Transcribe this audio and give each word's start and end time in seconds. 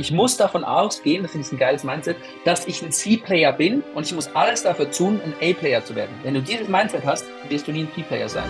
Ich 0.00 0.12
muss 0.12 0.36
davon 0.36 0.62
ausgehen, 0.62 1.24
das 1.24 1.32
finde 1.32 1.44
ich 1.44 1.52
ein 1.52 1.58
geiles 1.58 1.82
Mindset, 1.82 2.18
dass 2.44 2.68
ich 2.68 2.80
ein 2.82 2.92
C-Player 2.92 3.52
bin 3.52 3.82
und 3.96 4.06
ich 4.06 4.14
muss 4.14 4.28
alles 4.32 4.62
dafür 4.62 4.92
tun, 4.92 5.20
ein 5.24 5.34
A-Player 5.42 5.84
zu 5.84 5.96
werden. 5.96 6.14
Wenn 6.22 6.34
du 6.34 6.40
dieses 6.40 6.68
Mindset 6.68 7.04
hast, 7.04 7.24
wirst 7.48 7.66
du 7.66 7.72
nie 7.72 7.80
ein 7.80 7.90
P-Player 7.90 8.28
sein. 8.28 8.48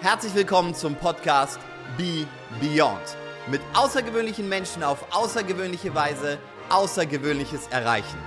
Herzlich 0.00 0.32
willkommen 0.36 0.72
zum 0.76 0.94
Podcast 0.94 1.58
Be 1.96 2.28
Beyond. 2.60 3.16
Mit 3.50 3.60
außergewöhnlichen 3.74 4.48
Menschen 4.48 4.84
auf 4.84 5.04
außergewöhnliche 5.10 5.92
Weise 5.92 6.38
Außergewöhnliches 6.68 7.66
erreichen. 7.72 8.18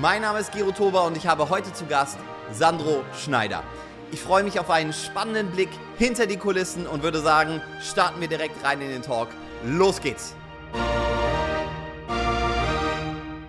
Mein 0.00 0.22
Name 0.22 0.38
ist 0.38 0.52
Gero 0.52 0.70
Tober 0.70 1.06
und 1.06 1.16
ich 1.16 1.26
habe 1.26 1.50
heute 1.50 1.72
zu 1.72 1.86
Gast 1.86 2.18
Sandro 2.52 3.02
Schneider. 3.20 3.64
Ich 4.10 4.20
freue 4.20 4.42
mich 4.42 4.58
auf 4.58 4.70
einen 4.70 4.94
spannenden 4.94 5.50
Blick 5.50 5.68
hinter 5.98 6.26
die 6.26 6.38
Kulissen 6.38 6.86
und 6.86 7.02
würde 7.02 7.20
sagen, 7.20 7.60
starten 7.82 8.22
wir 8.22 8.28
direkt 8.28 8.64
rein 8.64 8.80
in 8.80 8.88
den 8.88 9.02
Talk. 9.02 9.28
Los 9.66 10.00
geht's! 10.00 10.34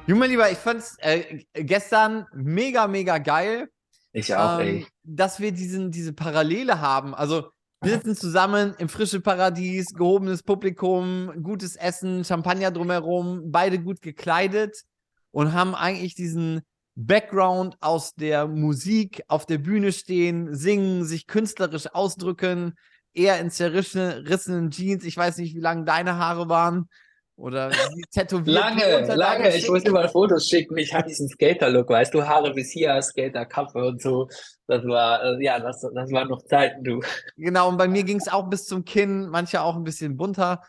Junge 0.06 0.28
Lieber, 0.28 0.52
ich 0.52 0.58
fand's 0.58 0.98
äh, 1.00 1.44
gestern 1.54 2.26
mega, 2.34 2.88
mega 2.88 3.20
geil. 3.20 3.70
Ich 4.12 4.36
auch, 4.36 4.60
ähm, 4.60 4.68
ey. 4.68 4.88
Dass 5.04 5.40
wir 5.40 5.54
diesen, 5.54 5.92
diese 5.92 6.12
Parallele 6.12 6.82
haben. 6.82 7.16
Also, 7.16 7.52
wir 7.82 7.94
sitzen 7.94 8.16
zusammen 8.16 8.76
im 8.80 8.90
frische 8.90 9.22
Paradies, 9.22 9.94
gehobenes 9.94 10.44
Publikum, 10.44 11.32
gutes 11.42 11.78
Essen, 11.78 12.26
Champagner 12.26 12.72
drumherum, 12.72 13.50
beide 13.50 13.80
gut 13.80 14.02
gekleidet 14.02 14.84
und 15.32 15.54
haben 15.54 15.74
eigentlich 15.74 16.16
diesen 16.16 16.64
Background 17.02 17.78
aus 17.80 18.14
der 18.16 18.46
Musik, 18.46 19.24
auf 19.30 19.46
der 19.46 19.58
Bühne 19.58 19.94
stehen, 19.94 20.54
singen, 20.54 21.06
sich 21.06 21.28
künstlerisch 21.28 21.88
ausdrücken, 21.94 22.74
eher 23.14 23.40
in 23.40 23.52
zerrissenen 23.52 24.70
Jeans. 24.70 25.06
Ich 25.06 25.16
weiß 25.16 25.38
nicht, 25.38 25.56
wie 25.56 25.62
lang 25.62 25.86
deine 25.86 26.18
Haare 26.18 26.50
waren. 26.50 26.90
Oder 27.38 27.72
tätowiert. 28.12 28.54
lange, 28.54 29.16
lange. 29.16 29.56
Ich 29.56 29.70
muss 29.70 29.84
dir 29.84 29.94
mal 29.94 30.10
Fotos 30.10 30.50
schicken. 30.50 30.78
Ich 30.78 30.94
hatte 30.94 31.08
diesen 31.08 31.30
Skater-Look, 31.30 31.90
weißt 31.90 32.14
du, 32.14 32.28
Haare 32.28 32.54
bis 32.54 32.70
hier, 32.72 33.02
Skater-Kappe 33.02 33.80
und 33.80 34.02
so. 34.02 34.28
Das 34.68 34.84
war, 34.84 35.24
äh, 35.24 35.42
ja, 35.42 35.58
das, 35.58 35.80
das 35.80 36.12
waren 36.12 36.28
noch 36.28 36.44
Zeiten, 36.44 36.84
du. 36.84 37.00
Genau, 37.38 37.70
und 37.70 37.78
bei 37.78 37.88
mir 37.88 38.04
ging 38.04 38.18
es 38.18 38.28
auch 38.28 38.50
bis 38.50 38.66
zum 38.66 38.84
Kinn, 38.84 39.30
manche 39.30 39.62
auch 39.62 39.78
ein 39.78 39.86
bisschen 39.86 40.18
bunter 40.18 40.62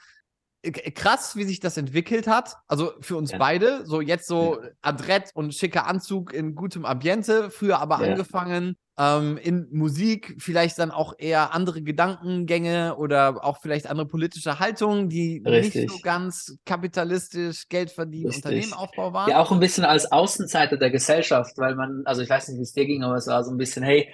krass, 0.95 1.37
wie 1.37 1.45
sich 1.45 1.61
das 1.61 1.77
entwickelt 1.77 2.27
hat. 2.27 2.57
Also 2.69 2.93
für 3.01 3.17
uns 3.17 3.33
ja. 3.33 3.39
beide. 3.39 3.87
So 3.87 4.01
jetzt 4.01 4.27
so 4.27 4.61
ja. 4.63 4.69
adrett 4.83 5.31
und 5.35 5.55
schicker 5.55 5.87
Anzug 5.87 6.33
in 6.33 6.55
gutem 6.55 6.85
Ambiente. 6.85 7.51
Früher 7.51 7.79
aber 7.79 8.05
ja. 8.05 8.13
angefangen 8.13 8.77
ähm, 9.01 9.39
in 9.39 9.67
Musik, 9.71 10.37
vielleicht 10.39 10.79
dann 10.79 10.91
auch 10.91 11.15
eher 11.17 11.55
andere 11.55 11.81
Gedankengänge 11.81 12.97
oder 12.97 13.43
auch 13.43 13.59
vielleicht 13.63 13.87
andere 13.87 14.07
politische 14.07 14.59
Haltungen, 14.59 15.09
die 15.09 15.43
Richtig. 15.47 15.83
nicht 15.83 15.91
so 15.91 15.99
ganz 16.03 16.59
kapitalistisch, 16.67 17.69
Geld 17.71 17.91
verdienen, 17.91 18.27
Richtig. 18.27 18.45
Unternehmenaufbau 18.45 19.13
waren. 19.15 19.31
Ja, 19.31 19.41
auch 19.41 19.53
ein 19.53 19.61
bisschen 19.61 19.85
als 19.85 20.13
Außenseiter 20.13 20.77
der 20.77 20.91
Gesellschaft, 20.91 21.57
weil 21.57 21.77
man, 21.77 22.03
also 22.05 22.21
ich 22.21 22.29
weiß 22.29 22.49
nicht, 22.49 22.59
wie 22.59 22.63
es 22.63 22.75
dir 22.75 22.85
ging, 22.85 23.03
aber 23.03 23.15
es 23.15 23.27
war 23.27 23.43
so 23.43 23.51
ein 23.51 23.57
bisschen, 23.57 23.83
hey, 23.83 24.07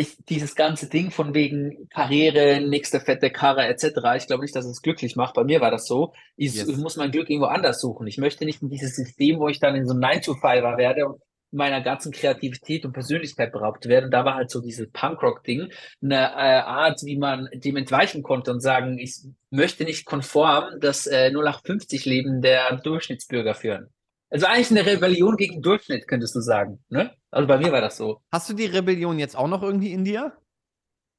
ich, 0.00 0.16
dieses 0.28 0.54
ganze 0.54 0.88
Ding 0.88 1.10
von 1.10 1.34
wegen 1.34 1.88
Karriere, 1.90 2.60
nächste 2.60 3.00
fette 3.00 3.30
Karre 3.30 3.66
etc., 3.66 3.84
ich 4.16 4.26
glaube 4.26 4.42
nicht, 4.42 4.56
dass 4.56 4.64
es 4.64 4.82
glücklich 4.82 5.16
macht. 5.16 5.34
Bei 5.34 5.44
mir 5.44 5.60
war 5.60 5.70
das 5.70 5.86
so. 5.86 6.12
Ich, 6.36 6.54
yes. 6.54 6.68
ich, 6.68 6.76
muss 6.76 6.96
mein 6.96 7.10
Glück 7.10 7.28
irgendwo 7.28 7.48
anders 7.48 7.80
suchen. 7.80 8.06
Ich 8.06 8.18
möchte 8.18 8.44
nicht 8.44 8.62
in 8.62 8.70
dieses 8.70 8.96
System, 8.96 9.38
wo 9.38 9.48
ich 9.48 9.60
dann 9.60 9.74
in 9.74 9.86
so 9.86 9.94
ein 9.94 10.00
9-to-5er 10.00 10.76
werde 10.76 11.06
und 11.06 11.20
meiner 11.52 11.80
ganzen 11.80 12.12
Kreativität 12.12 12.84
und 12.84 12.92
Persönlichkeit 12.92 13.52
beraubt 13.52 13.86
werde. 13.86 14.06
Und 14.06 14.12
da 14.12 14.24
war 14.24 14.34
halt 14.34 14.50
so 14.50 14.60
dieses 14.60 14.90
Punkrock-Ding 14.90 15.70
eine 16.02 16.16
äh, 16.16 16.60
Art, 16.60 17.00
wie 17.04 17.18
man 17.18 17.48
dem 17.52 17.76
entweichen 17.76 18.22
konnte 18.22 18.52
und 18.52 18.60
sagen, 18.60 18.98
ich 18.98 19.20
möchte 19.50 19.84
nicht 19.84 20.04
konform 20.04 20.80
das 20.80 21.06
äh, 21.06 21.30
0850-Leben 21.34 22.40
der 22.40 22.76
Durchschnittsbürger 22.76 23.54
führen. 23.54 23.90
Also 24.30 24.46
eigentlich 24.46 24.70
eine 24.70 24.86
Rebellion 24.86 25.36
gegen 25.36 25.60
Durchschnitt, 25.60 26.06
könntest 26.06 26.34
du 26.36 26.40
sagen. 26.40 26.82
Ne? 26.88 27.10
Also 27.30 27.48
bei 27.48 27.58
mir 27.58 27.72
war 27.72 27.80
das 27.80 27.96
so. 27.96 28.20
Hast 28.32 28.48
du 28.48 28.54
die 28.54 28.66
Rebellion 28.66 29.18
jetzt 29.18 29.36
auch 29.36 29.48
noch 29.48 29.62
irgendwie 29.62 29.92
in 29.92 30.04
dir? 30.04 30.32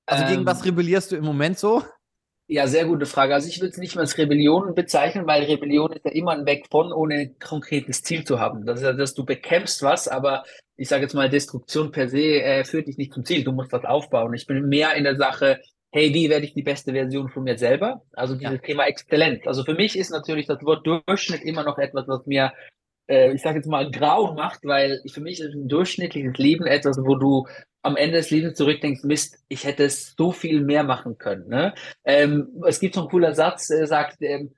Also 0.06 0.24
ähm, 0.24 0.30
gegen 0.30 0.46
was 0.46 0.66
rebellierst 0.66 1.12
du 1.12 1.18
im 1.18 1.26
Moment 1.26 1.60
so? 1.60 1.84
Ja, 2.48 2.68
sehr 2.68 2.86
gute 2.86 3.06
Frage. 3.06 3.34
Also 3.34 3.48
ich 3.48 3.60
würde 3.60 3.72
es 3.72 3.78
nicht 3.78 3.96
mal 3.96 4.02
als 4.02 4.18
Rebellion 4.18 4.76
bezeichnen, 4.76 5.28
weil 5.28 5.44
Rebellion 5.44 5.92
ist 5.92 6.06
ja 6.06 6.12
immer 6.12 6.32
ein 6.32 6.46
Weg 6.46 6.68
von, 6.70 6.92
ohne 6.92 7.16
ein 7.16 7.40
konkretes 7.40 8.02
Ziel 8.02 8.26
zu 8.26 8.40
haben. 8.40 8.66
Das 8.66 8.80
ist 8.80 8.86
ja, 8.86 8.94
dass 8.94 9.14
du 9.14 9.26
bekämpfst 9.26 9.84
was, 9.84 10.08
aber 10.08 10.44
ich 10.76 10.90
sage 10.90 11.04
jetzt 11.04 11.14
mal, 11.14 11.30
Destruktion 11.30 11.92
per 11.92 12.10
se 12.10 12.42
äh, 12.42 12.64
führt 12.66 12.88
dich 12.88 12.98
nicht 12.98 13.14
zum 13.14 13.24
Ziel. 13.24 13.44
Du 13.44 13.52
musst 13.52 13.72
was 13.72 13.86
aufbauen. 13.86 14.34
Ich 14.34 14.48
bin 14.48 14.68
mehr 14.68 14.96
in 14.96 15.04
der 15.04 15.16
Sache, 15.16 15.62
hey, 15.92 16.14
wie 16.14 16.30
werde 16.30 16.46
ich 16.46 16.54
die 16.54 16.64
beste 16.64 16.94
Version 16.94 17.30
von 17.30 17.44
mir 17.44 17.58
selber? 17.58 18.02
Also 18.14 18.36
dieses 18.36 18.56
ja. 18.56 18.60
Thema 18.60 18.86
Exzellenz. 18.86 19.46
Also 19.46 19.64
für 19.64 19.76
mich 19.76 19.98
ist 19.98 20.12
natürlich 20.12 20.48
das 20.48 20.64
Wort 20.64 20.86
Durchschnitt 20.86 21.44
immer 21.44 21.64
noch 21.64 21.78
etwas, 21.78 22.08
was 22.08 22.26
mir 22.26 22.52
äh, 23.12 23.34
ich 23.34 23.42
sage 23.42 23.58
jetzt 23.58 23.68
mal, 23.68 23.92
grau 23.92 24.34
macht, 24.34 24.64
weil 24.64 25.02
für 25.12 25.22
mich 25.22 25.40
ist 25.42 25.54
ein 25.54 25.68
durchschnittliches 25.68 26.38
Leben 26.38 26.66
etwas, 26.66 26.98
wo 26.98 27.16
du 27.16 27.48
am 27.84 27.98
Ende 27.98 28.18
des 28.18 28.30
Lebens 28.30 28.58
zurückdenkst, 28.58 29.04
Mist, 29.04 29.40
ich 29.48 29.66
hätte 29.66 29.90
so 29.90 30.32
viel 30.32 30.62
mehr 30.62 30.84
machen 30.84 31.18
können. 31.18 31.48
Ne? 31.48 31.74
Ähm, 32.06 32.48
es 32.68 32.80
gibt 32.80 32.96
so 32.96 33.02
ein 33.02 33.10
cooler 33.10 33.34
Satz, 33.34 33.68
der 33.68 33.88
sagt, 33.88 34.18
ähm, 34.22 34.54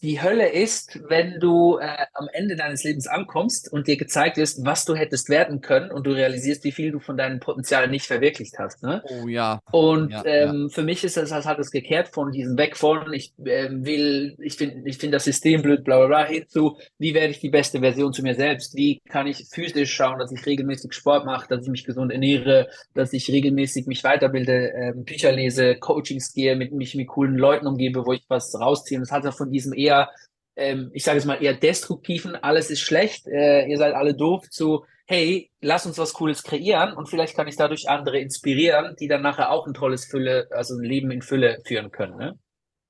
die 0.00 0.22
Hölle 0.22 0.48
ist, 0.48 1.00
wenn 1.08 1.40
du 1.40 1.78
äh, 1.78 2.06
am 2.14 2.28
Ende 2.32 2.54
deines 2.54 2.84
Lebens 2.84 3.08
ankommst 3.08 3.72
und 3.72 3.88
dir 3.88 3.96
gezeigt 3.96 4.38
ist, 4.38 4.64
was 4.64 4.84
du 4.84 4.94
hättest 4.94 5.28
werden 5.28 5.60
können 5.60 5.90
und 5.90 6.06
du 6.06 6.12
realisierst, 6.12 6.62
wie 6.62 6.70
viel 6.70 6.92
du 6.92 7.00
von 7.00 7.16
deinen 7.16 7.40
Potenzialen 7.40 7.90
nicht 7.90 8.06
verwirklicht 8.06 8.58
hast. 8.60 8.84
Ne? 8.84 9.02
Oh 9.04 9.26
ja. 9.26 9.60
Und 9.72 10.12
ja, 10.12 10.24
ähm, 10.24 10.62
ja. 10.62 10.68
für 10.68 10.82
mich 10.82 11.02
ist 11.02 11.16
das, 11.16 11.30
das 11.30 11.46
hat 11.46 11.58
es 11.58 11.72
gekehrt 11.72 12.08
von 12.08 12.30
diesem 12.30 12.56
Weg 12.56 12.76
von, 12.76 13.12
ich 13.12 13.32
äh, 13.44 13.68
will, 13.70 14.36
ich 14.38 14.56
finde 14.56 14.88
ich 14.88 14.98
finde 14.98 15.16
das 15.16 15.24
System 15.24 15.62
blöd, 15.62 15.82
bla 15.82 15.98
bla 15.98 16.06
bla, 16.06 16.26
hin 16.26 16.44
zu, 16.46 16.78
wie 16.98 17.14
werde 17.14 17.32
ich 17.32 17.40
die 17.40 17.50
beste 17.50 17.80
Version 17.80 18.12
zu 18.12 18.22
mir 18.22 18.36
selbst? 18.36 18.76
Wie 18.76 19.00
kann 19.08 19.26
ich 19.26 19.46
physisch 19.50 19.92
schauen, 19.92 20.20
dass 20.20 20.30
ich 20.30 20.46
regelmäßig 20.46 20.92
Sport 20.92 21.26
mache, 21.26 21.48
dass 21.48 21.64
ich 21.64 21.70
mich 21.70 21.84
gesund 21.84 22.12
ernähre, 22.12 22.68
dass 22.94 23.12
ich 23.12 23.28
regelmäßig 23.28 23.86
mich 23.86 24.04
weiterbilde, 24.04 24.72
äh, 24.72 24.92
Bücher 24.94 25.32
lese, 25.32 25.74
Coachings 25.74 26.32
gehe, 26.32 26.54
mit 26.54 26.72
mich 26.72 26.94
mit 26.94 27.08
coolen 27.08 27.36
Leuten 27.36 27.66
umgebe, 27.66 28.06
wo 28.06 28.12
ich 28.12 28.22
was 28.28 28.54
rausziehe. 28.58 29.00
Das 29.00 29.10
hat 29.10 29.24
ja 29.24 29.32
von 29.32 29.50
diesem 29.50 29.72
eher 29.72 29.87
eher, 29.88 30.10
ähm, 30.56 30.90
ich 30.92 31.04
sage 31.04 31.18
es 31.18 31.24
mal, 31.24 31.42
eher 31.42 31.54
destruktiven, 31.54 32.36
alles 32.36 32.70
ist 32.70 32.80
schlecht, 32.80 33.26
äh, 33.26 33.66
ihr 33.66 33.78
seid 33.78 33.94
alle 33.94 34.14
doof, 34.14 34.48
zu, 34.50 34.84
hey, 35.06 35.50
lass 35.60 35.86
uns 35.86 35.98
was 35.98 36.12
Cooles 36.12 36.42
kreieren 36.42 36.92
und 36.94 37.08
vielleicht 37.08 37.34
kann 37.34 37.48
ich 37.48 37.56
dadurch 37.56 37.88
andere 37.88 38.18
inspirieren, 38.18 38.94
die 39.00 39.08
dann 39.08 39.22
nachher 39.22 39.50
auch 39.50 39.66
ein 39.66 39.74
tolles 39.74 40.04
Fülle, 40.04 40.48
also 40.50 40.76
ein 40.76 40.84
Leben 40.84 41.10
in 41.10 41.22
Fülle 41.22 41.58
führen 41.64 41.90
können. 41.90 42.16
Ne? 42.16 42.38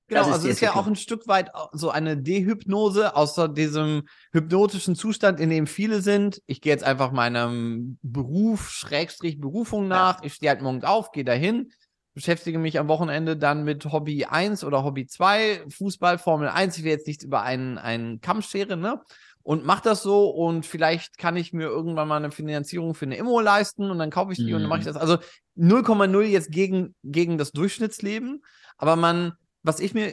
Genau, 0.09 0.23
ist 0.23 0.33
also 0.33 0.49
ist 0.49 0.61
ja 0.61 0.75
auch 0.75 0.87
ein 0.87 0.97
Stück 0.97 1.29
weit 1.29 1.51
so 1.73 1.91
eine 1.91 2.17
Dehypnose 2.17 3.15
außer 3.15 3.47
diesem 3.47 4.09
hypnotischen 4.33 4.95
Zustand, 4.97 5.39
in 5.39 5.51
dem 5.51 5.67
viele 5.67 6.01
sind. 6.01 6.41
Ich 6.47 6.63
gehe 6.63 6.73
jetzt 6.73 6.85
einfach 6.85 7.13
meinem 7.13 7.99
Beruf, 8.03 8.71
Schrägstrich 8.71 9.39
Berufung 9.39 9.87
nach. 9.87 10.21
Ja. 10.21 10.25
Ich 10.25 10.35
stehe 10.35 10.51
halt 10.51 10.63
morgens 10.63 10.85
auf, 10.85 11.13
gehe 11.13 11.25
dahin, 11.25 11.71
beschäftige 12.19 12.59
mich 12.59 12.81
am 12.81 12.89
Wochenende 12.89 13.37
dann 13.37 13.63
mit 13.63 13.85
Hobby 13.85 14.25
1 14.25 14.65
oder 14.65 14.83
Hobby 14.83 15.07
2, 15.07 15.67
Fußball, 15.71 16.19
Formel 16.19 16.49
1. 16.49 16.77
Ich 16.77 16.83
will 16.83 16.91
jetzt 16.91 17.07
nicht 17.07 17.23
über 17.23 17.43
einen, 17.43 17.79
einen 17.79 18.21
Kamm 18.21 18.43
scheren, 18.43 18.81
ne? 18.81 19.01
Und 19.45 19.65
mach 19.65 19.81
das 19.81 20.03
so 20.03 20.29
und 20.29 20.67
vielleicht 20.67 21.17
kann 21.17 21.37
ich 21.37 21.53
mir 21.53 21.69
irgendwann 21.69 22.09
mal 22.09 22.17
eine 22.17 22.33
Finanzierung 22.33 22.97
für 22.97 23.05
eine 23.05 23.17
Immo 23.17 23.39
leisten 23.39 23.89
und 23.89 24.01
dann 24.01 24.11
kaufe 24.11 24.33
ich 24.33 24.39
die 24.39 24.49
mhm. 24.49 24.55
und 24.55 24.61
dann 24.63 24.69
mache 24.69 24.81
ich 24.81 24.87
mhm. 24.87 24.95
das. 24.95 25.01
Also 25.01 25.19
0,0 25.57 26.23
jetzt 26.23 26.51
gegen, 26.51 26.97
gegen 27.05 27.39
das 27.39 27.53
Durchschnittsleben. 27.53 28.45
Aber 28.79 28.97
man, 28.97 29.35
was 29.63 29.79
ich 29.79 29.95
mir 29.95 30.13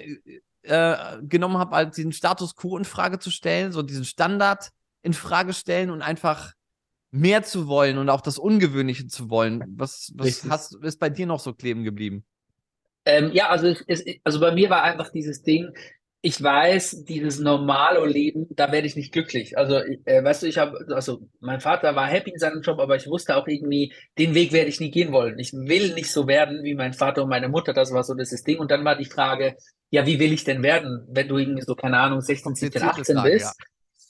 äh, 0.61 0.97
genommen 1.23 1.57
habe, 1.57 1.75
halt 1.75 1.97
diesen 1.97 2.11
Status 2.11 2.55
quo 2.55 2.77
in 2.77 2.85
Frage 2.85 3.17
zu 3.17 3.31
stellen, 3.31 3.71
so 3.71 3.81
diesen 3.81 4.05
Standard 4.05 4.69
in 5.01 5.13
Frage 5.13 5.53
stellen 5.53 5.89
und 5.89 6.03
einfach 6.03 6.53
mehr 7.11 7.43
zu 7.43 7.67
wollen 7.67 7.97
und 7.97 8.09
auch 8.09 8.21
das 8.21 8.37
Ungewöhnliche 8.37 9.07
zu 9.07 9.29
wollen. 9.29 9.63
Was, 9.77 10.11
was 10.15 10.45
hast, 10.49 10.75
ist 10.83 10.99
bei 10.99 11.09
dir 11.09 11.25
noch 11.25 11.39
so 11.39 11.53
kleben 11.53 11.83
geblieben? 11.83 12.25
Ähm, 13.05 13.31
ja, 13.33 13.49
also, 13.49 13.73
es, 13.87 14.03
also 14.23 14.39
bei 14.39 14.51
mir 14.51 14.69
war 14.69 14.83
einfach 14.83 15.11
dieses 15.11 15.43
Ding, 15.43 15.71
ich 16.21 16.41
weiß, 16.41 17.03
dieses 17.03 17.39
normale 17.39 18.03
Leben, 18.07 18.47
da 18.55 18.71
werde 18.71 18.87
ich 18.87 18.95
nicht 18.95 19.13
glücklich. 19.13 19.59
Also, 19.59 19.75
äh, 19.75 20.23
weißt 20.23 20.41
du, 20.41 20.47
ich 20.47 20.57
habe, 20.57 20.83
also 20.89 21.29
mein 21.39 21.61
Vater 21.61 21.95
war 21.95 22.07
happy 22.07 22.31
in 22.31 22.39
seinem 22.39 22.63
Job, 22.63 22.79
aber 22.79 22.95
ich 22.95 23.05
wusste 23.05 23.37
auch 23.37 23.47
irgendwie, 23.47 23.93
den 24.17 24.33
Weg 24.33 24.51
werde 24.51 24.69
ich 24.69 24.79
nie 24.79 24.89
gehen 24.89 25.11
wollen. 25.11 25.37
Ich 25.37 25.53
will 25.53 25.93
nicht 25.93 26.11
so 26.11 26.27
werden 26.27 26.63
wie 26.63 26.73
mein 26.73 26.93
Vater 26.93 27.21
und 27.21 27.29
meine 27.29 27.47
Mutter, 27.47 27.73
das 27.73 27.93
war 27.93 28.03
so 28.03 28.15
das 28.15 28.31
Ding. 28.41 28.57
Und 28.57 28.71
dann 28.71 28.83
war 28.83 28.95
die 28.95 29.05
Frage, 29.05 29.55
ja, 29.91 30.07
wie 30.07 30.19
will 30.19 30.33
ich 30.33 30.43
denn 30.43 30.63
werden, 30.63 31.05
wenn 31.09 31.27
du 31.27 31.37
irgendwie 31.37 31.61
so, 31.61 31.75
keine 31.75 31.99
Ahnung, 31.99 32.21
16, 32.21 32.55
17, 32.55 32.81
18 32.81 33.21
bist? 33.21 33.45
Ja 33.45 33.65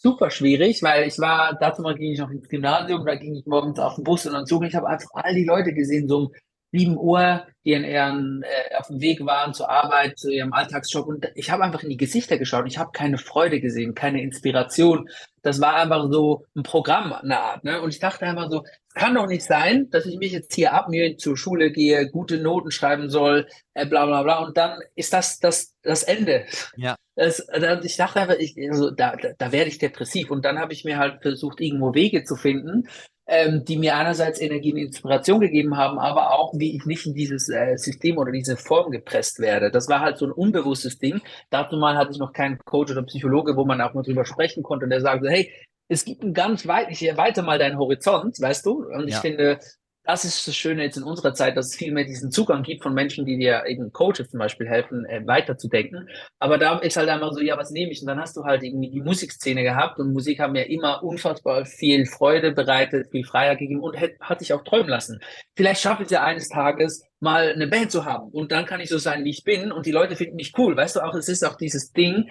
super 0.06 0.30
schwierig, 0.30 0.84
weil 0.84 1.07
ich 1.07 1.18
war, 1.18 1.57
dazu 1.60 1.81
mal 1.81 1.96
ging 1.96 2.12
ich 2.12 2.19
noch 2.19 2.30
ins 2.30 2.48
Gymnasium, 2.48 3.04
da 3.04 3.16
ging 3.16 3.38
ich 3.38 3.46
morgens 3.48 3.80
auf 3.80 3.96
den 3.96 4.04
Bus 4.04 4.28
und 4.28 4.34
dann 4.34 4.46
Zug. 4.46 4.63
Ich 4.63 4.75
habe 4.75 4.88
einfach 4.88 5.10
all 5.13 5.34
die 5.34 5.46
Leute 5.46 5.74
gesehen, 5.74 6.07
so 6.07 6.31
7 6.77 6.98
Uhr, 6.98 7.45
die 7.63 7.74
in 7.74 7.83
ihren, 7.83 8.44
äh, 8.44 8.75
auf 8.75 8.88
dem 8.88 9.01
Weg 9.01 9.25
waren 9.25 9.54
zur 9.54 9.69
Arbeit, 9.69 10.19
zu 10.19 10.30
ihrem 10.30 10.54
Alltagsjob. 10.54 11.07
Und 11.07 11.31
ich 11.36 11.50
habe 11.50 11.63
einfach 11.63 11.83
in 11.83 11.89
die 11.89 11.98
Gesichter 11.98 12.38
geschaut. 12.38 12.68
Ich 12.68 12.77
habe 12.77 12.92
keine 12.92 13.18
Freude 13.18 13.62
gesehen, 13.62 13.95
keine 13.95 14.22
Inspiration. 14.22 15.10
Das 15.42 15.62
war 15.62 15.75
einfach 15.75 16.12
so 16.12 16.45
ein 16.56 16.63
Programm, 16.63 17.13
eine 17.13 17.39
Art. 17.39 17.63
Ne? 17.63 17.81
Und 17.81 17.89
ich 17.89 18.00
dachte 18.00 18.25
einfach 18.25 18.51
so, 18.51 18.63
es 18.66 18.94
kann 18.94 19.16
doch 19.16 19.27
nicht 19.27 19.44
sein, 19.44 19.89
dass 19.89 20.06
ich 20.06 20.18
mich 20.18 20.31
jetzt 20.31 20.54
hier 20.54 20.74
abmühe, 20.74 21.18
zur 21.18 21.38
Schule 21.38 21.72
gehe, 21.72 22.10
gute 22.10 22.38
Noten 22.38 22.72
schreiben 22.72 23.10
soll, 23.10 23.48
äh, 23.74 23.86
bla 23.86 24.06
bla 24.06 24.24
bla. 24.24 24.39
Und 24.39 24.57
dann 24.57 24.80
ist 24.95 25.13
das 25.13 25.39
das, 25.39 25.74
das 25.81 26.04
Ende. 26.04 26.45
Ja. 26.75 26.95
Das, 27.16 27.45
das, 27.48 27.86
ich 27.86 27.95
dachte 27.95 28.19
einfach, 28.19 28.36
ich, 28.36 28.56
also, 28.69 28.92
da, 28.92 29.16
da, 29.16 29.30
da 29.38 29.51
werde 29.51 29.69
ich 29.69 29.78
depressiv. 29.78 30.30
Und 30.30 30.44
dann 30.44 30.60
habe 30.60 30.74
ich 30.74 30.83
mir 30.83 30.98
halt 30.98 31.21
versucht, 31.21 31.62
irgendwo 31.62 31.94
Wege 31.94 32.25
zu 32.25 32.36
finden, 32.36 32.89
ähm, 33.27 33.66
die 33.66 33.77
mir 33.77 33.95
einerseits 33.95 34.39
Energie 34.39 34.74
und 34.74 34.80
Inspiration 34.80 35.39
gegeben 35.39 35.77
haben, 35.77 35.98
aber 35.98 36.33
auch, 36.33 36.54
wie 36.56 36.75
ich 36.75 36.86
nicht 36.86 37.06
in 37.06 37.13
dieses 37.13 37.50
äh, 37.50 37.75
System 37.77 38.18
oder 38.18 38.31
diese 38.31 38.57
Form 38.57 38.92
gepresst 38.92 39.39
werde. 39.39 39.72
Das 39.72 39.88
war 39.88 40.01
halt 40.01 40.18
so 40.18 40.25
ein 40.25 40.31
unbewusstes 40.31 41.00
Ding. 41.00 41.22
Dazu 41.50 41.77
mal 41.77 41.98
hatte 41.98 42.12
ich 42.12 42.19
noch 42.19 42.33
keinen 42.33 42.60
Coach 42.60 42.92
oder 42.92 43.04
Psychologe, 43.04 43.56
wo 43.56 43.66
man 43.66 43.81
auch 43.81 43.94
mal 43.94 44.04
drüber 44.04 44.25
sprechen 44.25 44.63
konnte 44.63 44.86
und 44.86 44.92
der 44.92 45.01
sagte, 45.01 45.30
hey, 45.30 45.51
es 45.88 46.06
gibt 46.06 46.24
ein 46.24 46.33
ganz 46.33 46.68
weit, 46.68 46.89
ich 46.89 47.06
erweite 47.07 47.42
mal 47.42 47.60
deinen 47.60 47.77
Horizont, 47.77 48.39
weißt 48.39 48.66
du? 48.66 48.86
Und 48.86 49.07
ich 49.07 49.18
finde, 49.18 49.60
das 50.06 50.24
ist 50.24 50.48
das 50.48 50.56
Schöne 50.56 50.84
jetzt 50.84 50.98
in 50.98 51.04
unserer 51.04 51.34
Zeit, 51.34 51.57
dass 51.57 51.68
es 51.68 51.75
viel 51.75 51.92
mehr 51.92 52.04
diesen 52.04 52.31
Zugang 52.31 52.63
gibt 52.63 52.84
von 52.84 52.94
Menschen, 52.94 53.25
die 53.25 53.38
dir 53.38 53.63
eben 53.68 53.92
Coaches 53.92 54.30
zum 54.30 54.40
Beispiel 54.40 54.68
helfen, 54.68 55.06
äh, 55.06 55.25
weiterzudenken. 55.25 56.07
Aber 56.40 56.57
da 56.57 56.78
ist 56.80 56.96
halt 56.96 57.10
einfach 57.10 57.34
so, 57.34 57.42
ja, 57.42 57.57
was 57.57 57.72
nehme 57.72 57.92
ich? 57.92 58.02
Und 58.02 58.07
dann 58.07 58.19
hast 58.19 58.38
du 58.38 58.44
halt 58.44 58.63
irgendwie 58.63 58.92
die 58.92 59.02
Musikszene 59.02 59.63
gehabt 59.63 60.00
und 60.00 60.13
Musik 60.13 60.40
haben 60.40 60.54
mir 60.54 60.69
immer 60.69 61.04
unfassbar 61.04 61.66
viel 61.66 62.06
Freude 62.06 62.52
bereitet, 62.52 63.10
viel 63.10 63.25
Freiheit 63.25 63.60
gegeben 63.60 63.81
und 63.81 64.00
hat, 64.00 64.12
hat 64.19 64.42
dich 64.42 64.54
auch 64.54 64.63
träumen 64.63 64.90
lassen. 64.90 65.19
Vielleicht 65.56 65.81
schaffe 65.81 66.04
ich 66.04 66.07
es 66.07 66.12
ja 66.12 66.24
eines 66.24 66.50
Tages, 66.50 67.04
mal 67.19 67.54
eine 67.54 67.68
Band 67.68 67.92
zu 67.92 68.06
haben 68.06 68.30
und 68.30 68.52
dann 68.52 68.66
kann 68.66 68.81
ich 68.81 68.90
so 68.90 69.00
sein, 69.00 69.24
wie 69.24 69.31
ich 69.31 69.44
bin 69.44 69.72
und 69.72 69.86
die 69.88 69.92
Leute 69.92 70.16
finden 70.16 70.36
mich 70.36 70.54
cool. 70.57 70.78
Weißt 70.78 70.98
du, 70.98 71.00
auch 71.00 71.16
es 71.16 71.30
ist 71.30 71.44
auch 71.44 71.56
dieses 71.56 71.92
Ding, 71.92 72.30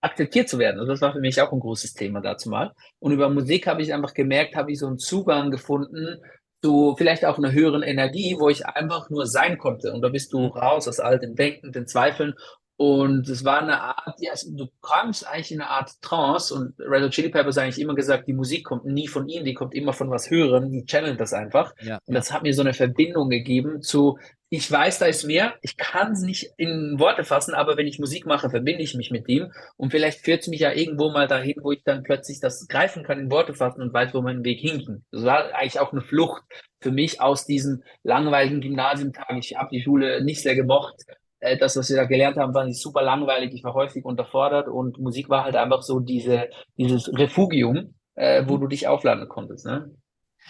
akzeptiert 0.00 0.48
zu 0.48 0.58
werden. 0.58 0.78
Also 0.78 0.92
das 0.92 1.00
war 1.00 1.12
für 1.12 1.20
mich 1.20 1.40
auch 1.40 1.52
ein 1.52 1.60
großes 1.60 1.92
Thema 1.92 2.20
dazu 2.20 2.48
mal. 2.48 2.72
Und 2.98 3.12
über 3.12 3.28
Musik 3.28 3.66
habe 3.66 3.82
ich 3.82 3.92
einfach 3.92 4.14
gemerkt, 4.14 4.56
habe 4.56 4.72
ich 4.72 4.78
so 4.78 4.86
einen 4.86 4.98
Zugang 4.98 5.50
gefunden, 5.50 6.20
zu 6.62 6.94
vielleicht 6.96 7.24
auch 7.24 7.38
einer 7.38 7.52
höheren 7.52 7.82
Energie, 7.82 8.36
wo 8.38 8.48
ich 8.48 8.66
einfach 8.66 9.10
nur 9.10 9.26
sein 9.26 9.58
konnte. 9.58 9.92
Und 9.92 10.02
da 10.02 10.08
bist 10.08 10.32
du 10.32 10.46
raus 10.46 10.88
aus 10.88 11.00
all 11.00 11.18
den 11.18 11.34
Denken, 11.34 11.72
den 11.72 11.86
Zweifeln. 11.86 12.34
Und 12.76 13.28
es 13.28 13.44
war 13.44 13.60
eine 13.60 13.78
Art, 13.78 14.14
ja, 14.20 14.32
du 14.52 14.66
kamst 14.80 15.26
eigentlich 15.26 15.52
in 15.52 15.60
eine 15.60 15.68
Art 15.68 16.00
Trance 16.00 16.54
und 16.54 16.74
Red 16.78 17.02
Hot 17.02 17.10
Chili 17.10 17.28
Peppers 17.28 17.58
eigentlich 17.58 17.78
immer 17.78 17.94
gesagt, 17.94 18.26
die 18.26 18.32
Musik 18.32 18.64
kommt 18.64 18.86
nie 18.86 19.06
von 19.06 19.28
ihnen, 19.28 19.44
die 19.44 19.52
kommt 19.52 19.74
immer 19.74 19.92
von 19.92 20.10
was 20.10 20.30
Höheren, 20.30 20.70
die 20.70 20.86
channeln 20.86 21.18
das 21.18 21.34
einfach. 21.34 21.74
Ja, 21.82 21.98
und 22.06 22.14
das 22.14 22.32
hat 22.32 22.42
mir 22.42 22.54
so 22.54 22.62
eine 22.62 22.72
Verbindung 22.72 23.28
gegeben 23.28 23.82
zu, 23.82 24.16
ich 24.52 24.70
weiß, 24.70 24.98
da 24.98 25.06
ist 25.06 25.24
mehr, 25.24 25.54
ich 25.62 25.76
kann 25.76 26.10
es 26.12 26.22
nicht 26.22 26.52
in 26.56 26.98
Worte 26.98 27.22
fassen, 27.22 27.54
aber 27.54 27.76
wenn 27.76 27.86
ich 27.86 28.00
Musik 28.00 28.26
mache, 28.26 28.50
verbinde 28.50 28.82
ich 28.82 28.96
mich 28.96 29.12
mit 29.12 29.28
ihm 29.28 29.52
und 29.76 29.92
vielleicht 29.92 30.24
führt 30.24 30.42
es 30.42 30.48
mich 30.48 30.60
ja 30.60 30.72
irgendwo 30.72 31.10
mal 31.10 31.28
dahin, 31.28 31.54
wo 31.62 31.70
ich 31.70 31.84
dann 31.84 32.02
plötzlich 32.02 32.40
das 32.40 32.66
greifen 32.66 33.04
kann, 33.04 33.20
in 33.20 33.30
Worte 33.30 33.54
fassen 33.54 33.80
und 33.80 33.92
weiß, 33.92 34.12
wo 34.12 34.22
mein 34.22 34.44
Weg 34.44 34.58
hinging. 34.58 35.04
Das 35.12 35.24
war 35.24 35.54
eigentlich 35.54 35.78
auch 35.78 35.92
eine 35.92 36.02
Flucht 36.02 36.42
für 36.80 36.90
mich 36.90 37.20
aus 37.20 37.46
diesem 37.46 37.84
langweiligen 38.02 38.60
Gymnasiumtag. 38.60 39.28
Ich 39.38 39.54
habe 39.56 39.70
die 39.70 39.82
Schule 39.82 40.24
nicht 40.24 40.42
sehr 40.42 40.56
gemocht. 40.56 40.96
Äh, 41.38 41.56
das, 41.56 41.76
was 41.76 41.88
wir 41.88 41.96
da 41.96 42.04
gelernt 42.04 42.36
haben, 42.36 42.52
war 42.52 42.64
nicht 42.64 42.80
super 42.80 43.02
langweilig. 43.02 43.54
Ich 43.54 43.62
war 43.62 43.74
häufig 43.74 44.04
unterfordert 44.04 44.66
und 44.66 44.98
Musik 44.98 45.28
war 45.28 45.44
halt 45.44 45.54
einfach 45.54 45.82
so 45.82 46.00
diese, 46.00 46.48
dieses 46.76 47.08
Refugium, 47.16 47.94
äh, 48.16 48.42
wo 48.48 48.56
du 48.56 48.66
dich 48.66 48.88
aufladen 48.88 49.28
konntest. 49.28 49.64
Ne? 49.64 49.94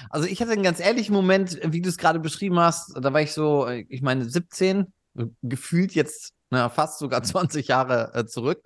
Also 0.09 0.27
ich 0.27 0.41
hatte 0.41 0.53
einen 0.53 0.63
ganz 0.63 0.81
ehrlichen 0.81 1.13
Moment, 1.13 1.59
wie 1.65 1.83
du 1.83 1.89
es 1.89 1.99
gerade 1.99 2.21
beschrieben 2.21 2.59
hast. 2.59 2.95
Da 3.01 3.13
war 3.13 3.21
ich 3.21 3.33
so, 3.33 3.69
ich 3.69 4.03
meine, 4.03 4.25
17, 4.25 4.93
gefühlt 5.43 5.93
jetzt 5.93 6.33
na, 6.51 6.69
fast 6.69 6.99
sogar 6.99 7.23
20 7.23 7.69
Jahre 7.69 8.13
äh, 8.15 8.27
zurück. 8.27 8.63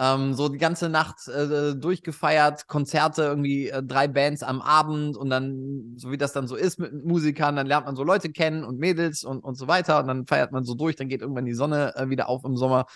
Ähm, 0.00 0.34
so 0.34 0.48
die 0.48 0.58
ganze 0.58 0.88
Nacht 0.88 1.28
äh, 1.28 1.76
durchgefeiert, 1.76 2.66
Konzerte, 2.66 3.22
irgendwie 3.22 3.68
äh, 3.68 3.80
drei 3.80 4.08
Bands 4.08 4.42
am 4.42 4.60
Abend 4.60 5.16
und 5.16 5.30
dann, 5.30 5.94
so 5.96 6.10
wie 6.10 6.18
das 6.18 6.32
dann 6.32 6.48
so 6.48 6.56
ist 6.56 6.80
mit 6.80 7.04
Musikern, 7.04 7.54
dann 7.54 7.68
lernt 7.68 7.86
man 7.86 7.94
so 7.94 8.02
Leute 8.02 8.32
kennen 8.32 8.64
und 8.64 8.80
Mädels 8.80 9.22
und, 9.22 9.44
und 9.44 9.54
so 9.54 9.68
weiter 9.68 10.00
und 10.00 10.08
dann 10.08 10.26
feiert 10.26 10.50
man 10.50 10.64
so 10.64 10.74
durch, 10.74 10.96
dann 10.96 11.08
geht 11.08 11.20
irgendwann 11.20 11.44
die 11.44 11.54
Sonne 11.54 11.94
äh, 11.94 12.08
wieder 12.10 12.28
auf 12.28 12.44
im 12.44 12.56
Sommer 12.56 12.86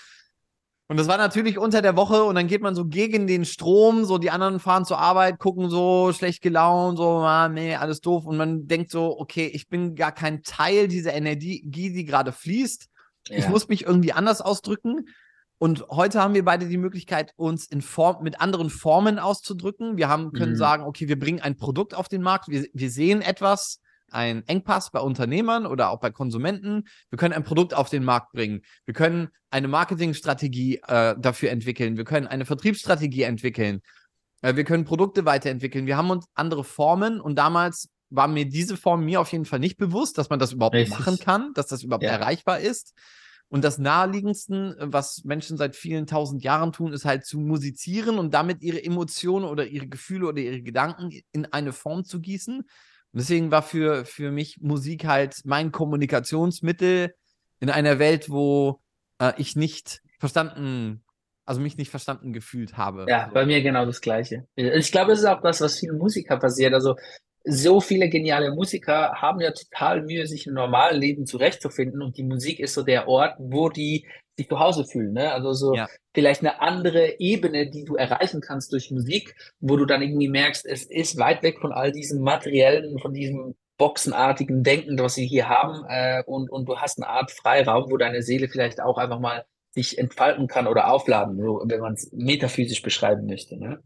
und 0.89 0.97
das 0.97 1.07
war 1.07 1.19
natürlich 1.19 1.59
unter 1.59 1.83
der 1.83 1.97
Woche 1.97 2.25
und 2.25 2.35
dann 2.35 2.47
geht 2.47 2.63
man 2.63 2.75
so 2.75 2.87
gegen 2.87 3.27
den 3.27 3.45
Strom, 3.45 4.07
so 4.07 4.17
die 4.17 4.31
anderen 4.31 4.59
fahren 4.59 4.87
zur 4.87 4.99
Arbeit, 4.99 5.39
gucken 5.39 5.69
so 5.69 6.15
schlecht 6.15 6.41
gelaunt, 6.41 6.97
so, 6.97 7.19
ah, 7.19 7.51
nee, 7.51 7.77
alles 7.77 8.01
doof. 8.01 8.25
Und 8.25 8.39
man 8.39 8.67
denkt 8.67 8.91
so, 8.91 9.21
okay, 9.21 9.47
ich 9.53 9.69
bin 9.69 9.95
gar 9.97 10.13
kein 10.13 10.43
Teil 10.43 10.89
dieser 10.89 11.13
Energie, 11.13 11.63
die 11.63 12.05
gerade 12.07 12.33
fließt. 12.33 12.89
Ja. 13.29 13.37
Ich 13.37 13.49
muss 13.51 13.69
mich 13.69 13.85
irgendwie 13.85 14.13
anders 14.13 14.41
ausdrücken. 14.41 15.05
Und 15.59 15.87
heute 15.91 16.23
haben 16.23 16.33
wir 16.33 16.45
beide 16.45 16.67
die 16.67 16.79
Möglichkeit, 16.79 17.35
uns 17.37 17.67
in 17.67 17.83
Form, 17.83 18.23
mit 18.23 18.41
anderen 18.41 18.71
Formen 18.71 19.19
auszudrücken. 19.19 19.99
Wir 19.99 20.09
haben, 20.09 20.33
können 20.33 20.53
mhm. 20.53 20.57
sagen, 20.57 20.85
okay, 20.85 21.07
wir 21.07 21.19
bringen 21.19 21.41
ein 21.41 21.59
Produkt 21.59 21.95
auf 21.95 22.09
den 22.09 22.23
Markt. 22.23 22.49
Wir, 22.49 22.67
wir 22.73 22.91
sehen 22.91 23.21
etwas, 23.21 23.81
ein 24.11 24.47
Engpass 24.47 24.91
bei 24.91 25.01
Unternehmern 25.01 25.67
oder 25.67 25.91
auch 25.91 26.01
bei 26.01 26.11
Konsumenten. 26.11 26.89
Wir 27.11 27.19
können 27.19 27.35
ein 27.35 27.45
Produkt 27.45 27.75
auf 27.75 27.91
den 27.91 28.05
Markt 28.05 28.33
bringen. 28.33 28.63
Wir 28.85 28.95
können 28.95 29.29
eine 29.51 29.69
Marketingstrategie 29.69 30.81
äh, 30.87 31.15
dafür 31.19 31.51
entwickeln. 31.51 31.97
Wir 31.97 32.05
können 32.05 32.27
eine 32.27 32.45
Vertriebsstrategie 32.45 33.23
entwickeln. 33.23 33.81
Äh, 34.43 34.57
wir 34.57 34.65
können 34.65 34.85
Produkte 34.85 35.25
weiterentwickeln. 35.25 35.87
Wir 35.87 35.97
haben 35.97 36.11
uns 36.11 36.27
andere 36.35 36.65
Formen 36.65 37.21
und 37.21 37.37
damals 37.37 37.89
war 38.11 38.29
mir 38.29 38.49
diese 38.49 38.77
Form 38.77 39.05
mir 39.05 39.21
auf 39.21 39.33
jeden 39.33 39.45
Fall 39.45 39.59
nicht 39.59 39.77
bewusst, 39.77 40.19
dass 40.19 40.31
man 40.31 40.39
das 40.39 40.53
überhaupt 40.53 40.75
Richtig. 40.75 40.99
machen 40.99 41.19
kann, 41.19 41.53
dass 41.55 41.67
das 41.67 41.83
überhaupt 41.83 42.05
ja. 42.05 42.11
erreichbar 42.11 42.61
ist. 42.61 42.95
Und 43.51 43.65
das 43.65 43.79
naheliegendsten, 43.79 44.75
was 44.79 45.25
Menschen 45.25 45.57
seit 45.57 45.75
vielen 45.75 46.07
tausend 46.07 46.43
Jahren 46.43 46.73
tun, 46.73 46.93
ist 46.93 47.07
halt 47.07 47.25
zu 47.25 47.39
musizieren 47.39 48.19
und 48.19 48.35
damit 48.35 48.63
ihre 48.63 48.83
Emotionen 48.83 49.47
oder 49.47 49.67
ihre 49.67 49.89
Gefühle 49.89 50.27
oder 50.27 50.41
ihre 50.41 50.61
Gedanken 50.61 51.11
in 51.33 51.47
eine 51.47 51.73
Form 51.73 52.05
zu 52.05 52.21
gießen. 52.21 52.69
Deswegen 53.13 53.51
war 53.51 53.63
für, 53.63 54.05
für 54.05 54.31
mich 54.31 54.59
Musik 54.61 55.05
halt 55.05 55.37
mein 55.45 55.73
Kommunikationsmittel 55.73 57.15
in 57.61 57.71
einer 57.71 57.99
Welt, 57.99 58.31
wo 58.31 58.81
äh, 59.19 59.33
ich 59.39 59.57
nicht 59.57 60.03
verstanden, 60.19 61.03
also 61.45 61.61
mich 61.61 61.77
nicht 61.77 61.91
verstanden 61.91 62.33
gefühlt 62.33 62.77
habe. 62.77 63.07
Ja, 63.09 63.31
bei 63.33 63.47
mir 63.47 63.63
genau 63.63 63.87
das 63.87 64.01
Gleiche. 64.01 64.47
Ich 64.55 64.93
glaube, 64.93 65.13
es 65.13 65.21
ist 65.21 65.25
auch 65.25 65.41
das, 65.41 65.61
was 65.61 65.79
vielen 65.79 65.99
Musiker 65.99 66.37
passiert. 66.37 66.75
Also 66.75 66.97
so 67.45 67.81
viele 67.81 68.09
geniale 68.09 68.55
Musiker 68.55 69.13
haben 69.15 69.41
ja 69.41 69.53
total 69.53 70.03
Mühe, 70.03 70.27
sich 70.27 70.47
im 70.47 70.55
normalen 70.55 71.01
Leben 71.01 71.27
zurechtzufinden 71.27 72.03
und 72.03 72.17
die 72.17 72.25
Musik 72.25 72.61
ist 72.61 72.75
so 72.75 72.83
der 72.83 73.09
Ort, 73.09 73.37
wo 73.39 73.69
die 73.69 74.07
sich 74.37 74.49
zu 74.49 74.59
Hause 74.59 74.85
fühlen. 74.85 75.13
Ne? 75.13 75.33
Also 75.33 75.53
so 75.53 75.75
ja. 75.75 75.89
vielleicht 76.15 76.41
eine 76.41 76.61
andere 76.61 77.19
Ebene, 77.19 77.71
die 77.71 77.85
du 77.85 77.97
erreichen 77.97 78.41
kannst 78.41 78.73
durch 78.73 78.91
Musik, 78.91 79.35
wo 79.61 79.77
du 79.77 79.85
dann 79.85 80.03
irgendwie 80.03 80.29
merkst, 80.29 80.67
es 80.67 80.85
ist 80.85 81.19
weit 81.19 81.43
weg 81.43 81.59
von 81.61 81.73
all 81.73 81.93
diesem 81.93 82.23
materiellen, 82.23 82.99
von 82.99 83.13
diesem 83.13 83.55
boxenartigen 83.79 84.63
Denken, 84.63 84.99
was 84.99 85.17
wir 85.17 85.25
hier 85.25 85.49
haben 85.49 85.85
äh, 85.89 86.23
und, 86.27 86.51
und 86.51 86.69
du 86.69 86.79
hast 86.79 86.99
eine 87.01 87.09
Art 87.09 87.31
Freiraum, 87.31 87.91
wo 87.91 87.97
deine 87.97 88.23
Seele 88.23 88.49
vielleicht 88.49 88.81
auch 88.81 88.99
einfach 88.99 89.21
mal 89.21 89.45
sich 89.71 89.99
entfalten 89.99 90.49
kann 90.49 90.67
oder 90.67 90.93
aufladen, 90.93 91.39
so, 91.41 91.63
wenn 91.65 91.81
man 91.81 91.95
es 91.95 92.11
metaphysisch 92.13 92.83
beschreiben 92.83 93.27
möchte. 93.27 93.57
Ne? 93.57 93.81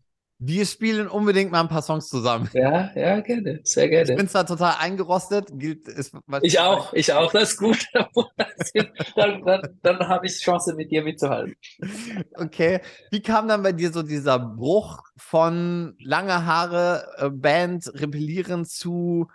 Wir 0.44 0.66
spielen 0.66 1.06
unbedingt 1.06 1.52
mal 1.52 1.61
ein 1.61 1.68
paar 1.68 1.82
Songs 1.82 2.08
zusammen. 2.08 2.50
Ja, 2.52 2.90
ja, 2.96 3.20
gerne. 3.20 3.61
Sehr 3.62 3.88
gerne. 3.88 4.11
Ich 4.11 4.16
bin 4.16 4.28
zwar 4.28 4.44
total 4.44 4.75
eingerostet. 4.80 5.46
Gilt, 5.52 5.87
ist, 5.87 6.16
ich 6.40 6.58
auch, 6.58 6.92
ich 6.92 7.12
auch. 7.12 7.30
Das 7.30 7.52
ist 7.52 7.58
gut. 7.58 7.87
dann 9.14 9.44
dann, 9.44 9.78
dann 9.82 10.08
habe 10.08 10.26
ich 10.26 10.40
Chance, 10.40 10.75
mit 10.75 10.90
dir 10.90 11.04
mitzuhalten. 11.04 11.54
Okay. 12.34 12.80
Wie 13.12 13.22
kam 13.22 13.46
dann 13.46 13.62
bei 13.62 13.70
dir 13.70 13.92
so 13.92 14.02
dieser 14.02 14.40
Bruch 14.40 15.04
von 15.16 15.94
lange 16.00 16.44
Haare, 16.44 17.06
äh, 17.18 17.30
Band, 17.30 17.92
Rebellieren 17.94 18.64
zu, 18.64 19.28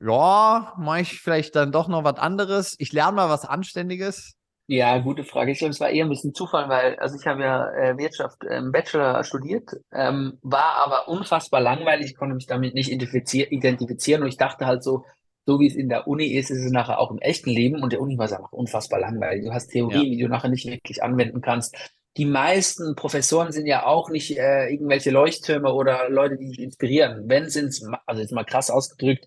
ja, 0.00 0.72
mache 0.78 1.02
ich 1.02 1.20
vielleicht 1.20 1.54
dann 1.54 1.70
doch 1.70 1.88
noch 1.88 2.04
was 2.04 2.16
anderes? 2.16 2.76
Ich 2.78 2.94
lerne 2.94 3.16
mal 3.16 3.28
was 3.28 3.44
Anständiges. 3.44 4.36
Ja, 4.68 4.98
gute 4.98 5.22
Frage. 5.22 5.52
Ich 5.52 5.58
glaube, 5.58 5.70
es 5.70 5.80
war 5.80 5.90
eher 5.90 6.04
ein 6.04 6.08
bisschen 6.08 6.34
Zufall, 6.34 6.68
weil, 6.68 6.96
also 6.96 7.16
ich 7.16 7.26
habe 7.26 7.42
ja 7.42 7.70
äh, 7.72 7.96
Wirtschaft 7.98 8.42
im 8.42 8.72
Bachelor 8.72 9.22
studiert, 9.22 9.70
ähm, 9.92 10.38
war 10.42 10.76
aber 10.84 11.06
unfassbar 11.08 11.60
langweilig, 11.60 12.16
konnte 12.16 12.34
mich 12.34 12.46
damit 12.46 12.74
nicht 12.74 12.90
identifizieren 12.90 14.22
und 14.22 14.28
ich 14.28 14.36
dachte 14.36 14.66
halt 14.66 14.82
so, 14.82 15.04
so 15.46 15.60
wie 15.60 15.68
es 15.68 15.76
in 15.76 15.88
der 15.88 16.08
Uni 16.08 16.26
ist, 16.26 16.50
ist 16.50 16.64
es 16.64 16.72
nachher 16.72 16.98
auch 16.98 17.12
im 17.12 17.18
echten 17.18 17.50
Leben 17.50 17.80
und 17.80 17.92
der 17.92 18.00
Uni 18.00 18.18
war 18.18 18.24
es 18.24 18.32
einfach 18.32 18.50
unfassbar 18.50 18.98
langweilig. 18.98 19.44
Du 19.44 19.52
hast 19.52 19.68
Theorien, 19.68 20.02
ja. 20.02 20.10
die 20.10 20.18
du 20.18 20.28
nachher 20.28 20.50
nicht 20.50 20.66
wirklich 20.66 21.00
anwenden 21.00 21.40
kannst. 21.40 21.76
Die 22.16 22.24
meisten 22.24 22.96
Professoren 22.96 23.52
sind 23.52 23.66
ja 23.66 23.86
auch 23.86 24.10
nicht 24.10 24.36
äh, 24.36 24.68
irgendwelche 24.68 25.10
Leuchttürme 25.10 25.72
oder 25.72 26.08
Leute, 26.08 26.38
die 26.38 26.48
dich 26.48 26.58
inspirieren. 26.58 27.28
Wenn 27.28 27.48
sind 27.48 27.66
es, 27.66 27.88
also 28.06 28.20
jetzt 28.20 28.32
mal 28.32 28.44
krass 28.44 28.70
ausgedrückt, 28.70 29.26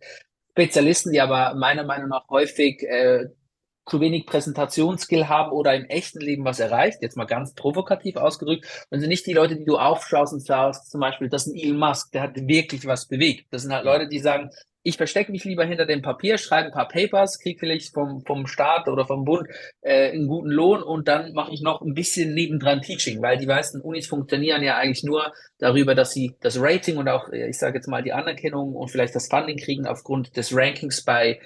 Spezialisten, 0.52 1.14
die 1.14 1.22
aber 1.22 1.56
meiner 1.56 1.86
Meinung 1.86 2.10
nach 2.10 2.28
häufig 2.30 2.84
äh, 2.84 3.30
zu 3.90 4.00
wenig 4.00 4.26
Präsentationsskill 4.26 5.28
haben 5.28 5.52
oder 5.52 5.76
im 5.76 5.86
echten 5.86 6.20
Leben 6.20 6.46
was 6.46 6.60
erreicht, 6.60 7.02
jetzt 7.02 7.18
mal 7.18 7.26
ganz 7.26 7.54
provokativ 7.54 8.16
ausgedrückt, 8.16 8.66
und 8.90 9.00
sind 9.00 9.10
nicht 9.10 9.26
die 9.26 9.34
Leute, 9.34 9.56
die 9.56 9.66
du 9.66 9.78
aufschaust 9.78 10.34
und 10.34 10.46
sagst, 10.46 10.92
zum 10.92 11.02
Beispiel, 11.02 11.30
das 11.30 11.48
ist 11.48 11.54
ein 11.54 11.60
Elon 11.60 11.80
Musk, 11.80 12.12
der 12.12 12.24
hat 12.24 12.36
wirklich 12.36 12.86
was 12.86 13.08
bewegt. 13.08 13.48
Das 13.52 13.64
sind 13.64 13.74
halt 13.74 13.86
Leute, 13.86 14.08
die 14.08 14.20
sagen, 14.20 14.52
ich 14.82 14.96
verstecke 14.96 15.32
mich 15.32 15.44
lieber 15.44 15.66
hinter 15.66 15.86
dem 15.86 16.02
Papier, 16.02 16.38
schreibe 16.38 16.68
ein 16.68 16.72
paar 16.74 16.88
Papers, 16.88 17.40
kriege 17.40 17.60
vielleicht 17.60 17.94
vom, 17.94 18.22
vom 18.26 18.48
Staat 18.48 18.88
oder 18.88 19.06
vom 19.06 19.26
Bund 19.26 19.48
äh, 19.82 20.12
einen 20.12 20.28
guten 20.28 20.50
Lohn 20.50 20.82
und 20.82 21.08
dann 21.08 21.34
mache 21.34 21.54
ich 21.54 21.62
noch 21.62 21.82
ein 21.82 21.94
bisschen 21.94 22.34
nebendran 22.34 22.82
Teaching, 22.82 23.22
weil 23.22 23.38
die 23.38 23.46
meisten 23.46 23.82
Unis 23.82 24.08
funktionieren 24.08 24.64
ja 24.64 24.78
eigentlich 24.78 25.04
nur 25.04 25.34
darüber, 25.58 25.96
dass 25.96 26.14
sie 26.14 26.36
das 26.40 26.62
Rating 26.62 26.98
und 26.98 27.10
auch, 27.10 27.30
äh, 27.30 27.50
ich 27.50 27.60
sage 27.60 27.78
jetzt 27.78 27.88
mal, 27.88 28.04
die 28.04 28.14
Anerkennung 28.14 28.74
und 28.74 28.90
vielleicht 28.90 29.16
das 29.16 29.28
Funding 29.28 29.58
kriegen 29.58 29.86
aufgrund 29.86 30.38
des 30.38 30.56
Rankings 30.56 31.04
bei 31.04 31.40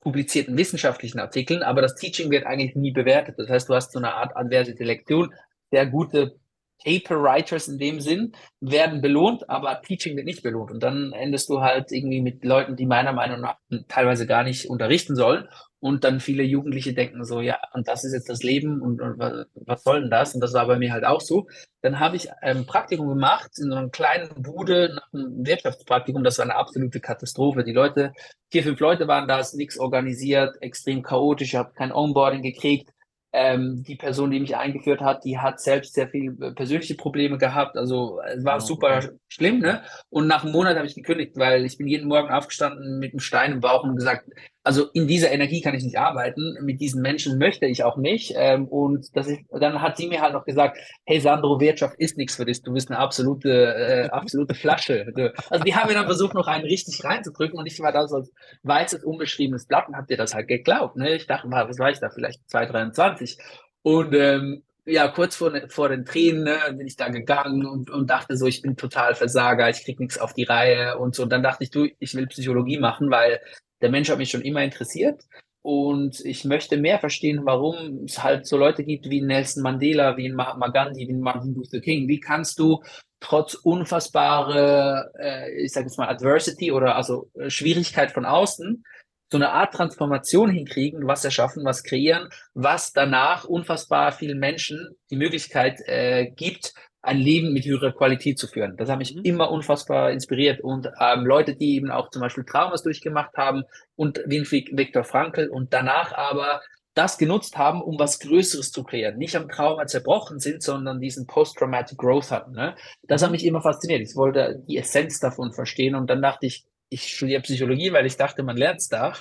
publizierten 0.00 0.56
wissenschaftlichen 0.56 1.20
Artikeln, 1.20 1.62
aber 1.62 1.82
das 1.82 1.94
Teaching 1.94 2.30
wird 2.30 2.46
eigentlich 2.46 2.74
nie 2.74 2.90
bewertet. 2.90 3.34
Das 3.38 3.48
heißt, 3.48 3.68
du 3.68 3.74
hast 3.74 3.92
so 3.92 3.98
eine 3.98 4.14
Art 4.14 4.36
adverse 4.36 4.74
Selektion, 4.74 5.32
sehr 5.70 5.86
gute 5.86 6.40
Paper 6.82 7.22
Writers 7.22 7.68
in 7.68 7.78
dem 7.78 8.00
Sinn 8.00 8.32
werden 8.60 9.02
belohnt, 9.02 9.48
aber 9.50 9.80
Teaching 9.82 10.16
wird 10.16 10.26
nicht 10.26 10.42
belohnt. 10.42 10.70
Und 10.70 10.82
dann 10.82 11.12
endest 11.12 11.48
du 11.50 11.60
halt 11.60 11.92
irgendwie 11.92 12.22
mit 12.22 12.44
Leuten, 12.44 12.76
die 12.76 12.86
meiner 12.86 13.12
Meinung 13.12 13.40
nach 13.40 13.56
teilweise 13.88 14.26
gar 14.26 14.42
nicht 14.42 14.68
unterrichten 14.68 15.14
sollen. 15.14 15.48
Und 15.80 16.04
dann 16.04 16.20
viele 16.20 16.42
Jugendliche 16.42 16.92
denken 16.92 17.24
so, 17.24 17.40
ja, 17.40 17.58
und 17.72 17.88
das 17.88 18.04
ist 18.04 18.12
jetzt 18.12 18.28
das 18.28 18.42
Leben 18.42 18.82
und, 18.82 19.00
und 19.00 19.18
was 19.18 19.82
soll 19.82 20.02
denn 20.02 20.10
das? 20.10 20.34
Und 20.34 20.42
das 20.42 20.52
war 20.52 20.66
bei 20.66 20.78
mir 20.78 20.92
halt 20.92 21.04
auch 21.04 21.22
so. 21.22 21.48
Dann 21.80 21.98
habe 21.98 22.16
ich 22.16 22.30
ein 22.42 22.66
Praktikum 22.66 23.08
gemacht 23.08 23.50
in 23.58 23.70
so 23.70 23.76
einer 23.76 23.88
kleinen 23.88 24.28
Bude 24.42 24.94
nach 24.94 25.12
einem 25.12 25.46
Wirtschaftspraktikum. 25.46 26.22
Das 26.22 26.36
war 26.38 26.44
eine 26.44 26.56
absolute 26.56 27.00
Katastrophe. 27.00 27.64
Die 27.64 27.72
Leute, 27.72 28.12
vier, 28.50 28.62
fünf 28.62 28.78
Leute 28.78 29.08
waren 29.08 29.26
da, 29.26 29.40
ist 29.40 29.54
nichts 29.54 29.78
organisiert, 29.78 30.60
extrem 30.60 31.02
chaotisch, 31.02 31.48
ich 31.48 31.56
habe 31.56 31.72
kein 31.72 31.92
Onboarding 31.92 32.42
gekriegt 32.42 32.90
ähm, 33.32 33.84
die 33.84 33.96
Person, 33.96 34.30
die 34.30 34.40
mich 34.40 34.56
eingeführt 34.56 35.00
hat, 35.00 35.24
die 35.24 35.38
hat 35.38 35.60
selbst 35.60 35.94
sehr 35.94 36.08
viele 36.08 36.48
äh, 36.48 36.52
persönliche 36.52 36.96
Probleme 36.96 37.38
gehabt. 37.38 37.76
Also 37.76 38.20
es 38.22 38.44
war 38.44 38.56
oh, 38.56 38.60
super 38.60 38.98
okay. 38.98 39.10
schlimm, 39.28 39.60
ne? 39.60 39.82
Und 40.08 40.26
nach 40.26 40.42
einem 40.42 40.52
Monat 40.52 40.76
habe 40.76 40.86
ich 40.86 40.96
gekündigt, 40.96 41.36
weil 41.36 41.64
ich 41.64 41.78
bin 41.78 41.86
jeden 41.86 42.08
Morgen 42.08 42.30
aufgestanden 42.30 42.98
mit 42.98 43.12
einem 43.12 43.20
Stein 43.20 43.52
im 43.52 43.60
Bauch 43.60 43.84
und 43.84 43.96
gesagt, 43.96 44.28
also 44.62 44.88
in 44.92 45.06
dieser 45.06 45.30
Energie 45.30 45.62
kann 45.62 45.74
ich 45.74 45.84
nicht 45.84 45.98
arbeiten, 45.98 46.56
mit 46.60 46.80
diesen 46.80 47.00
Menschen 47.00 47.38
möchte 47.38 47.66
ich 47.66 47.82
auch 47.82 47.96
nicht. 47.96 48.34
Ähm, 48.36 48.68
und 48.68 49.16
das 49.16 49.26
ist, 49.26 49.40
dann 49.50 49.80
hat 49.80 49.96
sie 49.96 50.08
mir 50.08 50.20
halt 50.20 50.34
noch 50.34 50.44
gesagt, 50.44 50.78
hey 51.06 51.20
Sandro, 51.20 51.60
Wirtschaft 51.60 51.94
ist 51.98 52.18
nichts 52.18 52.36
für 52.36 52.44
dich, 52.44 52.62
du 52.62 52.72
bist 52.72 52.90
eine 52.90 52.98
absolute, 52.98 53.50
äh, 53.50 54.08
absolute 54.10 54.54
Flasche. 54.54 55.06
Also 55.48 55.64
die 55.64 55.74
haben 55.74 55.88
mir 55.88 55.94
dann 55.94 56.06
versucht, 56.06 56.34
noch 56.34 56.46
einen 56.46 56.64
richtig 56.64 57.02
reinzudrücken 57.02 57.58
und 57.58 57.66
ich 57.66 57.80
war 57.80 57.92
da 57.92 58.06
so 58.06 58.16
als 58.16 58.32
weißes, 58.62 59.04
unbeschriebenes 59.04 59.66
Blatt 59.66 59.88
und 59.88 59.96
hab 59.96 60.08
dir 60.08 60.16
das 60.16 60.34
halt 60.34 60.48
geglaubt. 60.48 60.96
Ne? 60.96 61.16
Ich 61.16 61.26
dachte 61.26 61.48
mal, 61.48 61.68
was 61.68 61.78
war 61.78 61.90
ich 61.90 61.98
da, 61.98 62.10
vielleicht 62.10 62.48
223. 62.50 63.38
Und 63.82 64.14
ähm, 64.14 64.62
ja, 64.84 65.08
kurz 65.08 65.36
vor, 65.36 65.52
vor 65.68 65.88
den 65.88 66.04
Tränen 66.04 66.44
ne, 66.44 66.58
bin 66.76 66.86
ich 66.86 66.96
da 66.96 67.08
gegangen 67.08 67.64
und, 67.64 67.90
und 67.90 68.10
dachte 68.10 68.36
so, 68.36 68.46
ich 68.46 68.60
bin 68.60 68.76
total 68.76 69.14
Versager, 69.14 69.70
ich 69.70 69.84
krieg 69.84 70.00
nichts 70.00 70.18
auf 70.18 70.34
die 70.34 70.44
Reihe 70.44 70.98
und 70.98 71.14
so. 71.14 71.22
Und 71.22 71.30
dann 71.30 71.42
dachte 71.42 71.64
ich, 71.64 71.70
du, 71.70 71.88
ich 71.98 72.14
will 72.14 72.26
Psychologie 72.26 72.78
machen, 72.78 73.10
weil 73.10 73.40
der 73.80 73.90
Mensch 73.90 74.10
hat 74.10 74.18
mich 74.18 74.30
schon 74.30 74.42
immer 74.42 74.62
interessiert 74.62 75.22
und 75.62 76.20
ich 76.24 76.44
möchte 76.44 76.78
mehr 76.78 76.98
verstehen, 76.98 77.40
warum 77.44 78.04
es 78.04 78.22
halt 78.22 78.46
so 78.46 78.56
Leute 78.56 78.82
gibt 78.82 79.10
wie 79.10 79.20
Nelson 79.20 79.62
Mandela, 79.62 80.16
wie 80.16 80.30
Mahatma 80.30 80.68
Gandhi, 80.68 81.06
wie 81.06 81.12
Martin 81.12 81.54
Luther 81.54 81.80
King. 81.80 82.08
Wie 82.08 82.20
kannst 82.20 82.58
du 82.58 82.82
trotz 83.20 83.54
unfassbare, 83.54 85.12
äh, 85.18 85.62
ich 85.62 85.72
sage 85.72 85.86
jetzt 85.86 85.98
mal 85.98 86.08
Adversity 86.08 86.72
oder 86.72 86.96
also 86.96 87.30
äh, 87.38 87.50
Schwierigkeit 87.50 88.12
von 88.12 88.24
außen 88.24 88.82
so 89.30 89.38
eine 89.38 89.50
Art 89.50 89.74
Transformation 89.74 90.50
hinkriegen, 90.50 91.06
was 91.06 91.24
erschaffen, 91.24 91.64
was 91.64 91.84
kreieren, 91.84 92.30
was 92.54 92.92
danach 92.92 93.44
unfassbar 93.44 94.12
vielen 94.12 94.38
Menschen 94.38 94.96
die 95.10 95.16
Möglichkeit 95.16 95.78
äh, 95.86 96.30
gibt, 96.30 96.72
ein 97.02 97.18
Leben 97.18 97.52
mit 97.52 97.64
höherer 97.64 97.92
Qualität 97.92 98.38
zu 98.38 98.46
führen. 98.46 98.76
Das 98.76 98.90
hat 98.90 98.98
mich 98.98 99.14
mhm. 99.14 99.22
immer 99.22 99.50
unfassbar 99.50 100.10
inspiriert. 100.10 100.60
Und 100.60 100.90
ähm, 101.00 101.24
Leute, 101.24 101.56
die 101.56 101.76
eben 101.76 101.90
auch 101.90 102.10
zum 102.10 102.20
Beispiel 102.20 102.44
Traumas 102.44 102.82
durchgemacht 102.82 103.36
haben 103.36 103.64
und 103.96 104.20
wie 104.26 104.42
Viktor 104.42 105.04
Frankl 105.04 105.48
und 105.48 105.72
danach 105.72 106.12
aber 106.12 106.60
das 106.94 107.18
genutzt 107.18 107.56
haben, 107.56 107.80
um 107.80 107.98
was 107.98 108.18
Größeres 108.18 108.72
zu 108.72 108.82
kreieren. 108.82 109.16
Nicht 109.16 109.36
am 109.36 109.48
Trauma 109.48 109.86
zerbrochen 109.86 110.40
sind, 110.40 110.62
sondern 110.62 111.00
diesen 111.00 111.26
Post-Traumatic 111.26 111.96
Growth 111.96 112.30
hatten. 112.30 112.52
Ne? 112.52 112.74
Das 113.02 113.22
hat 113.22 113.30
mhm. 113.30 113.32
mich 113.32 113.46
immer 113.46 113.62
fasziniert. 113.62 114.02
Ich 114.02 114.16
wollte 114.16 114.62
die 114.66 114.76
Essenz 114.76 115.20
davon 115.20 115.52
verstehen 115.52 115.94
und 115.94 116.10
dann 116.10 116.20
dachte 116.20 116.46
ich, 116.46 116.64
ich 116.88 117.06
studiere 117.06 117.42
Psychologie, 117.42 117.92
weil 117.92 118.06
ich 118.06 118.16
dachte, 118.16 118.42
man 118.42 118.56
lernt 118.56 118.80
es 118.80 118.88
da. 118.88 119.14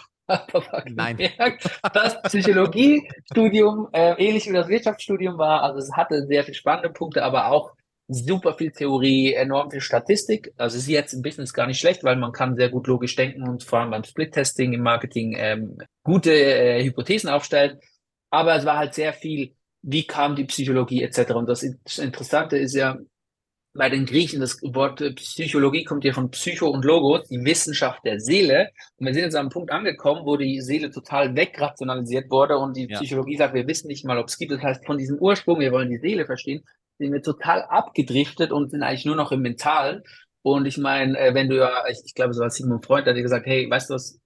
Nein. 0.95 1.17
das 1.93 2.21
Psychologiestudium 2.23 3.89
äh, 3.91 4.13
ähnlich 4.17 4.47
wie 4.47 4.53
das 4.53 4.67
Wirtschaftsstudium 4.67 5.37
war. 5.37 5.63
Also 5.63 5.79
es 5.79 5.91
hatte 5.93 6.25
sehr 6.27 6.43
viele 6.43 6.55
spannende 6.55 6.89
Punkte, 6.89 7.23
aber 7.23 7.51
auch 7.51 7.73
super 8.09 8.55
viel 8.55 8.71
Theorie, 8.71 9.33
enorm 9.33 9.69
viel 9.69 9.81
Statistik. 9.81 10.51
Also 10.57 10.77
es 10.77 10.83
ist 10.83 10.89
jetzt 10.89 11.13
im 11.13 11.21
Business 11.21 11.53
gar 11.53 11.67
nicht 11.67 11.79
schlecht, 11.79 12.03
weil 12.03 12.15
man 12.15 12.31
kann 12.31 12.55
sehr 12.55 12.69
gut 12.69 12.87
logisch 12.87 13.15
denken 13.15 13.47
und 13.47 13.63
vor 13.63 13.79
allem 13.79 13.91
beim 13.91 14.03
Split-Testing 14.03 14.73
im 14.73 14.81
Marketing 14.81 15.35
ähm, 15.37 15.77
gute 16.03 16.33
äh, 16.33 16.83
Hypothesen 16.83 17.29
aufstellen. 17.29 17.79
Aber 18.31 18.55
es 18.55 18.65
war 18.65 18.77
halt 18.77 18.95
sehr 18.95 19.13
viel, 19.13 19.55
wie 19.83 20.05
kam 20.05 20.35
die 20.35 20.45
Psychologie 20.45 21.03
etc. 21.03 21.31
Und 21.31 21.47
das 21.47 21.63
Interessante 21.63 22.57
ist 22.57 22.75
ja, 22.75 22.97
bei 23.73 23.89
den 23.89 24.05
Griechen, 24.05 24.39
das 24.39 24.61
Wort 24.61 25.03
Psychologie 25.15 25.83
kommt 25.83 26.03
ja 26.03 26.11
von 26.11 26.31
Psycho 26.31 26.67
und 26.69 26.83
Logos, 26.83 27.27
die 27.27 27.43
Wissenschaft 27.43 28.03
der 28.03 28.19
Seele. 28.19 28.69
Und 28.97 29.05
wir 29.05 29.13
sind 29.13 29.23
jetzt 29.23 29.35
an 29.35 29.41
einem 29.41 29.49
Punkt 29.49 29.71
angekommen, 29.71 30.25
wo 30.25 30.37
die 30.37 30.61
Seele 30.61 30.89
total 30.89 31.35
wegrationalisiert 31.35 32.31
wurde 32.31 32.57
und 32.57 32.75
die 32.75 32.87
ja. 32.89 32.97
Psychologie 32.97 33.37
sagt, 33.37 33.53
wir 33.53 33.67
wissen 33.67 33.87
nicht 33.87 34.05
mal, 34.05 34.17
ob 34.17 34.27
es 34.27 34.37
gibt. 34.37 34.51
Das 34.51 34.61
heißt, 34.61 34.85
von 34.85 34.97
diesem 34.97 35.17
Ursprung, 35.19 35.59
wir 35.59 35.71
wollen 35.71 35.89
die 35.89 35.99
Seele 35.99 36.25
verstehen, 36.25 36.63
sind 36.97 37.13
wir 37.13 37.21
total 37.21 37.63
abgedriftet 37.63 38.51
und 38.51 38.71
sind 38.71 38.83
eigentlich 38.83 39.05
nur 39.05 39.15
noch 39.15 39.31
im 39.31 39.41
Mentalen. 39.41 40.03
Und 40.41 40.65
ich 40.65 40.77
meine, 40.77 41.17
äh, 41.17 41.33
wenn 41.33 41.49
du 41.49 41.57
ja, 41.57 41.83
ich, 41.89 41.99
ich 42.05 42.13
glaube, 42.15 42.33
so 42.33 42.41
was 42.41 42.55
Sigmund 42.55 42.85
Freund 42.85 43.05
hat 43.07 43.15
dir 43.15 43.21
gesagt, 43.21 43.45
hey, 43.45 43.69
weißt 43.69 43.89
du 43.89 43.93
was, 43.93 44.19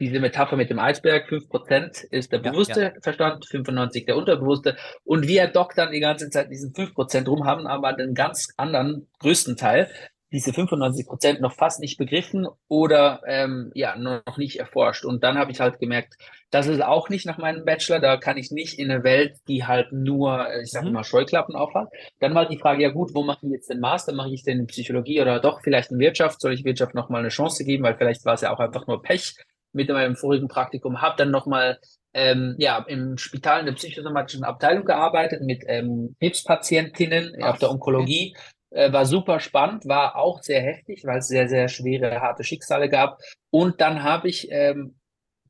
diese 0.00 0.20
Metapher 0.20 0.56
mit 0.56 0.70
dem 0.70 0.78
Eisberg, 0.78 1.28
5% 1.28 2.04
ist 2.10 2.32
der 2.32 2.38
bewusste 2.38 2.80
ja, 2.80 2.88
ja. 2.88 3.00
Verstand, 3.02 3.44
95% 3.44 4.06
der 4.06 4.16
unterbewusste. 4.16 4.76
Und 5.04 5.26
wir 5.26 5.46
doktern 5.48 5.92
die 5.92 6.00
ganze 6.00 6.30
Zeit 6.30 6.50
diesen 6.50 6.72
5% 6.72 7.26
rum, 7.26 7.44
haben 7.44 7.66
aber 7.66 7.92
den 7.92 8.14
ganz 8.14 8.48
anderen 8.56 9.08
größten 9.18 9.56
Teil, 9.56 9.90
diese 10.30 10.50
95% 10.50 11.40
noch 11.40 11.54
fast 11.54 11.80
nicht 11.80 11.96
begriffen 11.96 12.46
oder 12.68 13.22
ähm, 13.26 13.70
ja, 13.74 13.96
noch 13.96 14.36
nicht 14.36 14.58
erforscht. 14.58 15.04
Und 15.04 15.24
dann 15.24 15.38
habe 15.38 15.50
ich 15.50 15.60
halt 15.60 15.78
gemerkt, 15.78 16.16
das 16.50 16.66
ist 16.66 16.82
auch 16.82 17.08
nicht 17.08 17.24
nach 17.24 17.38
meinem 17.38 17.64
Bachelor, 17.64 17.98
da 17.98 18.18
kann 18.18 18.36
ich 18.36 18.50
nicht 18.50 18.78
in 18.78 18.90
eine 18.90 19.04
Welt, 19.04 19.36
die 19.48 19.64
halt 19.64 19.92
nur, 19.92 20.48
äh, 20.48 20.62
ich 20.62 20.70
sage 20.70 20.86
mhm. 20.86 20.92
mal, 20.92 21.04
Scheuklappen 21.04 21.56
aufhat. 21.56 21.88
Dann 22.20 22.34
war 22.34 22.46
die 22.46 22.58
Frage, 22.58 22.82
ja 22.82 22.90
gut, 22.90 23.14
wo 23.14 23.22
mache 23.22 23.46
ich 23.46 23.52
jetzt 23.52 23.70
den 23.70 23.80
Master? 23.80 24.12
Mache 24.12 24.30
ich 24.30 24.42
den 24.42 24.60
in 24.60 24.66
Psychologie 24.66 25.20
oder 25.22 25.40
doch 25.40 25.62
vielleicht 25.62 25.90
in 25.90 25.98
Wirtschaft? 25.98 26.40
Soll 26.40 26.52
ich 26.52 26.64
Wirtschaft 26.64 26.94
nochmal 26.94 27.20
eine 27.20 27.30
Chance 27.30 27.64
geben? 27.64 27.84
Weil 27.84 27.96
vielleicht 27.96 28.24
war 28.26 28.34
es 28.34 28.42
ja 28.42 28.52
auch 28.52 28.60
einfach 28.60 28.86
nur 28.86 29.02
Pech 29.02 29.34
mit 29.72 29.88
meinem 29.88 30.16
vorigen 30.16 30.48
Praktikum, 30.48 31.02
habe 31.02 31.16
dann 31.16 31.30
nochmal 31.30 31.78
ähm, 32.14 32.54
ja, 32.58 32.84
im 32.88 33.18
Spital 33.18 33.60
in 33.60 33.66
der 33.66 33.72
psychosomatischen 33.74 34.44
Abteilung 34.44 34.84
gearbeitet 34.84 35.42
mit 35.42 35.62
ähm, 35.66 36.16
Krebspatientinnen 36.20 37.36
Ach, 37.42 37.50
auf 37.50 37.58
der 37.58 37.70
Onkologie. 37.70 38.34
Äh, 38.70 38.92
war 38.92 39.06
super 39.06 39.40
spannend, 39.40 39.86
war 39.86 40.16
auch 40.16 40.42
sehr 40.42 40.60
heftig, 40.60 41.04
weil 41.04 41.18
es 41.18 41.28
sehr, 41.28 41.48
sehr 41.48 41.68
schwere, 41.68 42.20
harte 42.20 42.44
Schicksale 42.44 42.88
gab. 42.88 43.18
Und 43.50 43.80
dann 43.80 44.02
habe 44.02 44.28
ich 44.28 44.48
ähm, 44.50 44.98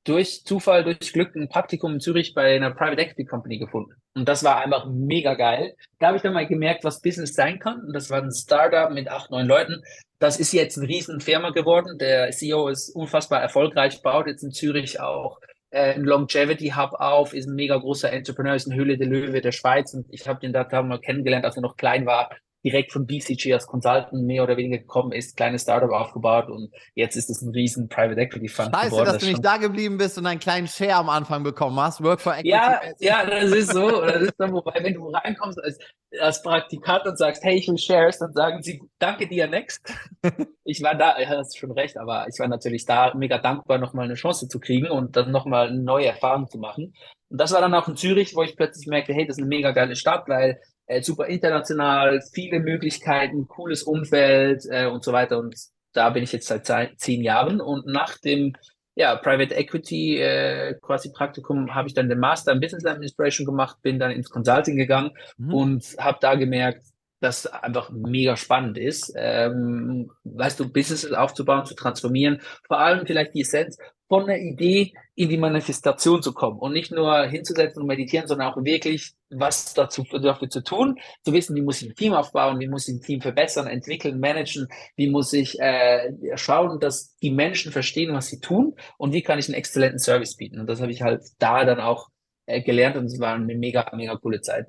durch 0.04 0.44
Zufall, 0.44 0.84
durch 0.84 1.12
Glück 1.12 1.34
ein 1.34 1.48
Praktikum 1.48 1.94
in 1.94 2.00
Zürich 2.00 2.34
bei 2.34 2.56
einer 2.56 2.70
Private 2.70 3.02
Equity 3.02 3.25
Company 3.25 3.58
gefunden. 3.58 3.92
Und 4.14 4.28
das 4.28 4.44
war 4.44 4.60
einfach 4.60 4.87
mega 4.87 5.34
geil. 5.34 5.75
Da 5.98 6.08
habe 6.08 6.16
ich 6.16 6.22
dann 6.22 6.32
mal 6.32 6.46
gemerkt, 6.46 6.84
was 6.84 7.00
Business 7.00 7.34
sein 7.34 7.58
kann. 7.58 7.80
Und 7.84 7.92
das 7.92 8.10
war 8.10 8.22
ein 8.22 8.32
Startup 8.32 8.90
mit 8.90 9.08
acht, 9.08 9.30
neun 9.30 9.46
Leuten. 9.46 9.82
Das 10.18 10.40
ist 10.40 10.52
jetzt 10.52 10.76
eine 10.78 10.88
riesen 10.88 11.20
Firma 11.20 11.50
geworden. 11.50 11.98
Der 11.98 12.30
CEO 12.30 12.68
ist 12.68 12.90
unfassbar 12.90 13.40
erfolgreich, 13.40 14.02
baut 14.02 14.26
jetzt 14.26 14.42
in 14.42 14.50
Zürich 14.50 15.00
auch 15.00 15.40
äh, 15.70 15.94
ein 15.94 16.04
Longevity 16.04 16.70
Hub 16.70 16.94
auf, 16.94 17.34
ist 17.34 17.46
ein 17.46 17.54
mega 17.54 17.76
großer 17.76 18.12
Entrepreneur, 18.12 18.54
ist 18.54 18.66
eine 18.66 18.76
Höhle 18.76 18.98
der 18.98 19.06
Löwe 19.06 19.40
der 19.40 19.52
Schweiz. 19.52 19.94
Und 19.94 20.06
ich 20.10 20.26
habe 20.26 20.40
den 20.40 20.52
da 20.52 20.82
mal 20.82 21.00
kennengelernt, 21.00 21.44
als 21.44 21.56
er 21.56 21.62
noch 21.62 21.76
klein 21.76 22.06
war 22.06 22.30
direkt 22.64 22.92
von 22.92 23.06
BCG 23.06 23.52
als 23.52 23.66
Consultant 23.66 24.12
mehr 24.12 24.42
oder 24.42 24.56
weniger 24.56 24.78
gekommen 24.78 25.12
ist, 25.12 25.36
kleines 25.36 25.62
Startup 25.62 25.90
aufgebaut 25.90 26.48
und 26.50 26.72
jetzt 26.94 27.16
ist 27.16 27.30
es 27.30 27.42
ein 27.42 27.50
riesen 27.50 27.88
Private 27.88 28.20
Equity 28.20 28.48
Fund 28.48 28.74
Scheiße, 28.74 28.90
geworden. 28.90 29.04
dass 29.06 29.18
du 29.18 29.26
nicht 29.26 29.44
da 29.44 29.56
geblieben 29.58 29.96
bist 29.96 30.18
und 30.18 30.26
einen 30.26 30.40
kleinen 30.40 30.66
Share 30.66 30.94
am 30.94 31.08
Anfang 31.08 31.44
bekommen 31.44 31.78
hast. 31.78 32.02
Work 32.02 32.20
for 32.20 32.32
Equity. 32.32 32.48
Ja, 32.50 32.80
ja, 32.98 33.24
das 33.24 33.52
ist 33.52 33.72
so. 33.72 34.00
Das 34.02 34.22
ist 34.22 34.34
dann, 34.38 34.52
wobei, 34.52 34.82
wenn 34.82 34.94
du 34.94 35.08
reinkommst 35.08 35.62
als, 35.62 35.78
als 36.20 36.42
Praktikant 36.42 37.06
und 37.06 37.16
sagst, 37.16 37.44
hey, 37.44 37.56
ich 37.56 37.68
will 37.68 37.78
Shares, 37.78 38.18
dann 38.18 38.32
sagen 38.32 38.62
sie, 38.62 38.82
danke 38.98 39.28
dir, 39.28 39.46
next. 39.46 39.80
ich 40.64 40.82
war 40.82 40.96
da, 40.96 41.18
ja, 41.20 41.28
hast 41.28 41.56
schon 41.56 41.70
recht, 41.70 41.96
aber 41.96 42.26
ich 42.28 42.38
war 42.40 42.48
natürlich 42.48 42.86
da 42.86 43.14
mega 43.14 43.38
dankbar, 43.38 43.78
nochmal 43.78 44.06
eine 44.06 44.14
Chance 44.14 44.48
zu 44.48 44.58
kriegen 44.58 44.88
und 44.88 45.16
dann 45.16 45.30
nochmal 45.30 45.68
eine 45.68 45.80
neue 45.80 46.06
Erfahrung 46.06 46.48
zu 46.48 46.58
machen. 46.58 46.94
Und 47.30 47.40
das 47.40 47.52
war 47.52 47.60
dann 47.60 47.74
auch 47.74 47.86
in 47.88 47.96
Zürich, 47.96 48.34
wo 48.34 48.42
ich 48.42 48.56
plötzlich 48.56 48.86
merkte, 48.86 49.12
hey, 49.12 49.26
das 49.26 49.36
ist 49.36 49.42
eine 49.42 49.48
mega 49.48 49.70
geile 49.72 49.96
Stadt, 49.96 50.24
weil 50.28 50.60
äh, 50.88 51.02
super 51.02 51.26
international, 51.26 52.21
viele 52.33 52.61
Möglichkeiten, 52.61 53.47
cooles 53.47 53.83
Umfeld 53.83 54.64
äh, 54.71 54.87
und 54.87 55.04
so 55.04 55.12
weiter. 55.12 55.38
Und 55.38 55.54
da 55.92 56.11
bin 56.11 56.23
ich 56.23 56.33
jetzt 56.33 56.49
seit 56.49 56.99
zehn 56.99 57.23
Jahren. 57.23 57.61
Und 57.61 57.87
nach 57.87 58.18
dem 58.18 58.54
ja, 58.95 59.14
Private 59.14 59.54
Equity 59.54 60.18
äh, 60.18 60.75
quasi 60.80 61.12
Praktikum 61.12 61.75
habe 61.75 61.88
ich 61.88 61.95
dann 61.95 62.09
den 62.09 62.18
Master 62.18 62.52
in 62.52 62.61
Business 62.61 62.85
Administration 62.85 63.47
gemacht, 63.47 63.76
bin 63.83 63.99
dann 64.00 64.11
ins 64.11 64.30
Consulting 64.30 64.76
gegangen 64.76 65.12
mhm. 65.37 65.54
und 65.54 65.97
habe 65.99 66.18
da 66.21 66.35
gemerkt, 66.35 66.83
das 67.20 67.46
einfach 67.46 67.90
mega 67.90 68.37
spannend 68.37 68.78
ist, 68.78 69.12
ähm, 69.16 70.10
weißt 70.25 70.60
du, 70.60 70.72
Businesses 70.72 71.12
aufzubauen, 71.12 71.64
zu 71.64 71.75
transformieren, 71.75 72.40
vor 72.66 72.78
allem 72.78 73.06
vielleicht 73.06 73.34
die 73.34 73.40
Essenz 73.40 73.76
von 74.08 74.25
einer 74.25 74.38
Idee 74.38 74.94
in 75.14 75.28
die 75.28 75.37
Manifestation 75.37 76.22
zu 76.22 76.32
kommen 76.32 76.58
und 76.58 76.72
nicht 76.72 76.90
nur 76.90 77.25
hinzusetzen 77.26 77.82
und 77.82 77.88
meditieren, 77.88 78.26
sondern 78.26 78.48
auch 78.48 78.56
wirklich 78.64 79.12
was 79.30 79.75
dazu 79.75 80.04
dafür 80.04 80.48
zu 80.48 80.62
tun, 80.62 80.98
zu 81.22 81.32
wissen, 81.32 81.54
wie 81.54 81.62
muss 81.62 81.82
ich 81.82 81.90
ein 81.90 81.94
Team 81.94 82.14
aufbauen, 82.14 82.58
wie 82.58 82.68
muss 82.68 82.88
ich 82.88 82.94
ein 82.94 83.00
Team 83.02 83.20
verbessern, 83.20 83.66
entwickeln, 83.66 84.18
managen, 84.18 84.68
wie 84.96 85.10
muss 85.10 85.32
ich 85.32 85.60
äh, 85.60 86.10
schauen, 86.37 86.80
dass 86.80 87.16
die 87.18 87.30
Menschen 87.30 87.70
verstehen, 87.70 88.14
was 88.14 88.28
sie 88.28 88.40
tun 88.40 88.75
und 88.96 89.12
wie 89.12 89.22
kann 89.22 89.38
ich 89.38 89.48
einen 89.48 89.56
exzellenten 89.56 89.98
Service 89.98 90.37
bieten. 90.37 90.58
Und 90.58 90.68
das 90.68 90.80
habe 90.80 90.92
ich 90.92 91.02
halt 91.02 91.22
da 91.38 91.64
dann 91.66 91.80
auch 91.80 92.08
äh, 92.46 92.62
gelernt 92.62 92.96
und 92.96 93.06
es 93.06 93.20
war 93.20 93.34
eine 93.34 93.54
mega, 93.54 93.90
mega 93.94 94.16
coole 94.16 94.40
Zeit. 94.40 94.68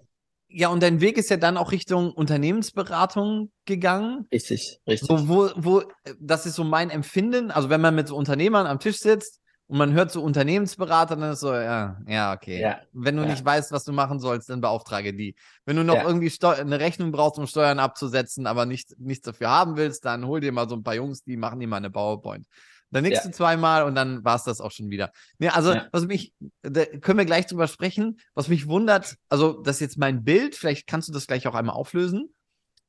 Ja, 0.52 0.70
und 0.70 0.82
dein 0.82 1.00
Weg 1.00 1.18
ist 1.18 1.30
ja 1.30 1.38
dann 1.38 1.58
auch 1.58 1.72
Richtung 1.72 2.12
Unternehmensberatung 2.12 3.52
gegangen. 3.66 4.28
Richtig, 4.34 4.80
richtig. 4.88 5.08
So, 5.08 5.28
wo, 5.30 5.50
wo, 5.56 5.84
das 6.20 6.48
ist 6.48 6.56
so 6.56 6.64
mein 6.64 6.90
Empfinden. 6.90 7.52
Also, 7.52 7.70
wenn 7.70 7.82
man 7.82 7.94
mit 7.94 8.08
so 8.08 8.16
Unternehmern 8.16 8.66
am 8.66 8.80
Tisch 8.80 8.98
sitzt 8.98 9.42
und 9.68 9.78
man 9.78 9.94
hört 9.94 10.12
so 10.12 10.24
Unternehmensberater, 10.24 11.16
dann 11.16 11.34
ist 11.34 11.42
so, 11.42 11.54
ja, 11.54 12.02
ja, 12.08 12.34
okay. 12.34 12.60
Ja, 12.60 12.80
wenn 12.94 13.16
du 13.16 13.22
ja. 13.22 13.30
nicht 13.30 13.46
weißt, 13.46 13.72
was 13.72 13.84
du 13.84 13.94
machen 13.94 14.20
sollst, 14.20 14.50
dann 14.50 14.60
beauftrage 14.60 15.14
die. 15.14 15.36
Wenn 15.66 15.76
du 15.76 15.84
noch 15.84 15.96
ja. 15.96 16.04
irgendwie 16.04 16.32
Steu 16.32 16.56
eine 16.56 16.80
Rechnung 16.80 17.12
brauchst, 17.12 17.38
um 17.38 17.46
Steuern 17.46 17.78
abzusetzen, 17.78 18.48
aber 18.48 18.66
nicht, 18.66 19.00
nichts 19.00 19.26
dafür 19.26 19.52
haben 19.52 19.78
willst, 19.78 20.04
dann 20.06 20.26
hol 20.26 20.40
dir 20.40 20.52
mal 20.52 20.68
so 20.68 20.76
ein 20.76 20.84
paar 20.84 20.96
Jungs, 20.96 21.24
die 21.24 21.38
machen 21.38 21.60
dir 21.60 21.68
mal 21.68 21.78
eine 21.78 21.92
PowerPoint. 21.92 22.48
Dann 22.92 23.04
nächste 23.04 23.28
ja. 23.28 23.32
zweimal 23.34 23.84
und 23.84 23.96
dann 23.96 24.24
war 24.24 24.36
es 24.36 24.44
das 24.44 24.62
auch 24.62 24.72
schon 24.72 24.90
wieder. 24.90 25.12
Nee, 25.38 25.50
also, 25.50 25.74
ja. 25.74 25.88
was 25.92 26.06
mich, 26.06 26.34
da 26.62 26.86
können 26.86 27.20
wir 27.20 27.26
gleich 27.26 27.46
drüber 27.46 27.68
sprechen, 27.68 28.20
was 28.34 28.48
mich 28.48 28.68
wundert, 28.68 29.16
also, 29.30 29.62
das 29.62 29.78
ist 29.78 29.82
jetzt 29.82 29.98
mein 29.98 30.24
Bild, 30.24 30.56
vielleicht 30.56 30.88
kannst 30.88 31.08
du 31.08 31.14
das 31.14 31.28
gleich 31.28 31.48
auch 31.48 31.56
einmal 31.56 31.76
auflösen 31.76 32.34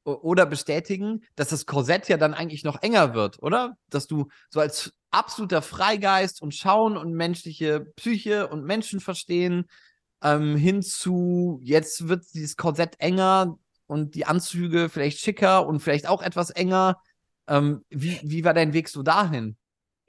oder 0.04 0.46
bestätigen, 0.46 1.22
dass 1.36 1.48
das 1.48 1.66
Korsett 1.66 2.08
ja 2.08 2.16
dann 2.16 2.34
eigentlich 2.34 2.64
noch 2.64 2.82
enger 2.82 3.14
wird, 3.14 3.42
oder? 3.42 3.76
Dass 3.90 4.06
du 4.06 4.28
so 4.48 4.60
als 4.60 4.92
absoluter 5.10 5.62
Freigeist 5.62 6.40
und 6.40 6.54
Schauen 6.54 6.96
und 6.96 7.12
menschliche 7.12 7.80
Psyche 7.96 8.48
und 8.48 8.64
Menschen 8.64 9.00
verstehen 9.00 9.66
ähm, 10.22 10.56
hinzu, 10.56 11.60
jetzt 11.62 12.08
wird 12.08 12.24
dieses 12.34 12.56
Korsett 12.56 12.94
enger 12.98 13.58
und 13.86 14.14
die 14.14 14.26
Anzüge 14.26 14.88
vielleicht 14.88 15.18
schicker 15.18 15.66
und 15.66 15.80
vielleicht 15.80 16.06
auch 16.06 16.22
etwas 16.22 16.50
enger. 16.50 17.00
Ähm, 17.48 17.84
wie, 17.88 18.20
wie 18.22 18.44
war 18.44 18.54
dein 18.54 18.72
Weg 18.72 18.88
so 18.88 19.02
dahin? 19.02 19.56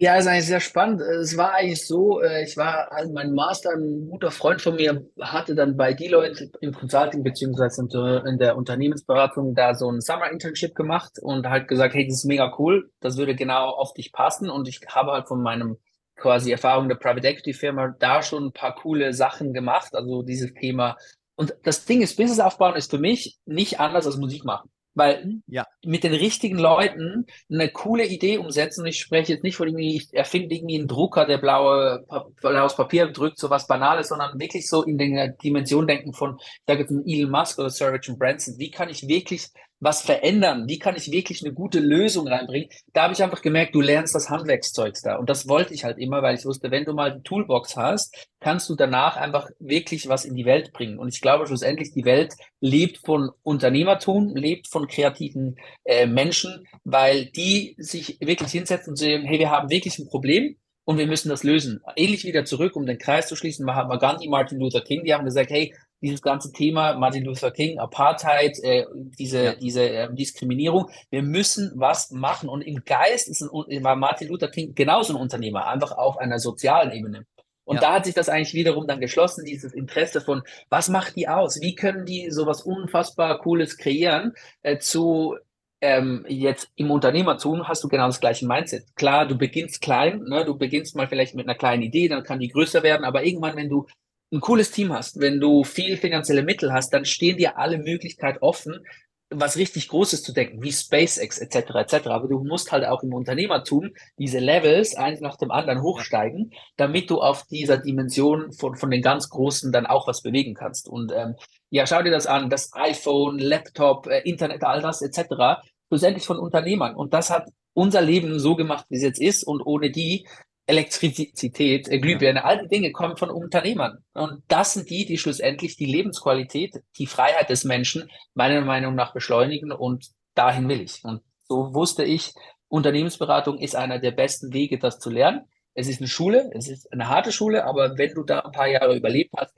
Ja, 0.04 0.16
ist 0.16 0.26
eigentlich 0.26 0.48
sehr 0.48 0.60
spannend. 0.60 1.00
Es 1.00 1.38
war 1.38 1.54
eigentlich 1.54 1.86
so, 1.86 2.22
äh, 2.22 2.44
ich 2.44 2.58
war, 2.58 2.92
also 2.92 3.14
mein 3.14 3.34
Master, 3.34 3.70
ein 3.70 4.08
guter 4.10 4.32
Freund 4.32 4.60
von 4.60 4.76
mir 4.76 5.06
hatte 5.20 5.54
dann 5.54 5.78
bei 5.78 5.94
Deloitte 5.94 6.50
im 6.60 6.74
Consulting 6.74 7.22
beziehungsweise 7.22 7.88
in 8.26 8.40
der 8.40 8.58
Unternehmensberatung 8.58 9.54
da 9.54 9.76
so 9.76 9.92
ein 9.92 10.02
Summer 10.02 10.32
Internship 10.32 10.74
gemacht 10.74 11.20
und 11.22 11.48
halt 11.48 11.68
gesagt, 11.68 11.94
hey, 11.94 12.08
das 12.08 12.16
ist 12.18 12.26
mega 12.26 12.52
cool, 12.58 12.90
das 13.00 13.18
würde 13.18 13.36
genau 13.36 13.70
auf 13.70 13.94
dich 13.94 14.12
passen 14.12 14.50
und 14.50 14.68
ich 14.68 14.82
habe 14.90 15.12
halt 15.12 15.28
von 15.28 15.44
meinem 15.44 15.78
quasi 16.16 16.52
Erfahrung 16.52 16.90
der 16.90 16.96
Private 16.96 17.28
Equity 17.28 17.54
Firma 17.54 17.94
da 18.00 18.24
schon 18.24 18.46
ein 18.46 18.54
paar 18.54 18.74
coole 18.74 19.14
Sachen 19.14 19.54
gemacht, 19.54 19.94
also 19.94 20.24
dieses 20.24 20.52
Thema. 20.56 20.98
Und 21.36 21.54
das 21.62 21.86
Ding 21.86 22.02
ist, 22.02 22.18
Business 22.18 22.40
aufbauen 22.40 22.76
ist 22.76 22.90
für 22.90 22.98
mich 22.98 23.38
nicht 23.46 23.80
anders 23.80 24.08
als 24.08 24.18
Musik 24.18 24.46
machen. 24.46 24.72
Weil 24.94 25.42
ja. 25.48 25.66
mit 25.86 26.04
den 26.04 26.14
richtigen 26.14 26.58
Leuten 26.58 27.26
eine 27.50 27.70
coole 27.70 28.06
Idee 28.06 28.38
umsetzen. 28.38 28.86
Ich 28.86 29.00
spreche 29.00 29.34
jetzt 29.34 29.44
nicht 29.44 29.56
von 29.56 29.68
irgendwie, 29.68 29.96
ich 29.96 30.14
erfinde 30.14 30.56
irgendwie 30.56 30.80
einen 30.80 30.88
Drucker, 30.88 31.26
der 31.26 31.38
blaue, 31.38 32.06
blaues 32.42 32.76
Papier 32.76 33.08
drückt, 33.08 33.40
so 33.40 33.50
was 33.50 33.68
Banales, 33.68 34.10
sondern 34.10 34.40
wirklich 34.40 34.68
so 34.68 34.84
in 34.84 34.98
der 34.98 35.30
Dimension 35.30 35.88
denken 35.88 36.14
von, 36.14 36.38
ich 36.40 36.62
sage 36.68 36.82
jetzt 36.82 36.92
Elon 36.92 37.32
Musk 37.32 37.60
oder 37.60 37.70
Sir 37.70 37.94
Richard 37.94 38.20
Branson. 38.20 38.56
Wie 38.58 38.72
kann 38.72 38.90
ich 38.90 39.08
wirklich 39.08 39.48
was 39.82 40.02
verändern? 40.02 40.68
Wie 40.68 40.80
kann 40.80 40.96
ich 40.96 41.12
wirklich 41.12 41.44
eine 41.44 41.54
gute 41.54 41.80
Lösung 41.80 42.28
reinbringen? 42.28 42.70
Da 42.94 43.04
habe 43.04 43.14
ich 43.14 43.22
einfach 43.22 43.42
gemerkt, 43.42 43.76
du 43.76 43.82
lernst 43.82 44.16
das 44.16 44.30
Handwerkszeug 44.30 44.96
da. 45.04 45.18
Und 45.18 45.30
das 45.30 45.50
wollte 45.50 45.74
ich 45.74 45.84
halt 45.84 45.98
immer, 45.98 46.22
weil 46.22 46.36
ich 46.36 46.46
wusste, 46.46 46.72
wenn 46.72 46.86
du 46.86 46.94
mal 46.94 47.18
die 47.18 47.24
Toolbox 47.24 47.76
hast, 47.76 48.28
kannst 48.40 48.70
du 48.70 48.76
danach 48.76 49.18
einfach 49.18 49.50
wirklich 49.60 50.08
was 50.08 50.24
in 50.24 50.36
die 50.36 50.46
Welt 50.46 50.72
bringen. 50.72 51.00
Und 51.00 51.14
ich 51.14 51.20
glaube 51.20 51.48
schlussendlich, 51.48 51.92
die 51.94 52.06
Welt 52.06 52.36
lebt 52.62 53.00
von 53.00 53.32
Unternehmertum, 53.42 54.36
lebt 54.36 54.68
von 54.68 54.88
kreativen 54.88 55.58
äh, 55.84 56.06
Menschen, 56.06 56.68
weil 56.84 57.26
die 57.26 57.76
sich 57.80 58.18
wirklich 58.22 58.52
hinsetzen 58.52 58.92
und 58.92 58.98
sagen, 58.98 59.26
hey, 59.26 59.40
wir 59.40 59.50
haben 59.50 59.72
wirklich 59.72 59.98
ein 59.98 60.08
Problem 60.08 60.58
und 60.86 61.00
wir 61.00 61.08
müssen 61.08 61.30
das 61.30 61.44
lösen. 61.44 61.82
Ähnlich 61.96 62.24
wieder 62.24 62.46
zurück, 62.46 62.76
um 62.76 62.86
den 62.86 63.00
Kreis 63.00 63.28
zu 63.28 63.36
schließen, 63.36 63.66
Mahatma 63.66 63.98
Gandhi, 63.98 64.28
Martin 64.28 64.60
Luther 64.60 64.82
King, 64.82 65.04
die 65.04 65.14
haben 65.14 65.26
gesagt, 65.26 65.50
hey, 65.50 65.74
dieses 66.02 66.22
ganze 66.22 66.52
Thema 66.52 66.96
Martin 66.96 67.24
Luther 67.24 67.52
King, 67.52 67.80
Apartheid, 67.80 68.58
äh, 68.64 68.86
diese, 68.94 69.44
ja. 69.44 69.56
diese 69.56 69.90
äh, 69.90 70.14
Diskriminierung. 70.14 70.90
Wir 71.10 71.22
müssen 71.22 71.72
was 71.76 72.12
machen. 72.12 72.50
Und 72.50 72.62
im 72.62 72.84
Geist 72.84 73.30
ist 73.30 73.42
ein, 73.42 73.84
war 73.84 73.96
Martin 73.96 74.30
Luther 74.30 74.50
King 74.50 74.74
genauso 74.74 75.14
ein 75.14 75.22
Unternehmer, 75.22 75.68
einfach 75.68 75.92
auf 75.92 76.18
einer 76.18 76.40
sozialen 76.40 76.92
Ebene. 76.92 77.26
Und 77.64 77.76
ja. 77.76 77.82
da 77.82 77.94
hat 77.94 78.06
sich 78.06 78.16
das 78.16 78.28
eigentlich 78.28 78.54
wiederum 78.54 78.88
dann 78.88 79.00
geschlossen, 79.00 79.46
dieses 79.46 79.74
Interesse 79.74 80.20
von, 80.20 80.42
was 80.70 80.90
macht 80.90 81.16
die 81.16 81.28
aus? 81.28 81.62
Wie 81.62 81.76
können 81.76 82.06
die 82.06 82.32
sowas 82.32 82.64
unfassbar 82.64 83.40
Cooles 83.40 83.78
kreieren? 83.78 84.34
Äh, 84.64 84.80
zu 84.80 85.38
ähm, 85.82 86.26
jetzt 86.28 86.70
im 86.76 86.92
Unternehmertum 86.92 87.68
hast 87.68 87.84
du 87.84 87.88
genau 87.88 88.06
das 88.06 88.20
gleiche 88.20 88.46
Mindset. 88.46 88.96
Klar, 88.96 89.28
du 89.28 89.38
beginnst 89.38 89.82
klein, 89.82 90.24
ne? 90.24 90.46
du 90.46 90.56
beginnst 90.56 90.96
mal 90.96 91.08
vielleicht 91.08 91.34
mit 91.34 91.48
einer 91.48 91.58
kleinen 91.58 91.82
Idee, 91.82 92.08
dann 92.08 92.24
kann 92.24 92.40
die 92.40 92.50
größer 92.50 92.84
werden, 92.84 93.04
aber 93.04 93.24
irgendwann, 93.24 93.56
wenn 93.56 93.70
du 93.70 93.88
ein 94.32 94.40
cooles 94.40 94.72
Team 94.72 94.94
hast, 94.94 95.20
wenn 95.20 95.40
du 95.40 95.64
viel 95.64 95.98
finanzielle 95.98 96.44
Mittel 96.44 96.72
hast, 96.72 96.92
dann 96.92 97.06
stehen 97.06 97.38
dir 97.38 97.58
alle 97.58 97.78
Möglichkeiten 97.78 98.40
offen, 98.42 98.86
was 99.32 99.58
richtig 99.58 99.88
Großes 99.88 100.24
zu 100.24 100.34
denken, 100.34 100.62
wie 100.62 100.72
SpaceX 100.72 101.38
etc. 101.38 101.76
etc. 101.76 102.08
Aber 102.08 102.28
du 102.28 102.44
musst 102.44 102.72
halt 102.72 102.86
auch 102.86 103.02
im 103.02 103.14
Unternehmertum 103.14 103.92
diese 104.18 104.40
Levels 104.40 104.96
eins 104.96 105.22
nach 105.22 105.38
dem 105.38 105.52
anderen 105.52 105.82
hochsteigen, 105.82 106.52
damit 106.76 107.10
du 107.10 107.22
auf 107.22 107.46
dieser 107.48 107.78
Dimension 107.78 108.52
von, 108.52 108.76
von 108.76 108.92
den 108.92 109.02
ganz 109.02 109.30
Großen 109.30 109.72
dann 109.72 109.86
auch 109.86 110.08
was 110.08 110.22
bewegen 110.22 110.54
kannst. 110.54 110.88
Und 110.88 111.14
ähm, 111.16 111.36
ja, 111.70 111.88
schau 111.88 112.02
dir 112.02 112.12
das 112.12 112.28
an, 112.28 112.50
das 112.50 112.74
iPhone, 112.74 113.40
Laptop, 113.40 114.08
äh, 114.08 114.20
Internet, 114.20 114.64
all 114.64 114.82
das 114.82 115.02
etc. 115.02 115.62
Schlussendlich 115.88 116.26
von 116.26 116.38
Unternehmern. 116.38 116.96
Und 116.96 117.14
das 117.14 117.30
hat 117.30 117.48
unser 117.74 118.02
Leben 118.02 118.38
so 118.38 118.56
gemacht, 118.58 118.86
wie 118.90 118.98
es 118.98 119.04
jetzt 119.04 119.22
ist. 119.22 119.44
Und 119.44 119.62
ohne 119.62 119.92
die 119.92 120.28
Elektrizität, 120.72 121.90
äh, 121.90 122.00
Glühbirne, 122.00 122.46
all 122.46 122.62
die 122.62 122.70
Dinge 122.70 122.92
kommen 122.92 123.18
von 123.18 123.30
Unternehmern. 123.30 124.00
Und 124.14 124.42
das 124.48 124.74
sind 124.74 124.90
die, 124.90 125.06
die 125.06 125.18
schlussendlich 125.18 125.76
die 125.76 125.86
Lebensqualität, 125.86 126.82
die 126.98 127.08
Freiheit 127.08 127.50
des 127.50 127.66
Menschen 127.66 128.10
meiner 128.34 128.62
Meinung 128.62 128.96
nach 128.96 129.14
beschleunigen 129.14 129.74
und 129.74 130.08
dahin 130.34 130.70
will 130.70 130.80
ich. 130.80 131.04
Und 131.04 131.22
so 131.48 131.74
wusste 131.74 132.06
ich, 132.06 132.34
Unternehmensberatung 132.70 133.58
ist 133.58 133.76
einer 133.76 134.00
der 134.00 134.12
besten 134.12 134.54
Wege, 134.54 134.80
das 134.80 135.00
zu 135.00 135.10
lernen. 135.10 135.42
Es 135.74 135.90
ist 135.90 136.00
eine 136.00 136.08
Schule, 136.08 136.50
es 136.54 136.70
ist 136.70 136.92
eine 136.94 137.10
harte 137.10 137.34
Schule, 137.34 137.66
aber 137.66 137.98
wenn 137.98 138.14
du 138.14 138.24
da 138.24 138.40
ein 138.40 138.52
paar 138.54 138.68
Jahre 138.68 138.96
überlebt 138.96 139.34
hast, 139.38 139.54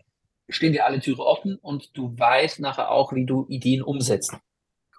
stehen 0.50 0.74
dir 0.74 0.86
alle 0.86 1.00
Türen 1.00 1.20
offen 1.20 1.58
und 1.62 1.96
du 1.96 2.18
weißt 2.18 2.60
nachher 2.60 2.90
auch, 2.90 3.14
wie 3.14 3.26
du 3.26 3.46
Ideen 3.50 3.84
umsetzt. 3.84 4.36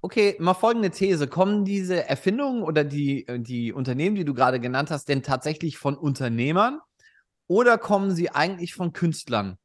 Okay, 0.04 0.36
mal 0.38 0.52
folgende 0.52 0.90
These. 0.90 1.28
Kommen 1.28 1.64
diese 1.64 2.06
Erfindungen 2.06 2.62
oder 2.62 2.84
die, 2.84 3.26
äh, 3.26 3.40
die 3.40 3.72
Unternehmen, 3.72 4.14
die 4.16 4.26
du 4.26 4.34
gerade 4.34 4.60
genannt 4.60 4.90
hast, 4.90 5.08
denn 5.08 5.22
tatsächlich 5.22 5.78
von 5.78 5.96
Unternehmern 5.96 6.80
oder 7.46 7.78
kommen 7.78 8.10
sie 8.10 8.28
eigentlich 8.28 8.74
von 8.74 8.92
Künstlern? 8.92 9.56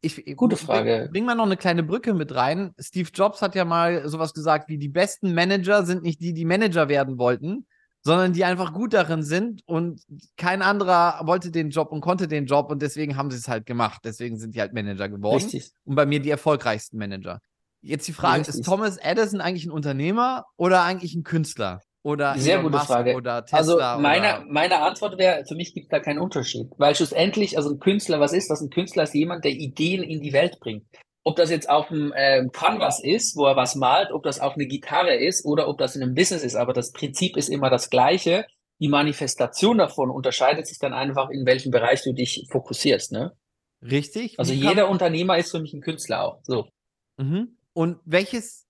Ich, 0.00 0.34
Gute 0.34 0.56
Frage. 0.56 1.02
Bring, 1.02 1.12
bring 1.12 1.24
mal 1.26 1.36
noch 1.36 1.46
eine 1.46 1.56
kleine 1.56 1.84
Brücke 1.84 2.12
mit 2.12 2.34
rein. 2.34 2.74
Steve 2.80 3.08
Jobs 3.14 3.40
hat 3.40 3.54
ja 3.54 3.64
mal 3.64 4.08
sowas 4.08 4.34
gesagt 4.34 4.68
wie, 4.68 4.78
die 4.78 4.88
besten 4.88 5.32
Manager 5.32 5.86
sind 5.86 6.02
nicht 6.02 6.20
die, 6.20 6.32
die 6.34 6.44
Manager 6.44 6.88
werden 6.88 7.16
wollten, 7.16 7.64
sondern 8.02 8.32
die 8.32 8.44
einfach 8.44 8.72
gut 8.72 8.94
darin 8.94 9.22
sind 9.22 9.62
und 9.66 10.02
kein 10.36 10.60
anderer 10.60 11.20
wollte 11.24 11.52
den 11.52 11.70
Job 11.70 11.92
und 11.92 12.00
konnte 12.00 12.26
den 12.26 12.46
Job 12.46 12.68
und 12.72 12.82
deswegen 12.82 13.16
haben 13.16 13.30
sie 13.30 13.36
es 13.36 13.46
halt 13.46 13.64
gemacht. 13.64 14.00
Deswegen 14.02 14.38
sind 14.40 14.56
die 14.56 14.60
halt 14.60 14.72
Manager 14.72 15.08
geworden. 15.08 15.40
Richtig. 15.40 15.70
Und 15.84 15.94
bei 15.94 16.04
mir 16.04 16.18
die 16.18 16.30
erfolgreichsten 16.30 16.98
Manager. 16.98 17.40
Jetzt 17.80 18.08
die 18.08 18.12
Frage, 18.12 18.40
Richtig. 18.40 18.56
ist 18.56 18.64
Thomas 18.64 18.96
Edison 18.96 19.40
eigentlich 19.40 19.66
ein 19.66 19.70
Unternehmer 19.70 20.44
oder 20.56 20.82
eigentlich 20.82 21.14
ein 21.14 21.22
Künstler? 21.22 21.80
Oder 22.02 22.38
Sehr 22.38 22.54
Elon 22.54 22.64
gute 22.64 22.76
Musk 22.76 22.86
Frage. 22.86 23.14
Oder 23.16 23.44
Tesla 23.44 23.58
also 23.58 24.00
meine, 24.00 24.44
meine 24.48 24.80
Antwort 24.80 25.18
wäre, 25.18 25.44
für 25.46 25.54
mich 25.54 25.74
gibt 25.74 25.86
es 25.86 25.90
da 25.90 26.00
keinen 26.00 26.20
Unterschied. 26.20 26.68
Weil 26.78 26.94
schlussendlich, 26.94 27.56
also 27.56 27.70
ein 27.70 27.80
Künstler, 27.80 28.20
was 28.20 28.32
ist 28.32 28.50
das? 28.50 28.60
Ein 28.60 28.70
Künstler 28.70 29.02
ist 29.02 29.14
jemand, 29.14 29.44
der 29.44 29.52
Ideen 29.52 30.02
in 30.02 30.22
die 30.22 30.32
Welt 30.32 30.58
bringt. 30.60 30.86
Ob 31.24 31.36
das 31.36 31.50
jetzt 31.50 31.68
auf 31.68 31.88
dem 31.88 32.14
ähm, 32.16 32.50
Canvas 32.52 33.02
ist, 33.02 33.36
wo 33.36 33.44
er 33.44 33.56
was 33.56 33.74
malt, 33.74 34.12
ob 34.12 34.22
das 34.22 34.40
auf 34.40 34.54
eine 34.54 34.66
Gitarre 34.66 35.14
ist 35.16 35.44
oder 35.44 35.68
ob 35.68 35.76
das 35.76 35.96
in 35.96 36.02
einem 36.02 36.14
Business 36.14 36.42
ist, 36.42 36.54
aber 36.54 36.72
das 36.72 36.92
Prinzip 36.92 37.36
ist 37.36 37.48
immer 37.48 37.68
das 37.68 37.90
gleiche. 37.90 38.46
Die 38.80 38.88
Manifestation 38.88 39.76
davon 39.76 40.10
unterscheidet 40.10 40.66
sich 40.66 40.78
dann 40.78 40.94
einfach, 40.94 41.28
in 41.30 41.44
welchem 41.44 41.70
Bereich 41.70 42.02
du 42.02 42.12
dich 42.12 42.46
fokussierst. 42.50 43.12
Ne? 43.12 43.32
Richtig. 43.82 44.38
Also 44.38 44.54
jeder 44.54 44.88
Unternehmer 44.88 45.36
ist 45.36 45.50
für 45.50 45.60
mich 45.60 45.74
ein 45.74 45.82
Künstler 45.82 46.24
auch. 46.24 46.40
So. 46.44 46.68
Mhm. 47.18 47.57
Und 47.72 47.98
welches, 48.04 48.66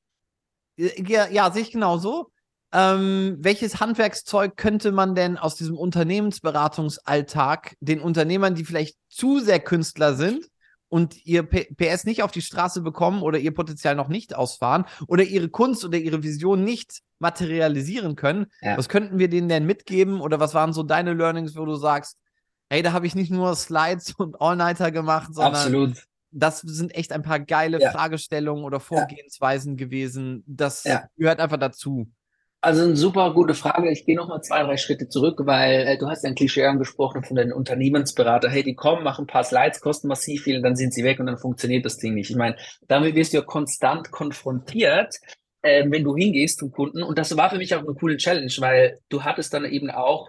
äh, 0.76 1.02
ja, 1.02 1.28
ja 1.28 1.50
sehe 1.50 1.62
ich 1.62 1.72
genauso. 1.72 2.30
Ähm, 2.70 3.38
welches 3.40 3.80
Handwerkszeug 3.80 4.56
könnte 4.56 4.92
man 4.92 5.14
denn 5.14 5.38
aus 5.38 5.56
diesem 5.56 5.78
Unternehmensberatungsalltag 5.78 7.76
den 7.80 8.00
Unternehmern, 8.00 8.54
die 8.54 8.64
vielleicht 8.64 8.96
zu 9.08 9.40
sehr 9.40 9.58
Künstler 9.58 10.14
sind 10.14 10.50
und 10.88 11.24
ihr 11.24 11.44
PS 11.44 12.04
nicht 12.04 12.22
auf 12.22 12.30
die 12.30 12.42
Straße 12.42 12.82
bekommen 12.82 13.22
oder 13.22 13.38
ihr 13.38 13.54
Potenzial 13.54 13.94
noch 13.94 14.08
nicht 14.08 14.34
ausfahren 14.36 14.84
oder 15.06 15.22
ihre 15.22 15.48
Kunst 15.48 15.84
oder 15.84 15.96
ihre 15.98 16.22
Vision 16.22 16.62
nicht 16.62 17.00
materialisieren 17.18 18.16
können, 18.16 18.46
ja. 18.60 18.76
was 18.76 18.88
könnten 18.88 19.18
wir 19.18 19.28
denen 19.28 19.48
denn 19.48 19.66
mitgeben 19.66 20.20
oder 20.20 20.40
was 20.40 20.54
waren 20.54 20.72
so 20.72 20.82
deine 20.82 21.14
Learnings, 21.14 21.56
wo 21.56 21.64
du 21.64 21.76
sagst, 21.76 22.18
hey, 22.70 22.82
da 22.82 22.92
habe 22.92 23.06
ich 23.06 23.14
nicht 23.14 23.30
nur 23.30 23.54
Slides 23.54 24.14
und 24.16 24.40
All-Nighter 24.40 24.90
gemacht, 24.90 25.34
sondern 25.34 25.54
Absolut. 25.54 26.04
Das 26.30 26.60
sind 26.60 26.94
echt 26.94 27.12
ein 27.12 27.22
paar 27.22 27.40
geile 27.40 27.80
ja. 27.80 27.90
Fragestellungen 27.90 28.64
oder 28.64 28.80
Vorgehensweisen 28.80 29.76
ja. 29.76 29.84
gewesen. 29.84 30.44
Das 30.46 30.84
gehört 31.16 31.40
einfach 31.40 31.58
dazu. 31.58 32.08
Also 32.60 32.82
eine 32.82 32.96
super 32.96 33.32
gute 33.34 33.54
Frage. 33.54 33.90
Ich 33.92 34.04
gehe 34.04 34.16
noch 34.16 34.26
mal 34.26 34.42
zwei, 34.42 34.64
drei 34.64 34.76
Schritte 34.76 35.08
zurück, 35.08 35.42
weil 35.44 35.86
äh, 35.86 35.96
du 35.96 36.08
hast 36.08 36.24
ein 36.24 36.34
Klischee 36.34 36.64
angesprochen 36.64 37.22
von 37.22 37.36
den 37.36 37.52
Unternehmensberater. 37.52 38.50
Hey, 38.50 38.64
die 38.64 38.74
kommen, 38.74 39.04
machen 39.04 39.24
ein 39.24 39.28
paar 39.28 39.44
Slides, 39.44 39.80
kosten 39.80 40.08
massiv 40.08 40.42
viel 40.42 40.56
und 40.56 40.64
dann 40.64 40.74
sind 40.74 40.92
sie 40.92 41.04
weg 41.04 41.20
und 41.20 41.26
dann 41.26 41.38
funktioniert 41.38 41.84
das 41.84 41.98
Ding 41.98 42.14
nicht. 42.14 42.30
Ich 42.30 42.36
meine, 42.36 42.56
damit 42.88 43.14
wirst 43.14 43.32
du 43.32 43.36
ja 43.36 43.44
konstant 43.44 44.10
konfrontiert, 44.10 45.14
äh, 45.62 45.88
wenn 45.88 46.02
du 46.02 46.16
hingehst 46.16 46.58
zum 46.58 46.72
Kunden. 46.72 47.04
Und 47.04 47.16
das 47.16 47.36
war 47.36 47.48
für 47.48 47.58
mich 47.58 47.76
auch 47.76 47.84
eine 47.84 47.94
coole 47.94 48.16
Challenge, 48.16 48.52
weil 48.58 48.98
du 49.08 49.22
hattest 49.22 49.54
dann 49.54 49.64
eben 49.64 49.92
auch 49.92 50.28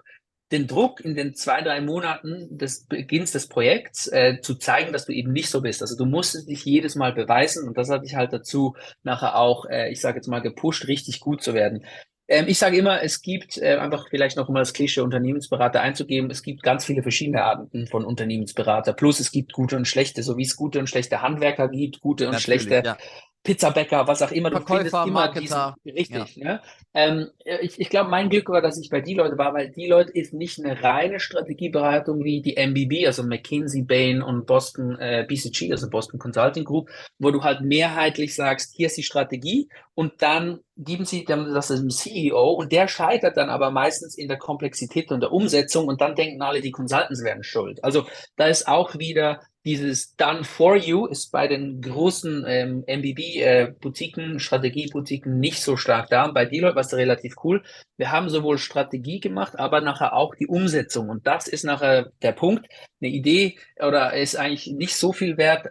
den 0.52 0.68
Druck 0.68 1.00
in 1.02 1.16
den 1.16 1.36
zwei, 1.36 1.62
drei 1.62 1.80
Monaten 1.82 2.58
des 2.58 2.86
Beginns 2.86 3.32
des 3.32 3.48
Projekts 3.48 4.08
äh, 4.08 4.40
zu 4.42 4.56
zeigen, 4.56 4.94
dass 4.94 5.06
du 5.06 5.14
eben 5.14 5.32
nicht 5.32 5.50
so 5.50 5.62
bist. 5.62 5.82
Also 5.82 5.96
du 5.96 6.06
musstest 6.06 6.50
dich 6.50 6.66
jedes 6.66 6.96
Mal 6.96 7.14
beweisen 7.14 7.68
und 7.68 7.78
das 7.78 7.90
hat 7.90 8.04
dich 8.04 8.16
halt 8.16 8.34
dazu 8.34 8.76
nachher 9.04 9.36
auch, 9.36 9.66
äh, 9.66 9.92
ich 9.92 10.02
sage 10.02 10.18
jetzt 10.18 10.28
mal, 10.28 10.40
gepusht, 10.40 10.88
richtig 10.88 11.20
gut 11.20 11.44
zu 11.44 11.54
werden. 11.54 11.86
Ähm, 12.30 12.46
ich 12.48 12.60
sage 12.60 12.78
immer, 12.78 13.02
es 13.02 13.22
gibt 13.22 13.58
äh, 13.58 13.78
einfach 13.78 14.08
vielleicht 14.10 14.38
noch 14.38 14.50
mal 14.50 14.60
das 14.60 14.74
Klischee 14.74 15.02
Unternehmensberater 15.02 15.82
einzugeben. 15.82 16.30
Es 16.30 16.44
gibt 16.44 16.62
ganz 16.62 16.86
viele 16.86 17.02
verschiedene 17.02 17.44
Arten 17.44 17.88
von 17.88 18.06
Unternehmensberater. 18.06 18.94
Plus 18.94 19.20
es 19.20 19.32
gibt 19.32 19.52
gute 19.52 19.76
und 19.76 19.88
schlechte, 19.88 20.22
so 20.22 20.38
wie 20.38 20.44
es 20.44 20.56
gute 20.56 20.80
und 20.80 20.88
schlechte 20.88 21.24
Handwerker 21.24 21.68
gibt, 21.70 22.02
gute 22.02 22.28
und 22.28 22.34
Natürlich, 22.34 22.64
schlechte 22.64 22.88
ja. 22.88 22.98
Pizzabäcker, 23.44 24.08
was 24.08 24.22
auch 24.22 24.32
immer. 24.32 24.52
Verkäufer, 24.52 24.84
du 24.84 24.90
findest 24.90 25.08
immer 25.08 25.20
Marketer. 25.22 25.76
Diesen, 25.86 25.98
richtig. 25.98 26.36
Ja. 26.36 26.44
Ne? 26.44 26.62
Ähm, 26.94 27.28
ich 27.62 27.80
ich 27.80 27.90
glaube, 27.90 28.10
mein 28.10 28.30
Glück 28.30 28.50
war, 28.50 28.62
dass 28.62 28.78
ich 28.78 28.90
bei 28.90 29.00
die 29.00 29.14
Leute 29.14 29.38
war, 29.38 29.54
weil 29.54 29.70
die 29.70 29.88
Leute 29.88 30.12
ist 30.12 30.34
nicht 30.34 30.60
eine 30.60 30.84
reine 30.84 31.20
Strategieberatung 31.20 32.24
wie 32.24 32.42
die 32.42 32.58
MBB, 32.58 33.06
also 33.06 33.24
McKinsey, 33.24 33.84
Bain 33.84 34.22
und 34.22 34.46
Boston 34.46 34.98
äh, 35.00 35.26
BCG, 35.28 35.72
also 35.72 35.90
Boston 35.90 36.20
Consulting 36.20 36.66
Group, 36.66 36.90
wo 37.18 37.32
du 37.32 37.44
halt 37.44 37.62
mehrheitlich 37.62 38.36
sagst, 38.36 38.76
hier 38.76 38.88
ist 38.88 38.98
die 38.98 39.04
Strategie 39.04 39.70
und 39.96 40.22
dann 40.22 40.60
geben 40.76 41.06
sie 41.06 41.26
dann 41.26 41.54
das 41.54 41.68
dem 41.68 41.90
CEO 41.90 42.52
und 42.52 42.72
der 42.72 42.88
scheitert 42.88 43.38
dann 43.38 43.50
aber 43.50 43.72
meistens 43.72 44.18
in 44.18 44.28
der 44.28 44.38
Komplexität 44.38 45.12
und 45.12 45.22
der 45.22 45.32
Umsetzung 45.32 45.88
und 45.88 46.02
dann 46.02 46.16
denken 46.16 46.42
alle, 46.42 46.62
die 46.62 46.72
Consultants 46.72 47.24
wären 47.24 47.44
schuld. 47.44 47.84
Also 47.84 48.06
da 48.36 48.48
ist 48.48 48.68
auch 48.68 48.98
wieder 48.98 49.42
dieses 49.66 50.16
Done 50.16 50.44
for 50.44 50.76
You 50.78 51.06
ist 51.06 51.32
bei 51.32 51.48
den 51.48 51.82
großen 51.82 52.46
ähm, 52.48 52.84
MBB-Boutiquen, 52.88 54.36
äh, 54.36 54.40
Strategie-Boutiquen 54.40 55.40
nicht 55.40 55.62
so 55.62 55.76
stark 55.76 56.10
da. 56.10 56.26
Und 56.26 56.34
bei 56.34 56.46
Deloitte 56.46 56.76
war 56.76 56.82
es 56.82 56.94
relativ 56.94 57.36
cool. 57.44 57.64
Wir 57.98 58.12
haben 58.12 58.30
sowohl 58.30 58.58
Strategie 58.58 59.20
gemacht, 59.20 59.60
aber 59.60 59.82
nachher 59.82 60.14
auch 60.14 60.34
die 60.36 60.48
Umsetzung. 60.48 61.10
Und 61.10 61.28
das 61.28 61.48
ist 61.48 61.66
nachher 61.66 62.12
der 62.22 62.32
Punkt. 62.32 62.68
Eine 63.02 63.12
Idee 63.12 63.58
oder 63.80 64.14
ist 64.14 64.38
eigentlich 64.38 64.68
nicht 64.68 64.96
so 64.96 65.12
viel 65.12 65.38
wert, 65.38 65.68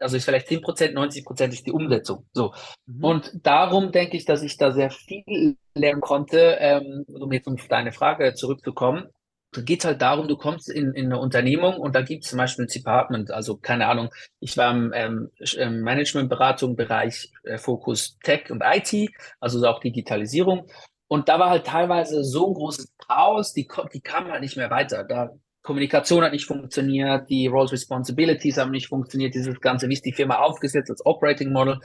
also 0.00 0.16
ist 0.16 0.24
vielleicht 0.24 0.48
10 0.48 0.60
Prozent, 0.60 0.94
90 0.94 1.24
Prozent 1.24 1.54
ist 1.54 1.66
die 1.66 1.72
Umsetzung. 1.72 2.26
So. 2.32 2.52
Mhm. 2.86 3.04
Und 3.04 3.32
darum 3.42 3.92
denke 3.92 4.16
ich, 4.16 4.26
dass 4.26 4.42
ich 4.42 4.58
da 4.58 4.72
sehr 4.72 4.90
viel 4.90 5.56
lernen 5.74 6.00
konnte, 6.02 6.56
ähm, 6.60 7.04
um 7.08 7.32
jetzt 7.32 7.48
auf 7.48 7.68
deine 7.68 7.92
Frage 7.92 8.34
zurückzukommen 8.34 9.08
geht 9.52 9.84
halt 9.84 10.00
darum, 10.00 10.28
du 10.28 10.36
kommst 10.36 10.70
in, 10.70 10.92
in 10.94 11.06
eine 11.06 11.18
Unternehmung 11.18 11.76
und 11.76 11.94
da 11.94 12.02
gibt 12.02 12.24
es 12.24 12.30
zum 12.30 12.38
Beispiel 12.38 12.66
ein 12.66 12.68
Department, 12.68 13.30
also 13.30 13.56
keine 13.56 13.88
Ahnung, 13.88 14.10
ich 14.38 14.56
war 14.56 14.70
im 14.70 14.92
ähm, 14.94 15.30
ähm, 15.56 15.80
Managementberatung, 15.82 16.76
Bereich 16.76 17.32
äh, 17.42 17.58
Fokus 17.58 18.18
Tech 18.22 18.50
und 18.50 18.62
IT, 18.64 19.10
also 19.40 19.66
auch 19.66 19.80
Digitalisierung. 19.80 20.68
Und 21.08 21.28
da 21.28 21.40
war 21.40 21.50
halt 21.50 21.66
teilweise 21.66 22.22
so 22.22 22.48
ein 22.48 22.54
großes 22.54 22.94
Chaos, 23.08 23.52
die, 23.52 23.66
die 23.92 24.00
kamen 24.00 24.30
halt 24.30 24.42
nicht 24.42 24.56
mehr 24.56 24.70
weiter. 24.70 25.02
Da 25.02 25.30
Kommunikation 25.62 26.22
hat 26.22 26.32
nicht 26.32 26.46
funktioniert, 26.46 27.28
die 27.28 27.48
Roles 27.48 27.72
Responsibilities 27.72 28.56
haben 28.56 28.70
nicht 28.70 28.88
funktioniert, 28.88 29.34
dieses 29.34 29.60
Ganze, 29.60 29.88
wie 29.88 29.94
ist 29.94 30.04
die 30.04 30.12
Firma 30.12 30.36
aufgesetzt 30.36 30.90
als 30.90 31.04
Operating 31.04 31.52
Model. 31.52 31.80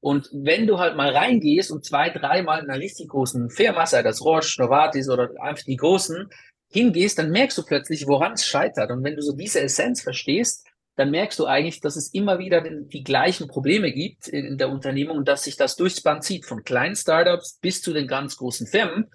Und 0.00 0.28
wenn 0.32 0.66
du 0.66 0.78
halt 0.78 0.96
mal 0.96 1.10
reingehst 1.10 1.70
und 1.70 1.84
zwei, 1.84 2.10
dreimal 2.10 2.62
in 2.62 2.68
einer 2.68 2.78
richtig 2.78 3.08
großen 3.08 3.48
Firma, 3.48 3.86
sei 3.86 4.02
das 4.02 4.22
Roche, 4.22 4.60
Novartis 4.60 5.08
oder 5.08 5.30
einfach 5.40 5.64
die 5.64 5.76
großen, 5.76 6.28
hingehst, 6.74 7.18
dann 7.18 7.30
merkst 7.30 7.56
du 7.56 7.62
plötzlich, 7.62 8.06
woran 8.06 8.32
es 8.32 8.44
scheitert. 8.44 8.90
Und 8.90 9.02
wenn 9.04 9.16
du 9.16 9.22
so 9.22 9.32
diese 9.32 9.60
Essenz 9.60 10.02
verstehst, 10.02 10.66
dann 10.96 11.10
merkst 11.10 11.38
du 11.38 11.46
eigentlich, 11.46 11.80
dass 11.80 11.96
es 11.96 12.12
immer 12.12 12.38
wieder 12.38 12.60
die 12.60 13.04
gleichen 13.04 13.48
Probleme 13.48 13.92
gibt 13.92 14.28
in 14.28 14.58
der 14.58 14.68
Unternehmung 14.68 15.18
und 15.18 15.28
dass 15.28 15.44
sich 15.44 15.56
das 15.56 15.76
durchs 15.76 16.02
Band 16.02 16.24
zieht, 16.24 16.46
von 16.46 16.64
kleinen 16.64 16.96
Startups 16.96 17.58
bis 17.60 17.80
zu 17.80 17.92
den 17.92 18.06
ganz 18.06 18.36
großen 18.36 18.66
Firmen. 18.66 19.08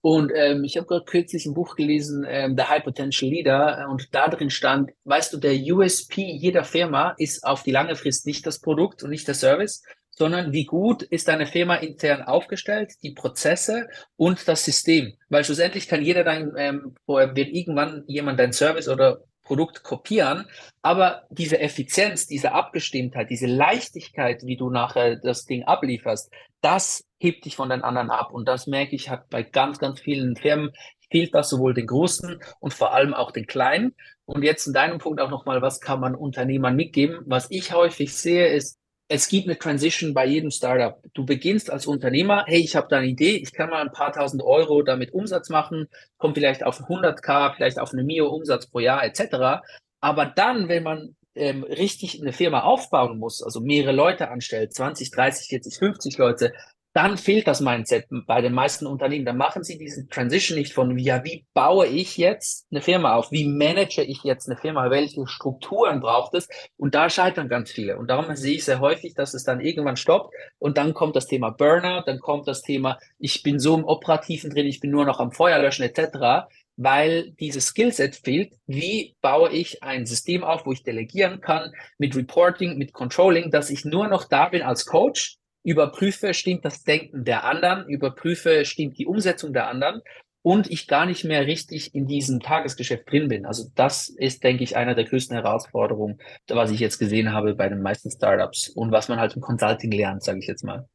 Und 0.00 0.32
ähm, 0.34 0.64
ich 0.64 0.76
habe 0.76 0.86
gerade 0.86 1.04
kürzlich 1.04 1.46
ein 1.46 1.54
Buch 1.54 1.76
gelesen, 1.76 2.26
ähm, 2.28 2.56
The 2.58 2.64
High 2.64 2.84
Potential 2.84 3.30
Leader, 3.30 3.88
und 3.88 4.14
da 4.14 4.28
drin 4.28 4.50
stand, 4.50 4.90
weißt 5.04 5.32
du, 5.32 5.38
der 5.38 5.54
USP 5.54 6.20
jeder 6.20 6.64
Firma 6.64 7.14
ist 7.16 7.44
auf 7.44 7.62
die 7.62 7.70
lange 7.70 7.96
Frist 7.96 8.26
nicht 8.26 8.44
das 8.44 8.60
Produkt 8.60 9.02
und 9.02 9.10
nicht 9.10 9.26
der 9.26 9.34
Service, 9.34 9.82
sondern 10.16 10.52
wie 10.52 10.64
gut 10.64 11.02
ist 11.02 11.28
deine 11.28 11.46
Firma 11.46 11.76
intern 11.76 12.22
aufgestellt, 12.22 12.92
die 13.02 13.12
Prozesse 13.12 13.88
und 14.16 14.46
das 14.48 14.64
System. 14.64 15.14
Weil 15.28 15.44
schlussendlich 15.44 15.88
kann 15.88 16.02
jeder 16.02 16.24
dein, 16.24 16.52
ähm, 16.56 16.94
wird 17.06 17.48
irgendwann 17.48 18.04
jemand 18.06 18.38
dein 18.38 18.52
Service 18.52 18.88
oder 18.88 19.22
Produkt 19.44 19.82
kopieren, 19.82 20.46
aber 20.80 21.24
diese 21.28 21.60
Effizienz, 21.60 22.26
diese 22.26 22.52
Abgestimmtheit, 22.52 23.28
diese 23.28 23.46
Leichtigkeit, 23.46 24.42
wie 24.44 24.56
du 24.56 24.70
nachher 24.70 25.16
das 25.16 25.44
Ding 25.44 25.64
ablieferst, 25.64 26.32
das 26.62 27.04
hebt 27.18 27.44
dich 27.44 27.56
von 27.56 27.68
den 27.68 27.82
anderen 27.82 28.10
ab. 28.10 28.30
Und 28.32 28.48
das 28.48 28.66
merke 28.66 28.96
ich, 28.96 29.10
hat 29.10 29.28
bei 29.28 29.42
ganz, 29.42 29.78
ganz 29.78 30.00
vielen 30.00 30.34
Firmen 30.34 30.70
fehlt 31.10 31.34
das 31.34 31.50
sowohl 31.50 31.74
den 31.74 31.86
Großen 31.86 32.40
und 32.58 32.72
vor 32.72 32.94
allem 32.94 33.12
auch 33.12 33.30
den 33.30 33.46
Kleinen. 33.46 33.94
Und 34.24 34.42
jetzt 34.42 34.66
in 34.66 34.72
deinem 34.72 34.98
Punkt 34.98 35.20
auch 35.20 35.30
nochmal, 35.30 35.60
was 35.60 35.80
kann 35.80 36.00
man 36.00 36.14
Unternehmern 36.14 36.74
mitgeben? 36.74 37.20
Was 37.26 37.50
ich 37.50 37.74
häufig 37.74 38.14
sehe, 38.16 38.48
ist, 38.48 38.78
es 39.08 39.28
gibt 39.28 39.46
eine 39.46 39.58
Transition 39.58 40.14
bei 40.14 40.26
jedem 40.26 40.50
Startup. 40.50 40.98
Du 41.12 41.26
beginnst 41.26 41.70
als 41.70 41.86
Unternehmer, 41.86 42.44
hey, 42.46 42.60
ich 42.60 42.74
habe 42.74 42.88
da 42.88 42.98
eine 42.98 43.06
Idee, 43.06 43.36
ich 43.36 43.52
kann 43.52 43.70
mal 43.70 43.82
ein 43.82 43.92
paar 43.92 44.12
tausend 44.12 44.42
Euro 44.42 44.82
damit 44.82 45.12
Umsatz 45.12 45.50
machen, 45.50 45.88
kommt 46.16 46.36
vielleicht 46.36 46.64
auf 46.64 46.80
100k, 46.80 47.54
vielleicht 47.54 47.78
auf 47.78 47.92
eine 47.92 48.02
Mio 48.02 48.28
Umsatz 48.28 48.66
pro 48.66 48.80
Jahr 48.80 49.04
etc. 49.04 49.62
Aber 50.00 50.26
dann, 50.26 50.68
wenn 50.68 50.82
man 50.82 51.16
ähm, 51.34 51.64
richtig 51.64 52.20
eine 52.20 52.32
Firma 52.32 52.62
aufbauen 52.62 53.18
muss, 53.18 53.42
also 53.42 53.60
mehrere 53.60 53.92
Leute 53.92 54.30
anstellt, 54.30 54.72
20, 54.72 55.10
30, 55.10 55.48
40, 55.48 55.78
50 55.78 56.18
Leute, 56.18 56.52
dann 56.94 57.18
fehlt 57.18 57.48
das 57.48 57.60
Mindset 57.60 58.06
bei 58.26 58.40
den 58.40 58.52
meisten 58.52 58.86
Unternehmen. 58.86 59.24
Dann 59.24 59.36
machen 59.36 59.64
sie 59.64 59.78
diese 59.78 60.06
Transition 60.06 60.56
nicht 60.56 60.72
von, 60.72 60.96
ja, 60.96 61.24
wie 61.24 61.44
baue 61.52 61.86
ich 61.88 62.16
jetzt 62.16 62.68
eine 62.70 62.80
Firma 62.80 63.16
auf? 63.16 63.32
Wie 63.32 63.48
manage 63.48 64.02
ich 64.02 64.22
jetzt 64.22 64.48
eine 64.48 64.56
Firma? 64.56 64.88
Welche 64.90 65.26
Strukturen 65.26 66.00
braucht 66.00 66.34
es? 66.34 66.48
Und 66.76 66.94
da 66.94 67.10
scheitern 67.10 67.48
ganz 67.48 67.72
viele. 67.72 67.98
Und 67.98 68.06
darum 68.08 68.34
sehe 68.36 68.54
ich 68.54 68.64
sehr 68.64 68.78
häufig, 68.78 69.14
dass 69.14 69.34
es 69.34 69.42
dann 69.42 69.60
irgendwann 69.60 69.96
stoppt. 69.96 70.32
Und 70.60 70.78
dann 70.78 70.94
kommt 70.94 71.16
das 71.16 71.26
Thema 71.26 71.50
Burnout, 71.50 72.04
dann 72.06 72.20
kommt 72.20 72.46
das 72.46 72.62
Thema, 72.62 72.98
ich 73.18 73.42
bin 73.42 73.58
so 73.58 73.76
im 73.76 73.84
Operativen 73.84 74.50
drin, 74.50 74.66
ich 74.66 74.78
bin 74.78 74.92
nur 74.92 75.04
noch 75.04 75.18
am 75.18 75.32
Feuer 75.32 75.58
löschen 75.58 75.82
etc 75.82 76.46
weil 76.76 77.30
dieses 77.38 77.66
Skillset 77.66 78.16
fehlt. 78.16 78.54
Wie 78.66 79.14
baue 79.20 79.50
ich 79.52 79.84
ein 79.84 80.06
System 80.06 80.42
auf, 80.42 80.66
wo 80.66 80.72
ich 80.72 80.82
delegieren 80.82 81.40
kann 81.40 81.72
mit 81.98 82.16
Reporting, 82.16 82.78
mit 82.78 82.92
Controlling, 82.92 83.52
dass 83.52 83.70
ich 83.70 83.84
nur 83.84 84.08
noch 84.08 84.24
da 84.24 84.48
bin 84.48 84.62
als 84.62 84.84
Coach 84.84 85.38
überprüfe, 85.64 86.34
stimmt 86.34 86.64
das 86.64 86.84
Denken 86.84 87.24
der 87.24 87.44
anderen, 87.44 87.88
überprüfe, 87.88 88.64
stimmt 88.64 88.98
die 88.98 89.06
Umsetzung 89.06 89.52
der 89.52 89.66
anderen 89.68 90.02
und 90.42 90.70
ich 90.70 90.86
gar 90.86 91.06
nicht 91.06 91.24
mehr 91.24 91.46
richtig 91.46 91.94
in 91.94 92.06
diesem 92.06 92.40
Tagesgeschäft 92.40 93.10
drin 93.10 93.28
bin. 93.28 93.46
Also 93.46 93.70
das 93.74 94.10
ist, 94.10 94.44
denke 94.44 94.62
ich, 94.62 94.76
einer 94.76 94.94
der 94.94 95.04
größten 95.04 95.34
Herausforderungen, 95.34 96.20
was 96.48 96.70
ich 96.70 96.80
jetzt 96.80 96.98
gesehen 96.98 97.32
habe 97.32 97.54
bei 97.54 97.68
den 97.68 97.80
meisten 97.80 98.10
Startups 98.10 98.68
und 98.68 98.92
was 98.92 99.08
man 99.08 99.18
halt 99.18 99.34
im 99.34 99.40
Consulting 99.40 99.90
lernt, 99.90 100.22
sage 100.22 100.38
ich 100.38 100.46
jetzt 100.46 100.62
mal. 100.62 100.86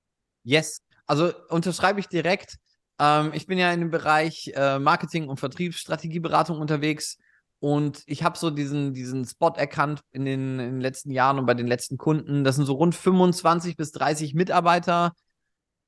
Yes, 0.44 0.82
also 1.08 1.32
unterschreibe 1.50 2.00
ich 2.00 2.08
direkt. 2.08 2.58
Ähm, 3.00 3.32
ich 3.34 3.48
bin 3.48 3.58
ja 3.58 3.74
in 3.74 3.80
dem 3.80 3.90
Bereich 3.90 4.52
äh, 4.56 4.78
Marketing 4.78 5.28
und 5.28 5.40
Vertriebsstrategieberatung 5.40 6.60
unterwegs. 6.60 7.18
Und 7.60 8.04
ich 8.06 8.24
habe 8.24 8.38
so 8.38 8.50
diesen, 8.50 8.94
diesen 8.94 9.26
Spot 9.26 9.54
erkannt 9.56 10.02
in 10.12 10.24
den, 10.24 10.60
in 10.60 10.72
den 10.72 10.82
letzten 10.82 11.12
Jahren 11.12 11.40
und 11.40 11.46
bei 11.46 11.54
den 11.54 11.68
letzten 11.68 11.98
Kunden. 11.98 12.44
Das 12.44 12.56
sind 12.56 12.66
so 12.66 12.74
rund 12.74 12.96
25 12.96 13.76
bis 13.76 13.92
30 13.92 14.34
Mitarbeiter. 14.34 15.12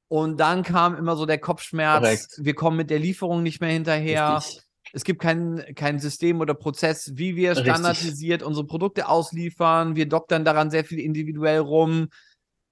Und 0.09 0.41
dann 0.41 0.63
kam 0.63 0.97
immer 0.97 1.15
so 1.15 1.25
der 1.25 1.37
Kopfschmerz, 1.37 2.01
Korrekt. 2.01 2.27
wir 2.37 2.53
kommen 2.53 2.75
mit 2.75 2.89
der 2.89 2.99
Lieferung 2.99 3.43
nicht 3.43 3.61
mehr 3.61 3.69
hinterher. 3.69 4.37
Richtig. 4.37 4.61
Es 4.93 5.05
gibt 5.05 5.21
kein, 5.21 5.63
kein 5.75 5.99
System 5.99 6.41
oder 6.41 6.53
Prozess, 6.53 7.11
wie 7.15 7.37
wir 7.37 7.55
standardisiert 7.55 8.41
Richtig. 8.41 8.47
unsere 8.47 8.67
Produkte 8.67 9.07
ausliefern. 9.07 9.95
Wir 9.95 10.09
doktern 10.09 10.43
daran 10.43 10.69
sehr 10.69 10.83
viel 10.83 10.99
individuell 10.99 11.59
rum. 11.59 12.09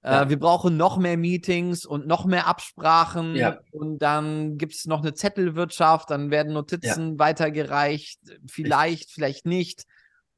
Ja. 0.02 0.22
Äh, 0.22 0.28
wir 0.30 0.38
brauchen 0.38 0.76
noch 0.76 0.96
mehr 0.96 1.16
Meetings 1.16 1.84
und 1.84 2.06
noch 2.06 2.24
mehr 2.24 2.46
Absprachen. 2.46 3.36
Ja. 3.36 3.58
Und 3.70 3.98
dann 3.98 4.56
gibt 4.56 4.74
es 4.74 4.86
noch 4.86 5.00
eine 5.00 5.14
Zettelwirtschaft, 5.14 6.10
dann 6.10 6.30
werden 6.30 6.52
Notizen 6.52 7.12
ja. 7.12 7.18
weitergereicht. 7.18 8.20
Vielleicht, 8.46 9.00
Richtig. 9.00 9.14
vielleicht 9.14 9.46
nicht. 9.46 9.84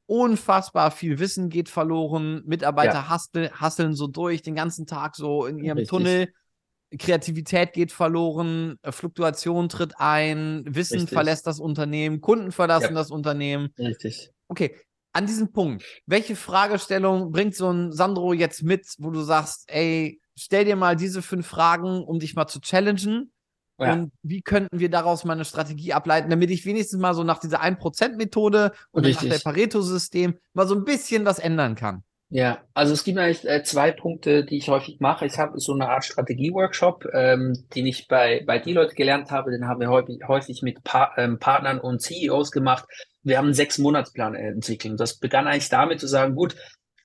unfassbar 0.05 0.91
viel 0.91 1.17
Wissen 1.19 1.49
geht 1.49 1.69
verloren. 1.69 2.43
Mitarbeiter 2.45 3.09
hasteln, 3.09 3.49
hasteln 3.53 3.95
so 3.95 4.07
durch 4.07 4.41
den 4.41 4.53
ganzen 4.53 4.85
Tag 4.85 5.15
so 5.15 5.45
in 5.45 5.59
ihrem 5.59 5.77
Richtig. 5.77 5.89
Tunnel. 5.89 6.33
Kreativität 6.99 7.73
geht 7.73 7.91
verloren, 7.91 8.77
Fluktuation 8.83 9.69
tritt 9.69 9.93
ein, 9.97 10.63
Wissen 10.67 10.99
Richtig. 10.99 11.13
verlässt 11.13 11.47
das 11.47 11.59
Unternehmen, 11.59 12.21
Kunden 12.21 12.51
verlassen 12.51 12.93
das 12.93 13.09
Unternehmen. 13.09 13.69
Richtig. 13.79 14.29
Okay, 14.47 14.75
an 15.13 15.25
diesem 15.25 15.51
Punkt, 15.51 15.83
welche 16.05 16.35
Fragestellung 16.35 17.31
bringt 17.31 17.55
so 17.55 17.71
ein 17.71 17.91
Sandro 17.91 18.33
jetzt 18.33 18.63
mit, 18.63 18.85
wo 18.97 19.11
du 19.11 19.21
sagst, 19.21 19.63
ey, 19.67 20.19
stell 20.35 20.65
dir 20.65 20.75
mal 20.75 20.95
diese 20.95 21.21
fünf 21.21 21.47
Fragen, 21.47 22.03
um 22.03 22.19
dich 22.19 22.35
mal 22.35 22.47
zu 22.47 22.59
challengen 22.59 23.33
ja. 23.79 23.93
Und 23.93 24.11
wie 24.21 24.41
könnten 24.41 24.79
wir 24.79 24.89
daraus 24.89 25.25
mal 25.25 25.33
eine 25.33 25.45
Strategie 25.45 25.93
ableiten, 25.93 26.29
damit 26.29 26.51
ich 26.51 26.65
wenigstens 26.65 26.99
mal 26.99 27.13
so 27.13 27.23
nach 27.23 27.39
dieser 27.39 27.61
1%-Methode 27.61 28.71
und 28.91 29.09
nach 29.09 29.21
der 29.21 29.39
Pareto-System 29.39 30.37
mal 30.53 30.67
so 30.67 30.75
ein 30.75 30.83
bisschen 30.83 31.25
was 31.25 31.39
ändern 31.39 31.75
kann? 31.75 32.03
Ja, 32.35 32.63
also 32.73 32.93
es 32.93 33.03
gibt 33.03 33.19
eigentlich 33.19 33.47
äh, 33.47 33.61
zwei 33.61 33.91
Punkte, 33.91 34.43
die 34.43 34.57
ich 34.57 34.67
häufig 34.67 34.99
mache. 34.99 35.27
Ich 35.27 35.37
habe 35.37 35.59
so 35.59 35.71
eine 35.71 35.87
Art 35.89 36.03
Strategie-Workshop, 36.03 37.05
ähm, 37.13 37.67
den 37.75 37.85
ich 37.85 38.07
bei, 38.07 38.43
bei 38.47 38.57
Deloitte 38.57 38.95
gelernt 38.95 39.29
habe. 39.29 39.51
Den 39.51 39.67
haben 39.67 39.79
wir 39.79 39.89
häufig, 39.89 40.17
häufig 40.27 40.63
mit 40.63 40.83
pa 40.83 41.13
ähm, 41.15 41.37
Partnern 41.37 41.79
und 41.79 42.01
CEOs 42.01 42.49
gemacht. 42.49 42.85
Wir 43.21 43.37
haben 43.37 43.45
einen 43.45 43.53
Sechs-Monats-Plan 43.53 44.33
äh, 44.33 44.47
entwickelt. 44.47 44.99
Das 44.99 45.19
begann 45.19 45.45
eigentlich 45.45 45.69
damit 45.69 45.99
zu 45.99 46.07
sagen, 46.07 46.33
gut, 46.33 46.55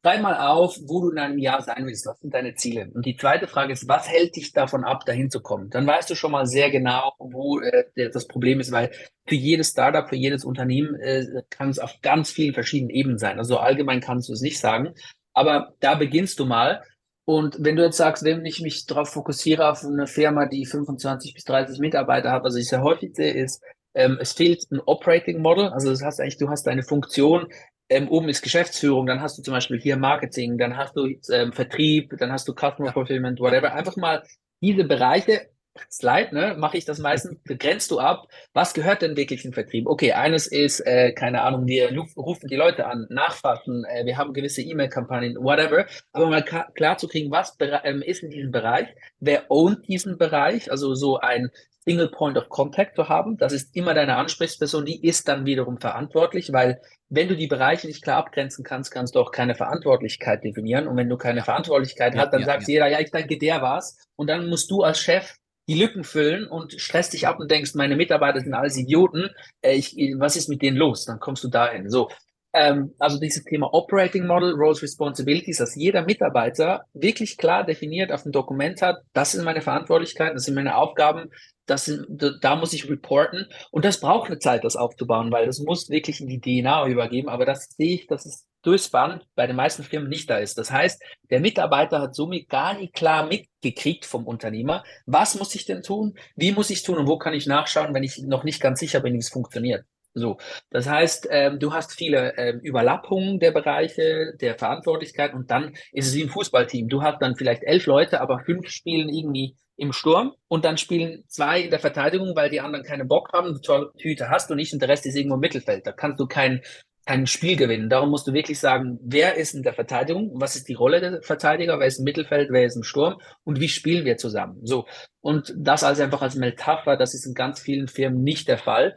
Schreib 0.01 0.23
mal 0.23 0.39
auf, 0.39 0.79
wo 0.87 1.01
du 1.01 1.11
in 1.11 1.19
einem 1.19 1.39
Jahr 1.39 1.61
sein 1.61 1.85
willst. 1.85 2.07
Was 2.07 2.21
sind 2.21 2.33
deine 2.33 2.55
Ziele? 2.55 2.89
Und 2.95 3.05
die 3.05 3.17
zweite 3.17 3.49
Frage 3.49 3.73
ist, 3.73 3.89
was 3.89 4.09
hält 4.09 4.37
dich 4.37 4.53
davon 4.53 4.85
ab, 4.85 5.05
dahin 5.05 5.29
zu 5.29 5.41
kommen? 5.41 5.71
Dann 5.71 5.87
weißt 5.87 6.09
du 6.09 6.15
schon 6.15 6.31
mal 6.31 6.47
sehr 6.47 6.71
genau, 6.71 7.15
wo 7.19 7.61
äh, 7.61 7.85
das 8.13 8.29
Problem 8.29 8.61
ist, 8.61 8.71
weil 8.71 8.93
für 9.27 9.35
jedes 9.35 9.71
Startup, 9.71 10.09
für 10.09 10.17
jedes 10.17 10.45
Unternehmen 10.45 10.95
äh, 10.95 11.43
kann 11.51 11.69
es 11.69 11.81
auf 11.81 12.01
ganz 12.01 12.31
vielen 12.31 12.55
verschiedenen 12.55 12.91
Ebenen 12.91 13.19
sein. 13.19 13.39
Also 13.39 13.59
allgemein 13.59 14.01
kannst 14.01 14.29
du 14.29 14.33
es 14.33 14.41
nicht 14.41 14.61
sagen. 14.61 14.95
Aber 15.39 15.75
da 15.81 15.95
beginnst 15.95 16.39
du 16.41 16.45
mal. 16.45 16.83
Und 17.25 17.57
wenn 17.61 17.77
du 17.77 17.85
jetzt 17.85 17.99
sagst, 17.99 18.25
wenn 18.25 18.45
ich 18.45 18.61
mich 18.61 18.87
darauf 18.87 19.11
fokussiere 19.11 19.71
auf 19.71 19.85
eine 19.85 20.07
Firma, 20.07 20.47
die 20.47 20.67
25 20.67 21.35
bis 21.35 21.45
30 21.45 21.79
Mitarbeiter 21.79 22.33
hat, 22.33 22.45
also 22.45 22.59
ich 22.59 22.69
sehr 22.69 22.83
häufig 22.83 23.15
sehe, 23.15 23.33
ist, 23.33 23.63
ähm, 23.95 24.19
es 24.21 24.33
fehlt 24.33 24.65
ein 24.71 24.81
Operating 24.81 25.41
Model. 25.41 25.69
Also 25.69 25.91
das 25.91 26.03
heißt 26.03 26.21
eigentlich, 26.21 26.39
du 26.39 26.49
hast 26.49 26.67
eine 26.67 26.83
Funktion, 26.83 27.47
ähm, 27.91 28.09
oben 28.09 28.29
ist 28.29 28.43
Geschäftsführung, 28.43 29.07
dann 29.07 29.21
hast 29.21 29.39
du 29.39 29.43
zum 29.43 29.55
Beispiel 29.55 29.81
hier 29.81 29.97
Marketing, 29.97 30.59
dann 30.59 30.77
hast 30.77 30.97
du 30.97 31.07
ähm, 31.31 31.53
Vertrieb, 31.53 32.15
dann 32.19 32.33
hast 32.33 32.49
du 32.49 32.53
Customer 32.53 32.93
Fulfillment, 32.93 33.41
whatever. 33.41 33.73
Einfach 33.73 33.97
mal 33.97 34.23
diese 34.61 34.85
Bereiche, 34.85 35.49
Slide, 35.91 36.35
ne, 36.35 36.55
mache 36.59 36.77
ich 36.77 36.85
das 36.85 36.99
meistens, 36.99 37.37
begrenzt 37.45 37.91
du 37.91 37.99
ab, 37.99 38.29
was 38.53 38.75
gehört 38.75 39.03
denn 39.03 39.17
wirklich 39.17 39.45
im 39.45 39.53
Vertrieb? 39.53 39.87
Okay, 39.87 40.13
eines 40.13 40.47
ist, 40.47 40.81
äh, 40.81 41.13
keine 41.13 41.43
Ahnung, 41.43 41.67
wir 41.67 41.91
rufen 42.17 42.49
die 42.49 42.57
Leute 42.57 42.87
an, 42.87 43.07
nachfassen, 43.11 43.85
äh, 43.85 44.05
wir 44.07 44.17
haben 44.17 44.33
gewisse 44.33 44.63
E-Mail-Kampagnen, 44.63 45.37
whatever, 45.37 45.87
aber 46.13 46.29
mal 46.29 46.43
klar 46.43 46.99
zu 46.99 47.09
kriegen, 47.09 47.31
was 47.31 47.57
ähm, 47.85 48.03
ist 48.03 48.23
in 48.23 48.31
diesem 48.31 48.51
Bereich, 48.51 48.89
wer 49.21 49.51
ownt 49.51 49.87
diesen 49.89 50.19
Bereich, 50.19 50.71
also 50.71 50.95
so 50.95 51.19
ein 51.19 51.51
Single 51.89 52.11
Point 52.11 52.37
of 52.37 52.51
Contact 52.51 52.97
zu 52.97 53.09
haben. 53.09 53.39
Das 53.39 53.55
ist 53.55 53.75
immer 53.75 53.95
deine 53.95 54.17
Ansprechperson, 54.17 54.85
die 54.85 55.07
ist 55.07 55.27
dann 55.27 55.47
wiederum 55.47 55.79
verantwortlich, 55.79 56.53
weil 56.53 56.83
wenn 57.09 57.29
du 57.29 57.37
die 57.37 57.47
Bereiche 57.47 57.87
nicht 57.87 58.03
klar 58.03 58.19
abgrenzen 58.19 58.63
kannst, 58.63 58.91
kannst 58.91 59.15
du 59.15 59.21
auch 59.21 59.33
keine 59.33 59.55
Verantwortlichkeit 59.55 60.45
definieren. 60.45 60.87
Und 60.87 60.99
wenn 60.99 61.09
du 61.09 61.17
keine 61.17 61.43
Verantwortlichkeit 61.43 62.15
ja, 62.15 62.21
hast, 62.21 62.33
dann 62.33 62.41
ja, 62.41 62.47
sagt 62.47 62.63
ja. 62.65 62.69
jeder, 62.69 62.89
ja, 62.89 63.01
ich 63.01 63.11
denke, 63.11 63.39
der 63.39 63.63
war's. 63.63 63.97
Und 64.17 64.29
dann 64.29 64.49
musst 64.49 64.71
du 64.71 64.83
als 64.83 65.01
Chef 65.01 65.37
die 65.69 65.79
Lücken 65.79 66.03
füllen 66.03 66.47
und 66.47 66.73
stresst 66.81 67.13
dich 67.13 67.27
ab 67.27 67.39
und 67.39 67.51
denkst, 67.51 67.75
meine 67.75 67.97
Mitarbeiter 67.97 68.41
sind 68.41 68.55
alles 68.55 68.77
Idioten. 68.77 69.29
Äh, 69.61 69.77
ich, 69.77 69.95
was 70.17 70.37
ist 70.37 70.49
mit 70.49 70.63
denen 70.63 70.77
los? 70.77 71.05
Dann 71.05 71.21
kommst 71.21 71.45
du 71.45 71.49
dahin. 71.49 71.91
So. 71.91 72.09
Ähm, 72.55 72.95
also 72.99 73.21
dieses 73.21 73.45
Thema 73.45 73.73
Operating 73.75 74.27
Model, 74.27 74.55
Roles, 74.55 74.83
Responsibilities, 74.83 75.59
dass 75.59 75.77
jeder 75.77 76.03
Mitarbeiter 76.03 76.87
wirklich 76.95 77.37
klar 77.37 77.65
definiert 77.65 78.11
auf 78.11 78.23
dem 78.23 78.33
Dokument 78.33 78.81
hat, 78.81 79.03
das 79.13 79.33
sind 79.33 79.45
meine 79.45 79.61
Verantwortlichkeiten, 79.61 80.35
das 80.35 80.45
sind 80.45 80.55
meine 80.55 80.77
Aufgaben, 80.77 81.31
das 81.67 81.85
sind, 81.85 82.07
da 82.41 82.57
muss 82.57 82.73
ich 82.73 82.89
reporten 82.89 83.47
und 83.71 83.85
das 83.85 84.01
braucht 84.01 84.31
eine 84.31 84.39
Zeit, 84.39 84.65
das 84.65 84.77
aufzubauen, 84.77 85.31
weil 85.31 85.45
das 85.45 85.59
muss 85.59 85.91
wirklich 85.91 86.23
in 86.23 86.27
die 86.29 86.41
DNA 86.41 86.89
übergeben. 86.89 87.29
Aber 87.29 87.45
das 87.45 87.69
sehe 87.77 87.95
ich, 87.95 88.07
dass 88.07 88.25
es 88.25 88.48
durchs 88.63 88.91
Band 88.91 89.27
bei 89.35 89.47
den 89.47 89.57
meisten 89.57 89.83
Firmen 89.83 90.09
nicht 90.09 90.29
da 90.29 90.39
ist. 90.39 90.59
Das 90.59 90.71
heißt, 90.71 91.03
der 91.31 91.41
Mitarbeiter 91.41 92.01
hat 92.01 92.15
somit 92.15 92.49
gar 92.49 92.75
nicht 92.75 92.95
klar 92.95 93.27
mitgekriegt 93.27 94.05
vom 94.05 94.27
Unternehmer, 94.27 94.85
was 95.07 95.37
muss 95.37 95.55
ich 95.55 95.65
denn 95.65 95.83
tun, 95.83 96.19
wie 96.37 96.53
muss 96.53 96.71
ich 96.71 96.83
tun 96.83 96.99
und 96.99 97.07
wo 97.07 97.19
kann 97.19 97.35
ich 97.35 97.47
nachschauen, 97.47 97.95
wenn 97.95 98.03
ich 98.03 98.19
noch 98.19 98.45
nicht 98.45 98.61
ganz 98.61 98.81
sicher 98.81 99.01
bin, 99.01 99.15
wie 99.15 99.19
es 99.19 99.31
funktioniert. 99.31 99.85
So, 100.15 100.39
das 100.71 100.89
heißt, 100.89 101.29
ähm, 101.31 101.59
du 101.61 101.73
hast 101.73 101.93
viele 101.93 102.37
ähm, 102.37 102.61
Überlappungen 102.61 103.39
der 103.39 103.53
Bereiche, 103.53 104.35
der 104.41 104.59
Verantwortlichkeit 104.59 105.35
und 105.35 105.51
dann 105.51 105.75
ist 105.93 106.09
es 106.09 106.15
wie 106.15 106.23
ein 106.23 106.29
Fußballteam. 106.29 106.89
Du 106.89 107.03
hast 107.03 107.21
dann 107.21 107.37
vielleicht 107.37 107.63
elf 107.63 107.87
Leute, 107.87 108.21
aber 108.21 108.41
fünf 108.41 108.69
spielen 108.69 109.09
irgendwie 109.09 109.57
im 109.77 109.93
Sturm 109.93 110.35
und 110.49 110.65
dann 110.65 110.77
spielen 110.77 111.25
zwei 111.29 111.61
in 111.63 111.71
der 111.71 111.79
Verteidigung, 111.79 112.35
weil 112.35 112.51
die 112.51 112.61
anderen 112.61 112.85
keinen 112.85 113.07
Bock 113.07 113.33
haben, 113.33 113.55
du 113.55 113.61
Torhüter 113.61 114.29
hast 114.29 114.51
du 114.51 114.57
nicht 114.57 114.73
und 114.73 114.81
der 114.81 114.89
Rest 114.89 115.07
ist 115.07 115.15
irgendwo 115.15 115.37
im 115.37 115.41
Mittelfeld. 115.41 115.87
Da 115.87 115.93
kannst 115.93 116.19
du 116.19 116.27
kein, 116.27 116.63
kein 117.09 117.27
Spiel 117.27 117.57
gewinnen. 117.57 117.89
Darum 117.89 118.11
musst 118.11 118.27
du 118.27 118.35
wirklich 118.35 118.61
sagen, 118.61 118.99
wer 119.03 119.37
ist 119.37 119.55
in 119.55 119.63
der 119.63 119.73
Verteidigung, 119.73 120.31
was 120.35 120.57
ist 120.57 120.69
die 120.69 120.75
Rolle 120.75 121.01
der 121.01 121.23
Verteidiger, 121.23 121.81
wer 121.81 121.87
ist 121.87 122.01
im 122.01 122.05
Mittelfeld, 122.05 122.51
wer 122.53 122.67
ist 122.67 122.77
im 122.77 122.83
Sturm 122.83 123.17
und 123.45 123.61
wie 123.61 123.71
spielen 123.71 124.05
wir 124.05 124.19
zusammen. 124.19 124.59
So. 124.63 124.85
Und 125.23 125.55
das 125.57 125.85
also 125.85 126.03
einfach 126.03 126.21
als 126.21 126.35
Metapher, 126.35 126.99
das 126.99 127.15
ist 127.15 127.25
in 127.25 127.33
ganz 127.33 127.61
vielen 127.61 127.89
Firmen 127.89 128.23
nicht 128.23 128.47
der 128.47 128.59
Fall. 128.59 128.95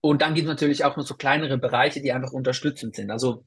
Und 0.00 0.22
dann 0.22 0.32
gibt 0.32 0.46
es 0.46 0.50
natürlich 0.50 0.86
auch 0.86 0.96
noch 0.96 1.04
so 1.04 1.14
kleinere 1.14 1.58
Bereiche, 1.58 2.00
die 2.00 2.12
einfach 2.12 2.32
unterstützend 2.32 2.96
sind. 2.96 3.10
Also 3.10 3.44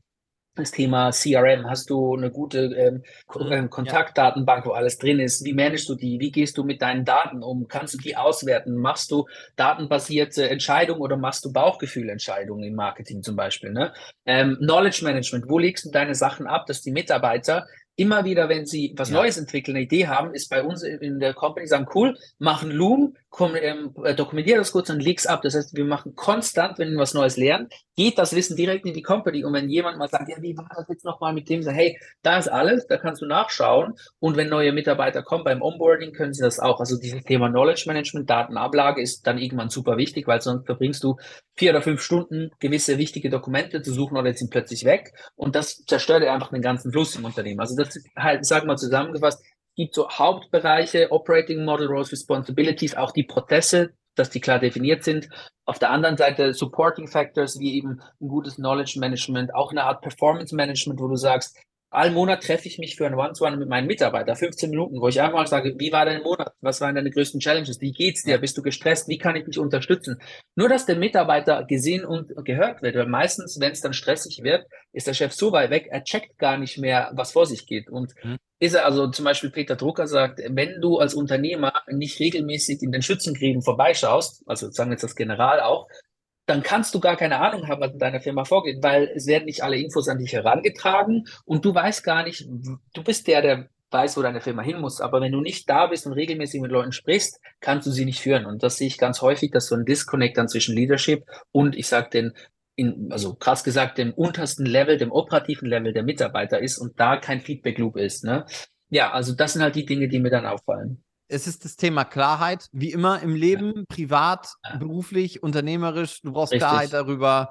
das 0.55 0.71
Thema 0.71 1.11
CRM, 1.11 1.69
hast 1.69 1.89
du 1.89 2.15
eine 2.15 2.29
gute 2.29 2.59
ähm, 2.59 3.03
mhm. 3.33 3.51
ähm, 3.51 3.69
Kontaktdatenbank, 3.69 4.65
wo 4.65 4.71
alles 4.71 4.97
drin 4.97 5.19
ist? 5.19 5.43
Wie 5.43 5.53
managst 5.53 5.89
du 5.89 5.95
die? 5.95 6.19
Wie 6.19 6.31
gehst 6.31 6.57
du 6.57 6.63
mit 6.63 6.81
deinen 6.81 7.05
Daten 7.05 7.41
um? 7.41 7.67
Kannst 7.67 7.95
du 7.95 7.97
die 7.97 8.15
auswerten? 8.15 8.75
Machst 8.75 9.11
du 9.11 9.27
datenbasierte 9.55 10.49
Entscheidungen 10.49 11.01
oder 11.01 11.17
machst 11.17 11.43
du 11.45 11.51
Bauchgefühlentscheidungen 11.51 12.63
im 12.63 12.75
Marketing 12.75 13.23
zum 13.23 13.35
Beispiel? 13.35 13.71
Ne? 13.71 13.93
Ähm, 14.25 14.57
Knowledge 14.59 15.03
Management, 15.03 15.49
wo 15.49 15.57
legst 15.57 15.85
du 15.85 15.91
deine 15.91 16.13
Sachen 16.13 16.45
ab, 16.45 16.67
dass 16.67 16.81
die 16.81 16.91
Mitarbeiter 16.91 17.65
immer 17.95 18.25
wieder, 18.25 18.49
wenn 18.49 18.65
sie 18.65 18.93
was 18.95 19.09
ja. 19.09 19.17
Neues 19.17 19.37
entwickeln, 19.37 19.75
eine 19.75 19.85
Idee 19.85 20.07
haben, 20.07 20.33
ist 20.33 20.49
bei 20.49 20.63
uns 20.63 20.83
in 20.83 21.19
der 21.19 21.33
Company 21.33 21.67
sagen, 21.67 21.87
cool, 21.93 22.17
machen 22.39 22.71
Loom, 22.71 23.15
komm, 23.33 23.55
ähm, 23.55 23.95
äh, 24.03 24.13
dokumentier 24.13 24.57
das 24.57 24.71
kurz 24.71 24.91
und 24.91 25.01
leg's 25.01 25.25
ab. 25.25 25.41
Das 25.41 25.55
heißt, 25.55 25.75
wir 25.75 25.85
machen 25.85 26.13
konstant, 26.15 26.77
wenn 26.77 26.91
wir 26.91 26.99
was 26.99 27.15
Neues 27.15 27.35
lernen, 27.35 27.67
geht 27.95 28.19
das 28.19 28.35
Wissen 28.35 28.55
direkt 28.55 28.85
in 28.85 28.93
die 28.93 29.01
Company. 29.01 29.43
Und 29.43 29.53
wenn 29.53 29.69
jemand 29.69 29.97
mal 29.97 30.07
sagt, 30.07 30.29
ja, 30.29 30.39
wie 30.39 30.55
war 30.55 30.69
das 30.75 30.85
jetzt 30.87 31.03
nochmal 31.03 31.33
mit 31.33 31.49
dem, 31.49 31.63
sagt, 31.63 31.75
hey, 31.75 31.97
da 32.21 32.37
ist 32.37 32.47
alles, 32.47 32.85
da 32.85 32.97
kannst 32.97 33.23
du 33.23 33.25
nachschauen. 33.25 33.95
Und 34.19 34.37
wenn 34.37 34.49
neue 34.49 34.71
Mitarbeiter 34.71 35.23
kommen 35.23 35.43
beim 35.43 35.63
Onboarding, 35.63 36.13
können 36.13 36.31
sie 36.31 36.43
das 36.43 36.59
auch. 36.59 36.79
Also 36.79 36.95
dieses 36.99 37.23
Thema 37.23 37.49
Knowledge 37.49 37.85
Management, 37.87 38.29
Datenablage 38.29 39.01
ist 39.01 39.25
dann 39.25 39.39
irgendwann 39.39 39.69
super 39.69 39.97
wichtig, 39.97 40.27
weil 40.27 40.39
sonst 40.39 40.67
verbringst 40.67 41.03
du 41.03 41.15
vier 41.55 41.71
oder 41.71 41.81
fünf 41.81 42.03
Stunden, 42.03 42.51
gewisse 42.59 42.99
wichtige 42.99 43.31
Dokumente 43.31 43.81
zu 43.81 43.93
suchen 43.93 44.15
oder 44.15 44.31
sind 44.35 44.51
plötzlich 44.51 44.85
weg. 44.85 45.11
Und 45.35 45.55
das 45.55 45.83
zerstört 45.87 46.23
einfach 46.23 46.51
den 46.51 46.61
ganzen 46.61 46.91
Fluss 46.91 47.15
im 47.15 47.25
Unternehmen. 47.25 47.61
Also 47.61 47.75
das 47.75 47.99
halt, 48.15 48.45
sag 48.45 48.65
mal 48.65 48.77
zusammengefasst, 48.77 49.43
gibt 49.75 49.95
so 49.95 50.09
Hauptbereiche, 50.09 51.11
Operating 51.11 51.65
Model, 51.65 51.87
Roles, 51.87 52.11
Responsibilities, 52.11 52.95
auch 52.95 53.11
die 53.11 53.23
Prozesse, 53.23 53.93
dass 54.15 54.29
die 54.29 54.39
klar 54.39 54.59
definiert 54.59 55.03
sind. 55.03 55.29
Auf 55.65 55.79
der 55.79 55.89
anderen 55.91 56.17
Seite 56.17 56.53
Supporting 56.53 57.07
Factors, 57.07 57.59
wie 57.59 57.75
eben 57.75 58.01
ein 58.21 58.27
gutes 58.27 58.55
Knowledge 58.55 58.99
Management, 58.99 59.55
auch 59.55 59.71
eine 59.71 59.83
Art 59.83 60.01
Performance 60.01 60.55
Management, 60.55 60.99
wo 60.99 61.07
du 61.07 61.15
sagst, 61.15 61.57
All 61.93 62.09
Monat 62.09 62.41
treffe 62.41 62.67
ich 62.67 62.79
mich 62.79 62.95
für 62.95 63.05
ein 63.05 63.13
One-to-One 63.13 63.55
mit 63.55 63.69
meinen 63.69 63.85
Mitarbeitern, 63.85 64.35
15 64.35 64.71
Minuten, 64.71 64.99
wo 64.99 65.09
ich 65.09 65.21
einmal 65.21 65.45
sage, 65.45 65.75
wie 65.77 65.91
war 65.91 66.05
dein 66.05 66.23
Monat? 66.23 66.51
Was 66.59 66.81
waren 66.81 66.95
deine 66.95 67.11
größten 67.11 67.39
Challenges? 67.39 67.79
Wie 67.81 67.91
geht's 67.91 68.23
dir? 68.23 68.39
Bist 68.39 68.57
du 68.57 68.63
gestresst? 68.63 69.07
Wie 69.09 69.19
kann 69.19 69.35
ich 69.35 69.45
dich 69.45 69.59
unterstützen? 69.59 70.19
Nur, 70.55 70.69
dass 70.69 70.87
der 70.87 70.95
Mitarbeiter 70.95 71.63
gesehen 71.65 72.03
und 72.03 72.31
gehört 72.45 72.81
wird, 72.81 72.95
weil 72.95 73.05
meistens, 73.05 73.59
wenn 73.59 73.73
es 73.73 73.81
dann 73.81 73.93
stressig 73.93 74.41
wird, 74.41 74.65
ist 74.91 75.05
der 75.05 75.13
Chef 75.13 75.33
so 75.33 75.51
weit 75.51 75.69
weg, 75.69 75.87
er 75.91 76.03
checkt 76.03 76.39
gar 76.39 76.57
nicht 76.57 76.79
mehr, 76.79 77.11
was 77.13 77.31
vor 77.31 77.45
sich 77.45 77.67
geht. 77.67 77.87
Und 77.91 78.13
mhm. 78.23 78.37
ist 78.57 78.73
er 78.73 78.85
also 78.85 79.11
zum 79.11 79.25
Beispiel 79.25 79.51
Peter 79.51 79.75
Drucker 79.75 80.07
sagt, 80.07 80.41
wenn 80.49 80.81
du 80.81 80.97
als 80.97 81.13
Unternehmer 81.13 81.73
nicht 81.91 82.19
regelmäßig 82.19 82.81
in 82.81 82.91
den 82.91 83.03
Schützengräben 83.03 83.61
vorbeischaust, 83.61 84.41
also 84.47 84.71
sagen 84.71 84.89
wir 84.89 84.95
jetzt 84.95 85.03
das 85.03 85.15
General 85.15 85.59
auch, 85.59 85.87
dann 86.45 86.63
kannst 86.63 86.93
du 86.93 86.99
gar 86.99 87.15
keine 87.15 87.39
Ahnung 87.39 87.67
haben, 87.67 87.81
was 87.81 87.93
in 87.93 87.99
deiner 87.99 88.21
Firma 88.21 88.43
vorgeht, 88.45 88.81
weil 88.81 89.09
es 89.15 89.27
werden 89.27 89.45
nicht 89.45 89.63
alle 89.63 89.77
Infos 89.77 90.09
an 90.09 90.17
dich 90.17 90.33
herangetragen 90.33 91.25
und 91.45 91.63
du 91.63 91.73
weißt 91.73 92.03
gar 92.03 92.23
nicht, 92.23 92.47
du 92.47 93.03
bist 93.03 93.27
der, 93.27 93.41
der 93.41 93.69
weiß, 93.91 94.17
wo 94.17 94.21
deine 94.21 94.41
Firma 94.41 94.63
hin 94.63 94.81
muss. 94.81 94.99
Aber 94.99 95.21
wenn 95.21 95.31
du 95.31 95.39
nicht 95.39 95.69
da 95.69 95.87
bist 95.87 96.05
und 96.05 96.13
regelmäßig 96.13 96.59
mit 96.59 96.71
Leuten 96.71 96.91
sprichst, 96.91 97.39
kannst 97.61 97.87
du 97.87 97.91
sie 97.91 98.05
nicht 98.05 98.19
führen. 98.19 98.45
Und 98.45 98.63
das 98.63 98.77
sehe 98.77 98.87
ich 98.87 98.97
ganz 98.97 99.21
häufig, 99.21 99.51
dass 99.51 99.67
so 99.67 99.75
ein 99.75 99.85
Disconnect 99.85 100.37
dann 100.37 100.49
zwischen 100.49 100.75
Leadership 100.75 101.25
und 101.51 101.75
ich 101.77 101.87
sag 101.87 102.11
den, 102.11 102.33
in, 102.75 103.09
also 103.11 103.35
krass 103.35 103.63
gesagt, 103.63 103.99
dem 103.99 104.11
untersten 104.13 104.65
Level, 104.65 104.97
dem 104.97 105.11
operativen 105.11 105.69
Level 105.69 105.93
der 105.93 106.03
Mitarbeiter 106.03 106.59
ist 106.59 106.79
und 106.79 106.99
da 106.99 107.17
kein 107.17 107.39
Feedback 107.39 107.77
Loop 107.77 107.95
ist. 107.95 108.23
Ne? 108.23 108.45
Ja, 108.89 109.11
also 109.11 109.33
das 109.35 109.53
sind 109.53 109.61
halt 109.61 109.75
die 109.75 109.85
Dinge, 109.85 110.07
die 110.07 110.19
mir 110.19 110.31
dann 110.31 110.47
auffallen 110.47 111.03
es 111.33 111.47
ist 111.47 111.65
das 111.65 111.75
Thema 111.75 112.05
Klarheit, 112.05 112.67
wie 112.71 112.91
immer 112.91 113.21
im 113.21 113.35
Leben, 113.35 113.73
ja. 113.75 113.83
privat, 113.87 114.53
ja. 114.63 114.77
beruflich, 114.77 115.43
unternehmerisch. 115.43 116.21
Du 116.21 116.31
brauchst 116.31 116.53
Richtig. 116.53 116.67
Klarheit 116.67 116.93
darüber, 116.93 117.49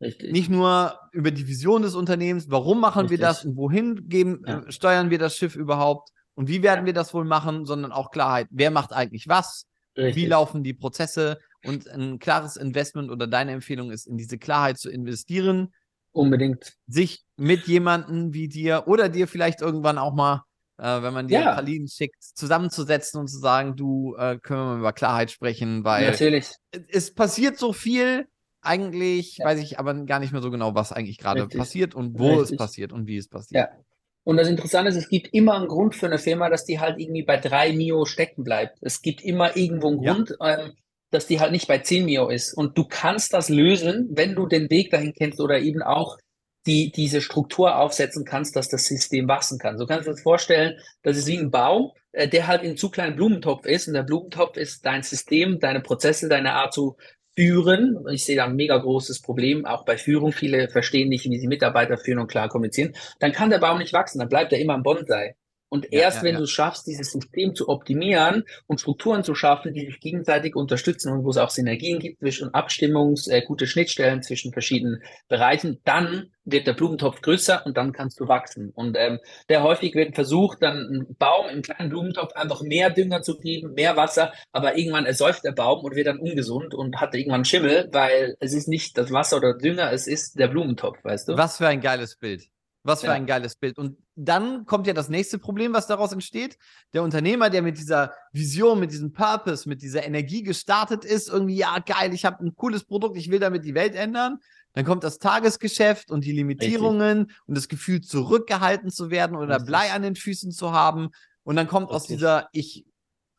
Richtig. 0.00 0.32
Nicht 0.32 0.50
nur 0.50 0.98
über 1.12 1.30
die 1.30 1.46
Vision 1.46 1.82
des 1.82 1.94
Unternehmens, 1.94 2.50
warum 2.50 2.80
machen 2.80 3.02
Richtig. 3.02 3.20
wir 3.20 3.26
das 3.26 3.44
und 3.44 3.56
wohin 3.56 4.08
geben, 4.08 4.42
ja. 4.46 4.60
äh, 4.60 4.72
steuern 4.72 5.10
wir 5.10 5.18
das 5.18 5.36
Schiff 5.36 5.56
überhaupt 5.56 6.10
und 6.34 6.48
wie 6.48 6.62
werden 6.62 6.84
wir 6.84 6.92
das 6.92 7.14
wohl 7.14 7.24
machen, 7.24 7.64
sondern 7.64 7.92
auch 7.92 8.10
Klarheit, 8.10 8.48
wer 8.50 8.70
macht 8.70 8.92
eigentlich 8.92 9.28
was, 9.28 9.66
wie 9.94 10.26
laufen 10.26 10.64
die 10.64 10.74
Prozesse 10.74 11.38
und 11.64 11.88
ein 11.88 12.18
klares 12.18 12.56
Investment 12.56 13.10
oder 13.10 13.28
deine 13.28 13.52
Empfehlung 13.52 13.92
ist, 13.92 14.06
in 14.06 14.16
diese 14.16 14.38
Klarheit 14.38 14.76
zu 14.76 14.90
investieren. 14.90 15.72
Unbedingt. 16.10 16.74
Sich 16.88 17.22
mit 17.36 17.66
jemandem 17.68 18.34
wie 18.34 18.48
dir 18.48 18.84
oder 18.86 19.08
dir 19.08 19.28
vielleicht 19.28 19.60
irgendwann 19.60 19.98
auch 19.98 20.12
mal, 20.12 20.42
äh, 20.78 21.02
wenn 21.02 21.14
man 21.14 21.28
dir 21.28 21.40
ja. 21.40 21.54
Pralinen 21.54 21.88
schickt, 21.88 22.22
zusammenzusetzen 22.22 23.20
und 23.20 23.28
zu 23.28 23.38
sagen, 23.38 23.76
du, 23.76 24.14
äh, 24.16 24.38
können 24.38 24.60
wir 24.60 24.64
mal 24.66 24.78
über 24.78 24.92
Klarheit 24.92 25.30
sprechen, 25.30 25.84
weil 25.84 26.10
Natürlich. 26.10 26.48
es 26.88 27.14
passiert 27.14 27.58
so 27.58 27.72
viel, 27.72 28.26
eigentlich 28.60 29.38
ja. 29.38 29.46
weiß 29.46 29.60
ich 29.60 29.78
aber 29.78 29.94
gar 30.04 30.20
nicht 30.20 30.32
mehr 30.32 30.42
so 30.42 30.50
genau, 30.50 30.74
was 30.74 30.92
eigentlich 30.92 31.18
gerade 31.18 31.46
passiert 31.46 31.94
und 31.94 32.18
wo 32.18 32.34
Richtig. 32.34 32.52
es 32.52 32.56
passiert 32.56 32.92
und 32.92 33.06
wie 33.06 33.16
es 33.16 33.28
passiert. 33.28 33.68
Ja. 33.70 33.84
Und 34.24 34.38
das 34.38 34.48
Interessante 34.48 34.88
ist, 34.88 34.96
es 34.96 35.08
gibt 35.10 35.28
immer 35.34 35.54
einen 35.54 35.68
Grund 35.68 35.94
für 35.94 36.06
eine 36.06 36.18
Firma, 36.18 36.48
dass 36.48 36.64
die 36.64 36.80
halt 36.80 36.98
irgendwie 36.98 37.24
bei 37.24 37.36
drei 37.36 37.72
Mio 37.72 38.06
stecken 38.06 38.42
bleibt. 38.42 38.78
Es 38.80 39.02
gibt 39.02 39.22
immer 39.22 39.54
irgendwo 39.54 39.88
einen 39.88 40.02
Grund, 40.02 40.34
ja. 40.40 40.60
ähm, 40.60 40.72
dass 41.10 41.26
die 41.26 41.40
halt 41.40 41.52
nicht 41.52 41.68
bei 41.68 41.78
10 41.78 42.06
Mio 42.06 42.28
ist. 42.28 42.54
Und 42.54 42.76
du 42.76 42.84
kannst 42.84 43.34
das 43.34 43.50
lösen, 43.50 44.08
wenn 44.12 44.34
du 44.34 44.46
den 44.46 44.70
Weg 44.70 44.90
dahin 44.90 45.12
kennst 45.12 45.40
oder 45.40 45.58
eben 45.60 45.82
auch 45.82 46.16
die, 46.66 46.90
diese 46.92 47.20
Struktur 47.20 47.76
aufsetzen 47.76 48.24
kannst, 48.24 48.56
dass 48.56 48.68
das 48.68 48.86
System 48.86 49.28
wachsen 49.28 49.58
kann. 49.58 49.78
So 49.78 49.86
kannst 49.86 50.06
du 50.06 50.10
dir 50.10 50.14
das 50.14 50.22
vorstellen, 50.22 50.78
das 51.02 51.16
ist 51.16 51.26
wie 51.26 51.38
ein 51.38 51.50
Baum, 51.50 51.92
äh, 52.12 52.28
der 52.28 52.46
halt 52.46 52.62
in 52.62 52.76
zu 52.76 52.90
kleinen 52.90 53.16
Blumentopf 53.16 53.66
ist. 53.66 53.88
Und 53.88 53.94
der 53.94 54.02
Blumentopf 54.02 54.56
ist 54.56 54.84
dein 54.86 55.02
System, 55.02 55.60
deine 55.60 55.80
Prozesse, 55.80 56.28
deine 56.28 56.54
Art 56.54 56.72
zu 56.72 56.96
führen. 57.36 58.04
Ich 58.10 58.24
sehe 58.24 58.36
da 58.36 58.44
ein 58.46 58.56
mega 58.56 58.78
großes 58.78 59.20
Problem, 59.20 59.64
auch 59.66 59.84
bei 59.84 59.96
Führung. 59.98 60.32
Viele 60.32 60.68
verstehen 60.68 61.08
nicht, 61.08 61.28
wie 61.28 61.38
sie 61.38 61.48
Mitarbeiter 61.48 61.98
führen 61.98 62.20
und 62.20 62.28
klar 62.28 62.48
kommunizieren. 62.48 62.94
Dann 63.18 63.32
kann 63.32 63.50
der 63.50 63.58
Baum 63.58 63.78
nicht 63.78 63.92
wachsen, 63.92 64.18
dann 64.18 64.28
bleibt 64.28 64.52
er 64.52 64.60
immer 64.60 64.74
ein 64.74 64.82
Bonsai. 64.82 65.34
Und 65.74 65.86
ja, 65.90 66.02
erst 66.02 66.18
ja, 66.18 66.22
wenn 66.22 66.34
ja. 66.34 66.38
du 66.38 66.44
es 66.44 66.52
schaffst, 66.52 66.86
dieses 66.86 67.10
System 67.10 67.56
zu 67.56 67.68
optimieren 67.68 68.44
und 68.68 68.80
Strukturen 68.80 69.24
zu 69.24 69.34
schaffen, 69.34 69.74
die 69.74 69.86
sich 69.86 69.98
gegenseitig 69.98 70.54
unterstützen 70.54 71.12
und 71.12 71.24
wo 71.24 71.30
es 71.30 71.36
auch 71.36 71.50
Synergien 71.50 71.98
gibt 71.98 72.20
zwischen 72.20 72.50
Abstimmungs-, 72.50 73.28
äh, 73.28 73.42
gute 73.42 73.66
Schnittstellen 73.66 74.22
zwischen 74.22 74.52
verschiedenen 74.52 75.02
Bereichen, 75.26 75.80
dann 75.84 76.30
wird 76.44 76.68
der 76.68 76.74
Blumentopf 76.74 77.22
größer 77.22 77.66
und 77.66 77.76
dann 77.76 77.92
kannst 77.92 78.20
du 78.20 78.28
wachsen. 78.28 78.70
Und 78.70 78.96
ähm, 78.96 79.18
sehr 79.48 79.64
häufig 79.64 79.96
wird 79.96 80.14
versucht, 80.14 80.62
dann 80.62 80.76
einen 80.76 81.16
Baum 81.18 81.48
im 81.48 81.62
kleinen 81.62 81.90
Blumentopf 81.90 82.34
einfach 82.34 82.62
mehr 82.62 82.90
Dünger 82.90 83.22
zu 83.22 83.36
geben, 83.36 83.74
mehr 83.74 83.96
Wasser, 83.96 84.32
aber 84.52 84.78
irgendwann 84.78 85.06
ersäuft 85.06 85.42
der 85.42 85.52
Baum 85.52 85.84
und 85.84 85.96
wird 85.96 86.06
dann 86.06 86.20
ungesund 86.20 86.72
und 86.72 87.00
hat 87.00 87.16
irgendwann 87.16 87.44
Schimmel, 87.44 87.88
weil 87.90 88.36
es 88.38 88.54
ist 88.54 88.68
nicht 88.68 88.96
das 88.96 89.10
Wasser 89.10 89.38
oder 89.38 89.58
Dünger, 89.58 89.90
es 89.90 90.06
ist 90.06 90.38
der 90.38 90.46
Blumentopf, 90.46 91.02
weißt 91.02 91.30
du? 91.30 91.36
Was 91.36 91.56
für 91.56 91.66
ein 91.66 91.80
geiles 91.80 92.14
Bild. 92.16 92.44
Was 92.86 93.00
für 93.00 93.06
ja. 93.06 93.12
ein 93.14 93.24
geiles 93.24 93.56
Bild. 93.56 93.78
Und 93.78 93.96
dann 94.14 94.66
kommt 94.66 94.86
ja 94.86 94.92
das 94.92 95.08
nächste 95.08 95.38
Problem, 95.38 95.72
was 95.72 95.86
daraus 95.86 96.12
entsteht. 96.12 96.58
Der 96.92 97.02
Unternehmer, 97.02 97.48
der 97.48 97.62
mit 97.62 97.78
dieser 97.78 98.12
Vision, 98.30 98.78
mit 98.78 98.92
diesem 98.92 99.12
Purpose, 99.12 99.66
mit 99.66 99.80
dieser 99.80 100.04
Energie 100.04 100.42
gestartet 100.42 101.02
ist, 101.02 101.30
irgendwie, 101.30 101.56
ja, 101.56 101.78
geil, 101.78 102.12
ich 102.12 102.26
habe 102.26 102.44
ein 102.44 102.54
cooles 102.54 102.84
Produkt, 102.84 103.16
ich 103.16 103.30
will 103.30 103.38
damit 103.38 103.64
die 103.64 103.74
Welt 103.74 103.94
ändern. 103.94 104.38
Dann 104.74 104.84
kommt 104.84 105.02
das 105.02 105.18
Tagesgeschäft 105.18 106.10
und 106.10 106.24
die 106.24 106.32
Limitierungen 106.32 107.18
Richtig. 107.20 107.38
und 107.46 107.56
das 107.56 107.68
Gefühl, 107.68 108.02
zurückgehalten 108.02 108.90
zu 108.90 109.10
werden 109.10 109.36
oder 109.36 109.54
Richtig. 109.54 109.66
Blei 109.66 109.92
an 109.92 110.02
den 110.02 110.14
Füßen 110.14 110.52
zu 110.52 110.72
haben. 110.72 111.08
Und 111.42 111.56
dann 111.56 111.68
kommt 111.68 111.86
Richtig. 111.86 111.96
aus 111.96 112.06
dieser, 112.06 112.48
ich 112.52 112.84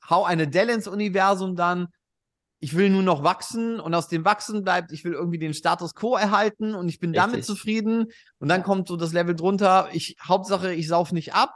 hau 0.10 0.24
eine 0.24 0.48
Delle 0.48 0.74
ins 0.74 0.88
Universum 0.88 1.56
dann 1.56 1.90
ich 2.60 2.76
will 2.76 2.90
nur 2.90 3.04
noch 3.04 3.24
wachsen 3.24 3.80
und 3.80 3.94
aus 3.94 4.08
dem 4.08 4.26
Wachsen 4.26 4.64
bleibt, 4.64 4.92
ich 4.92 5.04
will 5.04 5.14
irgendwie 5.14 5.38
den 5.38 5.54
Status 5.54 5.94
quo 5.94 6.16
erhalten 6.16 6.74
und 6.74 6.90
ich 6.90 7.00
bin 7.00 7.12
Richtig. 7.12 7.26
damit 7.26 7.46
zufrieden. 7.46 8.08
Und 8.40 8.48
dann 8.48 8.64
kommt 8.64 8.88
so 8.88 8.96
das 8.96 9.14
Level 9.14 9.36
drunter, 9.36 9.90
ich, 9.94 10.18
Hauptsache, 10.24 10.74
ich 10.74 10.88
sauf 10.88 11.12
nicht 11.12 11.34
ab. 11.34 11.54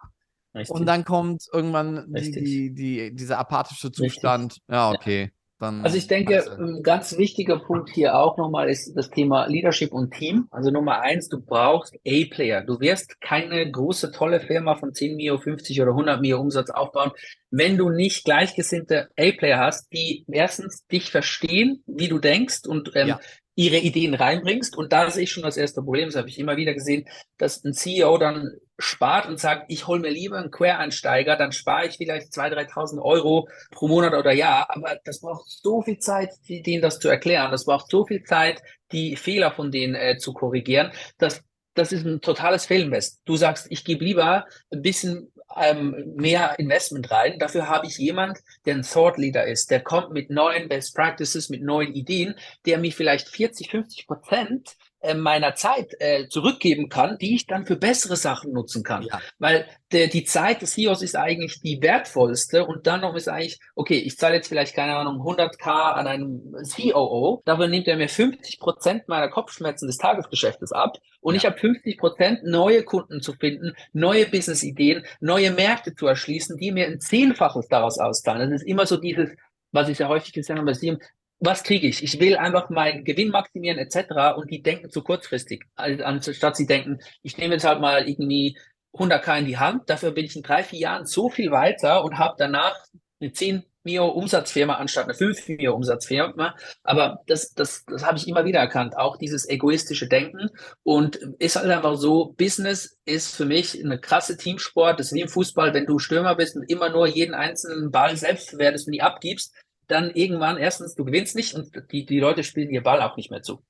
Richtig. 0.54 0.76
Und 0.76 0.86
dann 0.86 1.06
kommt 1.06 1.46
irgendwann 1.54 2.06
die, 2.10 2.32
die, 2.32 2.74
die, 2.74 3.16
dieser 3.16 3.38
apathische 3.38 3.92
Zustand. 3.92 4.54
Richtig. 4.54 4.64
Ja, 4.70 4.92
okay. 4.92 5.32
Dann 5.60 5.84
also 5.84 5.98
ich 5.98 6.08
denke, 6.08 6.41
ein 6.58 6.84
ganz 6.84 7.17
wichtiger 7.17 7.60
Punkt 7.60 7.89
hier 7.89 8.15
auch 8.15 8.38
nochmal 8.38 8.69
ist 8.69 8.93
das 8.95 9.10
Thema 9.10 9.45
Leadership 9.48 9.91
und 9.91 10.13
Team. 10.13 10.48
Also 10.52 10.72
Nummer 10.72 11.02
eins, 11.02 11.28
du 11.28 11.41
brauchst 11.41 11.95
A-Player. 12.08 12.62
Du 12.62 12.80
wirst 12.80 13.19
keine 13.19 13.69
große, 13.69 14.12
tolle 14.12 14.39
Firma 14.39 14.76
von 14.76 14.93
10 14.93 15.17
Mio, 15.17 15.38
50 15.38 15.82
oder 15.82 15.91
100 15.91 16.22
Mio 16.22 16.39
Umsatz 16.39 16.69
aufbauen, 16.69 17.12
wenn 17.52 17.78
du 17.78 17.89
nicht 17.89 18.24
gleichgesinnte 18.24 19.10
A-Player 19.17 19.60
hast, 19.60 19.91
die 19.91 20.24
erstens 20.32 20.88
dich 20.88 21.12
verstehen, 21.12 21.84
wie 21.86 22.08
du 22.08 22.19
denkst 22.19 22.65
und 22.65 22.91
ähm, 22.95 23.10
ja 23.10 23.19
ihre 23.60 23.76
Ideen 23.76 24.13
reinbringst. 24.13 24.78
Und 24.78 24.93
da 24.93 25.12
sehe 25.12 25.24
ich 25.24 25.32
schon 25.32 25.43
das 25.43 25.58
erste 25.58 25.82
Problem, 25.82 26.08
das 26.08 26.15
habe 26.15 26.30
ich 26.30 26.39
immer 26.39 26.56
wieder 26.56 26.74
gesehen, 26.74 27.06
dass 27.38 27.62
ein 27.65 27.74
CEO 27.74 28.17
dann 28.17 28.52
spart 28.78 29.28
und 29.28 29.38
sagt, 29.38 29.65
ich 29.67 29.86
hole 29.86 30.00
mir 30.00 30.12
lieber 30.12 30.38
einen 30.38 30.50
Quereinsteiger, 30.50 31.36
dann 31.36 31.52
spare 31.52 31.88
ich 31.88 31.98
vielleicht 31.98 32.28
2.000, 32.28 32.69
3.000 32.72 33.02
Euro 33.02 33.50
pro 33.72 33.89
Monat 33.89 34.13
oder 34.13 34.32
Jahr. 34.32 34.67
Aber 34.69 34.98
das 35.04 35.19
braucht 35.19 35.43
so 35.50 35.82
viel 35.82 36.00
Zeit, 36.00 36.30
denen 36.48 36.82
das 36.82 37.00
zu 37.00 37.10
erklären. 37.10 37.52
Das 37.52 37.65
braucht 37.65 37.91
so 37.91 38.06
viel 38.06 38.24
Zeit, 38.24 38.62
die 38.93 39.17
Fehler 39.17 39.52
von 39.52 39.72
denen 39.72 39.93
äh, 39.93 40.17
zu 40.17 40.32
korrigieren, 40.32 40.93
dass 41.17 41.43
das 41.74 41.91
ist 41.91 42.06
ein 42.06 42.22
totales 42.22 42.65
Fehlinvest. 42.65 43.22
Du 43.26 43.36
sagst, 43.36 43.67
ich 43.69 43.84
gebe 43.84 44.04
lieber 44.06 44.45
ein 44.72 44.82
bisschen 44.82 45.32
ähm, 45.56 46.14
mehr 46.16 46.58
Investment 46.60 47.10
rein. 47.12 47.40
Dafür 47.40 47.68
habe 47.68 47.88
ich 47.88 47.98
jemand, 47.98 48.40
der 48.66 48.76
ein 48.76 48.84
Thought 48.84 49.18
Leader 49.18 49.46
ist, 49.46 49.72
der 49.72 49.82
kommt 49.82 50.12
mit 50.12 50.30
neuen 50.30 50.70
Best 50.70 50.96
Practices, 50.96 51.50
mit 51.50 51.62
neuen 51.62 51.94
Ideen, 51.94 52.36
der 52.66 52.78
mir 52.78 52.92
vielleicht 52.92 53.30
40, 53.30 53.72
50 53.72 54.08
Prozent 54.08 54.78
meiner 55.16 55.56
Zeit 55.56 55.96
äh, 56.00 56.28
zurückgeben 56.28 56.90
kann, 56.90 57.18
die 57.20 57.36
ich 57.36 57.48
dann 57.48 57.66
für 57.66 57.78
bessere 57.78 58.16
Sachen 58.16 58.52
nutzen 58.52 58.84
kann. 58.84 59.04
Ja. 59.04 59.22
Weil 59.38 59.66
der, 59.92 60.08
die 60.08 60.26
Zeit 60.26 60.62
des 60.62 60.74
CEOs 60.74 61.02
ist 61.02 61.16
eigentlich 61.16 61.62
die 61.62 61.82
wertvollste 61.82 62.66
und 62.66 62.86
dann 62.86 63.02
noch 63.02 63.16
ist 63.16 63.28
eigentlich, 63.28 63.60
okay, 63.76 63.98
ich 63.98 64.18
zahle 64.18 64.36
jetzt 64.36 64.50
vielleicht, 64.50 64.76
keine 64.76 64.96
Ahnung, 64.96 65.22
100k 65.22 65.94
an 65.94 66.08
einen 66.08 66.54
COO, 66.76 67.42
dafür 67.46 67.68
nimmt 67.68 67.88
er 67.88 67.98
mir 67.98 68.10
50 68.10 68.60
Prozent 68.60 69.08
meiner 69.08 69.30
Kopfschmerzen 69.30 69.88
des 69.88 69.98
Tagesgeschäftes 69.98 70.72
ab 70.72 70.98
und 71.22 71.34
ja. 71.34 71.40
ich 71.40 71.46
habe 71.46 71.58
50 71.58 71.98
Prozent 71.98 72.44
neue 72.44 72.84
Kunden 72.84 73.22
zu 73.22 73.34
finden, 73.34 73.74
neue 73.94 74.26
Business-Ideen, 74.26 75.06
neue 75.22 75.52
Märkte 75.52 75.96
zu 75.96 76.08
erschließen, 76.08 76.58
die 76.58 76.72
mir 76.72 76.88
ein 76.88 77.00
Zehnfaches 77.00 77.68
daraus 77.68 78.00
auszahlen. 78.00 78.52
Das 78.52 78.62
ist 78.62 78.68
immer 78.68 78.86
so 78.86 78.98
dieses, 78.98 79.30
was 79.72 79.90
ich 79.90 79.98
sehr 79.98 80.10
häufig 80.10 80.34
gesehen 80.34 80.58
habe 80.58 80.66
bei 80.66 80.74
Steam, 80.74 81.00
was 81.39 81.63
kriege 81.63 81.88
ich? 81.88 82.04
Ich 82.04 82.19
will 82.19 82.38
einfach 82.38 82.69
meinen 82.69 83.04
Gewinn 83.06 83.30
maximieren 83.30 83.80
etc. 83.80 84.38
Und 84.38 84.52
die 84.52 84.62
denken 84.62 84.89
zu 84.89 85.02
kurzfristig, 85.02 85.63
anstatt 85.75 86.58
sie 86.58 86.67
denken, 86.67 86.99
ich 87.21 87.38
nehme 87.38 87.54
jetzt 87.56 87.65
halt 87.65 87.80
mal 87.80 88.08
irgendwie 88.08 88.58
100k 88.93 89.39
in 89.39 89.45
die 89.45 89.58
Hand, 89.58 89.89
dafür 89.89 90.12
bin 90.12 90.25
ich 90.25 90.36
in 90.36 90.43
drei, 90.43 90.63
vier 90.63 90.80
Jahren 90.80 91.06
so 91.06 91.30
viel 91.30 91.52
weiter 91.52 92.04
und 92.04 92.17
habe 92.17 92.36
danach 92.38 92.75
eine 93.21 93.32
10 93.32 93.63
Mio 93.84 94.08
Umsatzfirma 94.08 94.75
anstatt 94.75 95.06
eine 95.06 95.13
5 95.13 95.47
Mio 95.47 95.73
Umsatzfirma. 95.73 96.56
Aber 96.84 97.21
das, 97.28 97.54
das, 97.54 97.86
das 97.86 98.06
habe 98.06 98.17
ich 98.17 98.28
immer 98.28 98.45
wieder 98.45 98.60
erkannt, 98.60 98.97
auch 98.97 99.17
dieses 99.17 99.47
egoistische 99.47 100.08
Denken. 100.08 100.49
Und 100.84 101.15
ist 101.39 101.56
halt 101.56 101.69
einfach 101.69 101.95
so, 101.95 102.34
Business 102.38 102.97
ist 103.06 103.36
für 103.36 103.45
mich 103.45 103.82
eine 103.82 103.99
krasse 103.99 104.38
Teamsport. 104.38 104.99
Das 104.99 105.08
ist 105.08 105.13
wie 105.13 105.21
im 105.21 105.30
Fußball, 105.30 105.73
wenn 105.73 105.86
du 105.86 105.99
Stürmer 105.99 106.36
bist 106.36 106.56
und 106.56 106.69
immer 106.69 106.89
nur 106.89 107.08
jeden 107.08 107.34
einzelnen 107.34 107.91
Ball 107.91 108.15
selbst 108.17 108.49
verwertest 108.49 108.88
und 108.88 108.93
die 108.93 109.02
abgibst, 109.02 109.54
dann 109.89 110.12
irgendwann 110.12 110.58
erstens, 110.58 110.95
du 110.95 111.04
gewinnst 111.04 111.36
nicht 111.36 111.56
und 111.56 111.71
die, 111.91 112.06
die 112.06 112.19
Leute 112.19 112.43
spielen 112.43 112.69
ihr 112.69 112.84
Ball 112.84 113.02
auch 113.02 113.17
nicht 113.17 113.32
mehr 113.32 113.41
zu. 113.41 113.63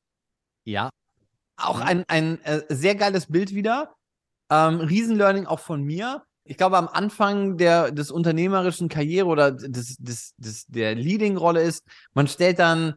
Ja. 0.65 0.89
Auch 1.57 1.79
ein, 1.81 2.03
ein 2.07 2.41
äh, 2.43 2.61
sehr 2.69 2.95
geiles 2.95 3.27
Bild 3.27 3.53
wieder. 3.53 3.95
Ähm, 4.49 4.79
Riesenlearning 4.79 5.45
auch 5.45 5.59
von 5.59 5.83
mir. 5.83 6.23
Ich 6.43 6.57
glaube, 6.57 6.77
am 6.77 6.87
Anfang 6.87 7.57
der, 7.57 7.91
des 7.91 8.11
unternehmerischen 8.11 8.89
Karriere 8.89 9.27
oder 9.27 9.51
des, 9.51 9.97
des, 9.97 10.33
des, 10.37 10.65
der 10.67 10.95
Leading-Rolle 10.95 11.61
ist, 11.61 11.85
man 12.13 12.27
stellt 12.27 12.59
dann, 12.59 12.95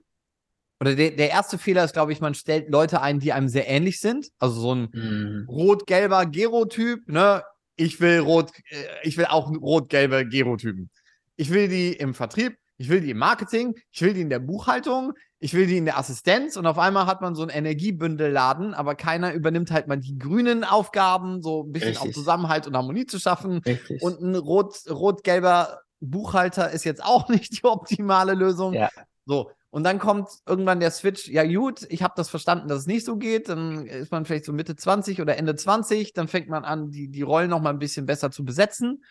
oder 0.80 0.94
der, 0.94 1.11
der 1.11 1.30
erste 1.30 1.58
Fehler 1.58 1.85
ist, 1.85 1.92
glaube 1.92 2.12
ich, 2.12 2.20
man 2.20 2.35
stellt 2.35 2.70
Leute 2.70 3.02
ein, 3.02 3.20
die 3.20 3.32
einem 3.32 3.48
sehr 3.48 3.68
ähnlich 3.68 4.00
sind. 4.00 4.28
Also 4.38 4.61
so 4.61 4.74
ein 4.74 4.88
mm. 4.92 5.48
rot-gelber 5.48 6.26
Gero-Typ, 6.26 7.08
ne? 7.08 7.42
Ich 7.76 8.00
will 8.00 8.20
rot, 8.20 8.52
äh, 8.70 8.85
ich 9.02 9.16
will 9.16 9.26
auch 9.26 9.50
rot-gelbe 9.50 10.26
Gero-Typen. 10.26 10.90
Ich 11.37 11.50
will 11.50 11.68
die 11.68 11.92
im 11.92 12.14
Vertrieb, 12.14 12.56
ich 12.83 12.88
will 12.88 13.01
die 13.01 13.11
im 13.11 13.18
Marketing, 13.18 13.77
ich 13.92 14.03
will 14.03 14.12
die 14.12 14.23
in 14.23 14.29
der 14.29 14.40
Buchhaltung, 14.40 15.12
ich 15.38 15.55
will 15.55 15.68
die 15.68 15.77
in 15.77 15.85
der 15.85 15.99
Assistenz 15.99 16.57
und 16.57 16.66
auf 16.66 16.79
einmal 16.79 17.07
hat 17.07 17.21
man 17.21 17.37
so 17.37 17.42
einen 17.42 17.53
Energiebündelladen, 17.53 18.75
aber 18.75 18.97
keiner 18.97 19.33
übernimmt 19.35 19.71
halt 19.71 19.87
mal 19.87 19.99
die 19.99 20.18
grünen 20.18 20.64
Aufgaben, 20.64 21.42
so 21.42 21.62
ein 21.62 21.71
bisschen 21.71 21.90
Richtig. 21.90 22.11
auch 22.11 22.12
Zusammenhalt 22.12 22.66
und 22.66 22.77
Harmonie 22.77 23.07
zu 23.07 23.21
schaffen. 23.21 23.59
Richtig. 23.59 24.03
Und 24.03 24.21
ein 24.21 24.35
rot, 24.35 24.83
rot-gelber 24.90 25.83
Buchhalter 26.01 26.73
ist 26.73 26.83
jetzt 26.83 27.05
auch 27.05 27.28
nicht 27.28 27.62
die 27.62 27.64
optimale 27.64 28.35
Lösung. 28.35 28.72
Ja. 28.72 28.91
So. 29.26 29.53
Und 29.70 29.85
dann 29.85 30.01
kommt 30.01 30.28
irgendwann 30.45 30.80
der 30.80 30.91
Switch, 30.91 31.28
ja 31.28 31.45
gut, 31.45 31.87
ich 31.89 32.03
habe 32.03 32.14
das 32.16 32.30
verstanden, 32.30 32.66
dass 32.66 32.80
es 32.80 32.87
nicht 32.87 33.07
so 33.07 33.16
geht. 33.16 33.49
Dann 33.49 33.87
ist 33.87 34.11
man 34.11 34.24
vielleicht 34.24 34.45
so 34.45 34.53
Mitte 34.53 34.74
20 34.74 35.20
oder 35.20 35.37
Ende 35.37 35.55
20, 35.55 36.14
dann 36.14 36.26
fängt 36.26 36.49
man 36.49 36.64
an, 36.64 36.91
die, 36.91 37.09
die 37.09 37.22
Rollen 37.22 37.49
noch 37.49 37.62
mal 37.62 37.70
ein 37.70 37.78
bisschen 37.78 38.07
besser 38.07 38.33
zu 38.33 38.45
besetzen 38.45 39.03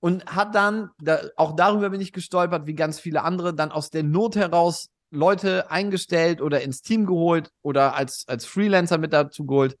und 0.00 0.26
hat 0.26 0.54
dann, 0.54 0.90
da, 0.98 1.20
auch 1.36 1.54
darüber 1.54 1.90
bin 1.90 2.00
ich 2.00 2.12
gestolpert, 2.12 2.66
wie 2.66 2.74
ganz 2.74 2.98
viele 2.98 3.22
andere, 3.22 3.54
dann 3.54 3.70
aus 3.70 3.90
der 3.90 4.02
Not 4.02 4.36
heraus 4.36 4.88
Leute 5.10 5.70
eingestellt 5.70 6.40
oder 6.40 6.62
ins 6.62 6.82
Team 6.82 7.06
geholt 7.06 7.50
oder 7.62 7.94
als, 7.94 8.24
als 8.26 8.46
Freelancer 8.46 8.98
mit 8.98 9.12
dazu 9.12 9.44
geholt, 9.44 9.76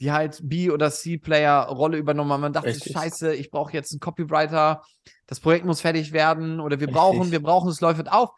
die 0.00 0.12
halt 0.12 0.40
B- 0.42 0.70
oder 0.70 0.90
C-Player-Rolle 0.90 1.96
übernommen 1.96 2.32
haben. 2.32 2.40
Man 2.40 2.52
dachte, 2.52 2.68
Richtig. 2.68 2.92
scheiße, 2.92 3.34
ich 3.34 3.50
brauche 3.50 3.72
jetzt 3.72 3.92
einen 3.92 4.00
Copywriter, 4.00 4.82
das 5.26 5.40
Projekt 5.40 5.64
muss 5.64 5.80
fertig 5.80 6.12
werden 6.12 6.60
oder 6.60 6.80
wir 6.80 6.88
Richtig. 6.88 7.00
brauchen, 7.00 7.30
wir 7.30 7.42
brauchen, 7.42 7.70
es 7.70 7.80
läuft 7.80 8.10
auf. 8.10 8.30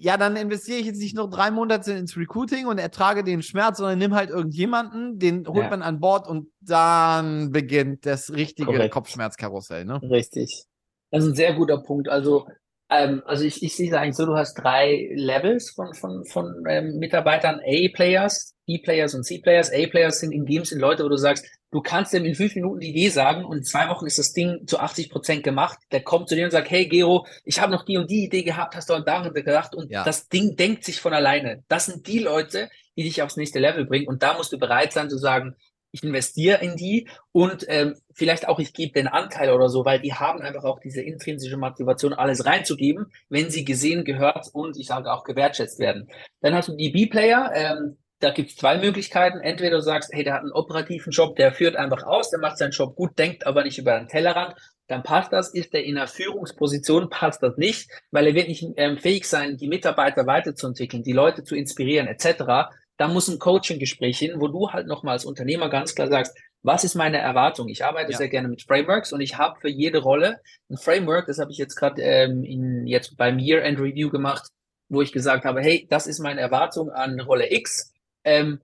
Ja, 0.00 0.16
dann 0.16 0.36
investiere 0.36 0.78
ich 0.78 0.86
jetzt 0.86 1.00
nicht 1.00 1.16
noch 1.16 1.28
drei 1.28 1.50
Monate 1.50 1.92
ins 1.92 2.16
Recruiting 2.16 2.66
und 2.66 2.78
ertrage 2.78 3.24
den 3.24 3.42
Schmerz, 3.42 3.78
sondern 3.78 3.98
nimm 3.98 4.14
halt 4.14 4.30
irgendjemanden, 4.30 5.18
den 5.18 5.46
holt 5.46 5.64
ja. 5.64 5.70
man 5.70 5.82
an 5.82 5.98
Bord 5.98 6.28
und 6.28 6.48
dann 6.60 7.50
beginnt 7.50 8.06
das 8.06 8.32
richtige 8.32 8.70
Korrekt. 8.72 8.94
Kopfschmerzkarussell. 8.94 9.84
Ne? 9.84 10.00
Richtig. 10.02 10.64
Das 11.10 11.24
ist 11.24 11.30
ein 11.30 11.36
sehr 11.36 11.54
guter 11.54 11.78
Punkt. 11.78 12.08
Also 12.08 12.46
ähm, 12.90 13.22
also 13.26 13.44
ich, 13.44 13.62
ich 13.62 13.76
sehe 13.76 13.88
es 13.88 13.94
eigentlich 13.94 14.16
so, 14.16 14.26
du 14.26 14.36
hast 14.36 14.54
drei 14.54 15.10
Levels 15.14 15.70
von, 15.70 15.94
von, 15.94 16.24
von 16.24 16.64
ähm, 16.68 16.98
Mitarbeitern, 16.98 17.60
A-Players, 17.60 18.54
B-Players 18.68 19.14
und 19.14 19.24
C-Players. 19.24 19.72
A-Players 19.72 20.20
sind 20.20 20.32
in 20.32 20.44
dem 20.44 20.64
Sinn 20.64 20.78
Leute, 20.78 21.02
wo 21.02 21.08
du 21.08 21.16
sagst, 21.16 21.46
du 21.72 21.80
kannst 21.80 22.12
dem 22.12 22.24
in 22.24 22.34
fünf 22.34 22.54
Minuten 22.54 22.80
die 22.80 22.90
Idee 22.90 23.08
sagen 23.08 23.44
und 23.44 23.58
in 23.58 23.64
zwei 23.64 23.88
Wochen 23.88 24.06
ist 24.06 24.18
das 24.18 24.32
Ding 24.32 24.66
zu 24.66 24.78
80 24.78 25.10
Prozent 25.10 25.42
gemacht. 25.42 25.78
Der 25.90 26.02
kommt 26.02 26.28
zu 26.28 26.36
dir 26.36 26.44
und 26.44 26.50
sagt, 26.50 26.70
hey 26.70 26.86
Gero, 26.86 27.26
ich 27.44 27.60
habe 27.60 27.72
noch 27.72 27.84
die 27.84 27.96
und 27.96 28.10
die 28.10 28.24
Idee 28.24 28.42
gehabt, 28.42 28.76
hast 28.76 28.90
du 28.90 28.94
an 28.94 29.04
daran 29.04 29.32
gedacht 29.32 29.74
und 29.74 29.90
ja. 29.90 30.04
das 30.04 30.28
Ding 30.28 30.54
denkt 30.56 30.84
sich 30.84 31.00
von 31.00 31.14
alleine. 31.14 31.64
Das 31.68 31.86
sind 31.86 32.06
die 32.06 32.18
Leute, 32.18 32.68
die 32.96 33.04
dich 33.04 33.22
aufs 33.22 33.36
nächste 33.36 33.58
Level 33.58 33.86
bringen 33.86 34.06
und 34.06 34.22
da 34.22 34.34
musst 34.34 34.52
du 34.52 34.58
bereit 34.58 34.92
sein 34.92 35.08
zu 35.08 35.16
sagen, 35.16 35.56
ich 35.90 36.02
investiere 36.02 36.62
in 36.62 36.76
die 36.76 37.08
und 37.32 37.64
ähm, 37.68 37.94
vielleicht 38.12 38.46
auch 38.46 38.58
ich 38.58 38.74
gebe 38.74 38.92
den 38.92 39.08
Anteil 39.08 39.50
oder 39.50 39.70
so, 39.70 39.86
weil 39.86 40.00
die 40.00 40.12
haben 40.12 40.42
einfach 40.42 40.64
auch 40.64 40.80
diese 40.80 41.00
intrinsische 41.00 41.56
Motivation, 41.56 42.12
alles 42.12 42.44
reinzugeben, 42.44 43.06
wenn 43.30 43.50
sie 43.50 43.64
gesehen, 43.64 44.04
gehört 44.04 44.48
und 44.52 44.76
ich 44.76 44.86
sage 44.86 45.10
auch 45.10 45.24
gewertschätzt 45.24 45.78
werden. 45.78 46.10
Dann 46.40 46.54
hast 46.54 46.68
du 46.68 46.76
die 46.76 46.90
B-Player, 46.90 47.52
ähm, 47.54 47.96
da 48.20 48.30
gibt 48.30 48.50
es 48.50 48.56
zwei 48.56 48.78
Möglichkeiten. 48.78 49.40
Entweder 49.40 49.76
du 49.76 49.82
sagst, 49.82 50.10
hey, 50.12 50.24
der 50.24 50.34
hat 50.34 50.42
einen 50.42 50.52
operativen 50.52 51.12
Job, 51.12 51.36
der 51.36 51.52
führt 51.52 51.76
einfach 51.76 52.02
aus, 52.02 52.30
der 52.30 52.40
macht 52.40 52.58
seinen 52.58 52.72
Job 52.72 52.96
gut, 52.96 53.18
denkt 53.18 53.46
aber 53.46 53.64
nicht 53.64 53.78
über 53.78 53.98
den 53.98 54.08
Tellerrand, 54.08 54.54
dann 54.86 55.02
passt 55.02 55.32
das. 55.32 55.54
Ist 55.54 55.74
er 55.74 55.84
in 55.84 55.96
einer 55.96 56.08
Führungsposition, 56.08 57.10
passt 57.10 57.42
das 57.42 57.56
nicht, 57.56 57.90
weil 58.10 58.26
er 58.26 58.34
wird 58.34 58.48
nicht 58.48 58.64
ähm, 58.76 58.98
fähig 58.98 59.26
sein, 59.26 59.56
die 59.56 59.68
Mitarbeiter 59.68 60.26
weiterzuentwickeln, 60.26 61.02
die 61.02 61.12
Leute 61.12 61.44
zu 61.44 61.54
inspirieren 61.54 62.06
etc 62.06 62.68
da 62.98 63.06
muss 63.06 63.28
ein 63.28 63.38
Coaching-Gespräch 63.38 64.18
hin, 64.18 64.34
wo 64.38 64.48
du 64.48 64.70
halt 64.70 64.86
nochmal 64.86 65.14
als 65.14 65.24
Unternehmer 65.24 65.70
ganz 65.70 65.94
klar 65.94 66.08
sagst, 66.08 66.36
was 66.62 66.82
ist 66.82 66.96
meine 66.96 67.18
Erwartung? 67.18 67.68
Ich 67.68 67.84
arbeite 67.84 68.10
ja. 68.10 68.18
sehr 68.18 68.28
gerne 68.28 68.48
mit 68.48 68.62
Frameworks 68.62 69.12
und 69.12 69.20
ich 69.20 69.38
habe 69.38 69.58
für 69.60 69.68
jede 69.68 70.00
Rolle 70.00 70.40
ein 70.68 70.76
Framework, 70.76 71.26
das 71.26 71.38
habe 71.38 71.52
ich 71.52 71.58
jetzt 71.58 71.76
gerade 71.76 72.02
ähm, 72.02 72.42
in, 72.42 72.86
jetzt 72.86 73.16
beim 73.16 73.38
Year-End-Review 73.38 74.10
gemacht, 74.10 74.48
wo 74.88 75.00
ich 75.00 75.12
gesagt 75.12 75.44
habe, 75.44 75.60
hey, 75.60 75.86
das 75.88 76.08
ist 76.08 76.18
meine 76.18 76.40
Erwartung 76.40 76.90
an 76.90 77.20
Rolle 77.20 77.52
X. 77.52 77.92
Ähm, 78.28 78.60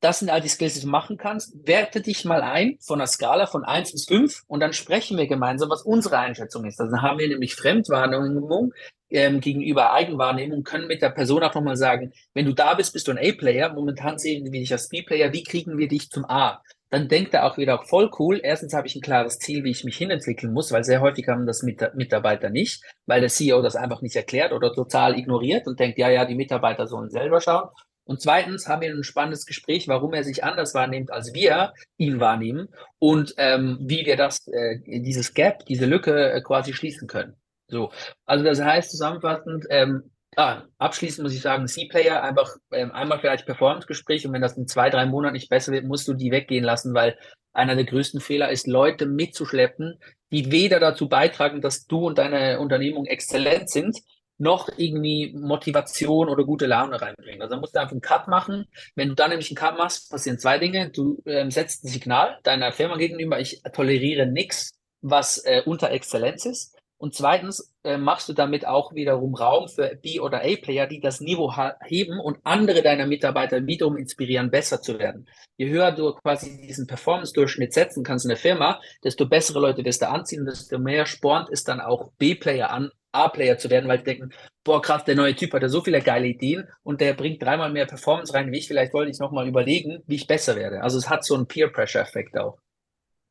das 0.00 0.18
sind 0.18 0.28
all 0.28 0.42
die 0.42 0.48
Skills, 0.48 0.74
die 0.74 0.82
du 0.82 0.88
machen 0.88 1.16
kannst. 1.16 1.66
Werte 1.66 2.02
dich 2.02 2.24
mal 2.24 2.42
ein 2.42 2.76
von 2.80 3.00
einer 3.00 3.06
Skala 3.06 3.46
von 3.46 3.64
eins 3.64 3.92
bis 3.92 4.04
fünf 4.04 4.42
und 4.46 4.60
dann 4.60 4.74
sprechen 4.74 5.16
wir 5.16 5.26
gemeinsam, 5.26 5.70
was 5.70 5.82
unsere 5.82 6.18
Einschätzung 6.18 6.66
ist. 6.66 6.80
Also 6.80 7.00
haben 7.00 7.18
wir 7.18 7.28
nämlich 7.28 7.54
Fremdwahrnehmung 7.54 8.74
ähm, 9.08 9.40
gegenüber 9.40 9.92
Eigenwahrnehmung, 9.92 10.64
können 10.64 10.86
mit 10.86 11.00
der 11.00 11.10
Person 11.10 11.42
auch 11.42 11.54
nochmal 11.54 11.76
sagen, 11.76 12.12
wenn 12.34 12.44
du 12.44 12.52
da 12.52 12.74
bist, 12.74 12.92
bist 12.92 13.08
du 13.08 13.12
ein 13.12 13.18
A-Player, 13.18 13.72
momentan 13.72 14.18
sehen 14.18 14.44
wir 14.44 14.60
dich 14.60 14.72
als 14.72 14.88
B-Player, 14.90 15.32
wie 15.32 15.44
kriegen 15.44 15.78
wir 15.78 15.88
dich 15.88 16.10
zum 16.10 16.26
A? 16.26 16.62
Dann 16.90 17.08
denkt 17.08 17.34
er 17.34 17.46
auch 17.46 17.56
wieder 17.58 17.82
voll 17.82 18.10
cool. 18.18 18.40
Erstens 18.42 18.72
habe 18.74 18.86
ich 18.86 18.94
ein 18.94 19.00
klares 19.00 19.38
Ziel, 19.38 19.64
wie 19.64 19.70
ich 19.70 19.82
mich 19.82 19.96
hinentwickeln 19.96 20.52
muss, 20.52 20.70
weil 20.70 20.84
sehr 20.84 21.00
häufig 21.00 21.26
haben 21.26 21.46
das 21.46 21.62
mit 21.62 21.82
Mitarbeiter 21.94 22.50
nicht, 22.50 22.84
weil 23.06 23.20
der 23.20 23.30
CEO 23.30 23.60
das 23.62 23.74
einfach 23.74 24.02
nicht 24.02 24.14
erklärt 24.14 24.52
oder 24.52 24.72
total 24.72 25.18
ignoriert 25.18 25.66
und 25.66 25.80
denkt, 25.80 25.98
ja, 25.98 26.10
ja, 26.10 26.24
die 26.24 26.36
Mitarbeiter 26.36 26.86
sollen 26.86 27.10
selber 27.10 27.40
schauen. 27.40 27.70
Und 28.06 28.22
zweitens 28.22 28.68
haben 28.68 28.82
wir 28.82 28.90
ein 28.90 29.02
spannendes 29.02 29.46
Gespräch, 29.46 29.88
warum 29.88 30.14
er 30.14 30.24
sich 30.24 30.44
anders 30.44 30.74
wahrnimmt, 30.74 31.12
als 31.12 31.34
wir 31.34 31.72
ihn 31.98 32.20
wahrnehmen 32.20 32.68
und 32.98 33.34
ähm, 33.36 33.78
wie 33.80 34.06
wir 34.06 34.16
das, 34.16 34.46
äh, 34.46 34.78
dieses 34.86 35.34
Gap, 35.34 35.66
diese 35.66 35.86
Lücke 35.86 36.30
äh, 36.32 36.40
quasi 36.40 36.72
schließen 36.72 37.08
können. 37.08 37.34
So, 37.68 37.90
also 38.24 38.44
das 38.44 38.62
heißt 38.62 38.92
zusammenfassend, 38.92 39.66
ähm, 39.70 40.12
ah, 40.36 40.62
abschließend 40.78 41.24
muss 41.24 41.34
ich 41.34 41.40
sagen, 41.40 41.66
C-Player 41.66 42.22
einfach 42.22 42.54
ähm, 42.70 42.92
einmal 42.92 43.18
vielleicht 43.18 43.44
Performance-Gespräch 43.44 44.24
und 44.24 44.32
wenn 44.32 44.42
das 44.42 44.56
in 44.56 44.68
zwei, 44.68 44.88
drei 44.88 45.04
Monaten 45.06 45.34
nicht 45.34 45.48
besser 45.48 45.72
wird, 45.72 45.84
musst 45.84 46.06
du 46.06 46.14
die 46.14 46.30
weggehen 46.30 46.64
lassen, 46.64 46.94
weil 46.94 47.18
einer 47.52 47.74
der 47.74 47.86
größten 47.86 48.20
Fehler 48.20 48.50
ist, 48.50 48.68
Leute 48.68 49.06
mitzuschleppen, 49.06 49.98
die 50.30 50.52
weder 50.52 50.78
dazu 50.78 51.08
beitragen, 51.08 51.60
dass 51.60 51.86
du 51.86 52.06
und 52.06 52.18
deine 52.18 52.60
Unternehmung 52.60 53.06
exzellent 53.06 53.70
sind, 53.70 53.98
noch 54.38 54.68
irgendwie 54.76 55.32
Motivation 55.34 56.28
oder 56.28 56.44
gute 56.44 56.66
Laune 56.66 57.00
reinbringen. 57.00 57.42
Also 57.42 57.56
musst 57.56 57.74
du 57.74 57.80
einfach 57.80 57.92
einen 57.92 58.00
Cut 58.00 58.28
machen. 58.28 58.66
Wenn 58.94 59.08
du 59.08 59.14
dann 59.14 59.30
nämlich 59.30 59.50
einen 59.50 59.56
Cut 59.56 59.78
machst, 59.78 60.10
passieren 60.10 60.38
zwei 60.38 60.58
Dinge. 60.58 60.90
Du 60.90 61.22
ähm, 61.26 61.50
setzt 61.50 61.84
ein 61.84 61.88
Signal 61.88 62.38
deiner 62.42 62.72
Firma 62.72 62.96
gegenüber, 62.96 63.40
ich 63.40 63.62
toleriere 63.72 64.26
nichts, 64.26 64.72
was 65.00 65.38
äh, 65.38 65.62
unter 65.64 65.90
Exzellenz 65.90 66.44
ist. 66.44 66.76
Und 66.98 67.14
zweitens 67.14 67.74
äh, 67.84 67.98
machst 67.98 68.28
du 68.28 68.32
damit 68.32 68.66
auch 68.66 68.94
wiederum 68.94 69.34
Raum 69.34 69.68
für 69.68 69.96
B- 69.96 70.20
oder 70.20 70.40
A-Player, 70.42 70.86
die 70.86 71.00
das 71.00 71.20
Niveau 71.20 71.52
heben 71.84 72.18
und 72.18 72.38
andere 72.42 72.82
deiner 72.82 73.06
Mitarbeiter 73.06 73.66
wiederum 73.66 73.98
inspirieren, 73.98 74.50
besser 74.50 74.80
zu 74.80 74.98
werden. 74.98 75.28
Je 75.58 75.68
höher 75.68 75.92
du 75.92 76.14
quasi 76.14 76.56
diesen 76.56 76.86
Performance-Durchschnitt 76.86 77.74
setzen 77.74 78.02
kannst 78.02 78.24
in 78.24 78.30
der 78.30 78.38
Firma, 78.38 78.80
desto 79.04 79.26
bessere 79.26 79.60
Leute 79.60 79.84
wirst 79.84 80.00
du 80.00 80.08
anziehen, 80.08 80.46
desto 80.46 80.78
mehr 80.78 81.04
spornt 81.04 81.50
es 81.50 81.64
dann 81.64 81.80
auch 81.80 82.12
B-Player 82.18 82.70
an, 82.70 82.90
A-Player 83.16 83.58
zu 83.58 83.70
werden, 83.70 83.88
weil 83.88 83.98
die 83.98 84.04
denken, 84.04 84.32
boah, 84.64 84.80
krass, 84.82 85.04
der 85.04 85.14
neue 85.14 85.34
Typ 85.34 85.52
hat 85.52 85.62
ja 85.62 85.68
so 85.68 85.82
viele 85.82 86.00
geile 86.00 86.26
Ideen 86.26 86.68
und 86.82 87.00
der 87.00 87.14
bringt 87.14 87.42
dreimal 87.42 87.72
mehr 87.72 87.86
Performance 87.86 88.34
rein 88.34 88.52
wie 88.52 88.58
ich. 88.58 88.68
Vielleicht 88.68 88.92
wollte 88.92 89.10
ich 89.10 89.18
nochmal 89.18 89.48
überlegen, 89.48 90.02
wie 90.06 90.16
ich 90.16 90.26
besser 90.26 90.56
werde. 90.56 90.82
Also 90.82 90.98
es 90.98 91.08
hat 91.08 91.24
so 91.24 91.34
einen 91.34 91.46
Peer-Pressure-Effekt 91.46 92.36
auch. 92.38 92.58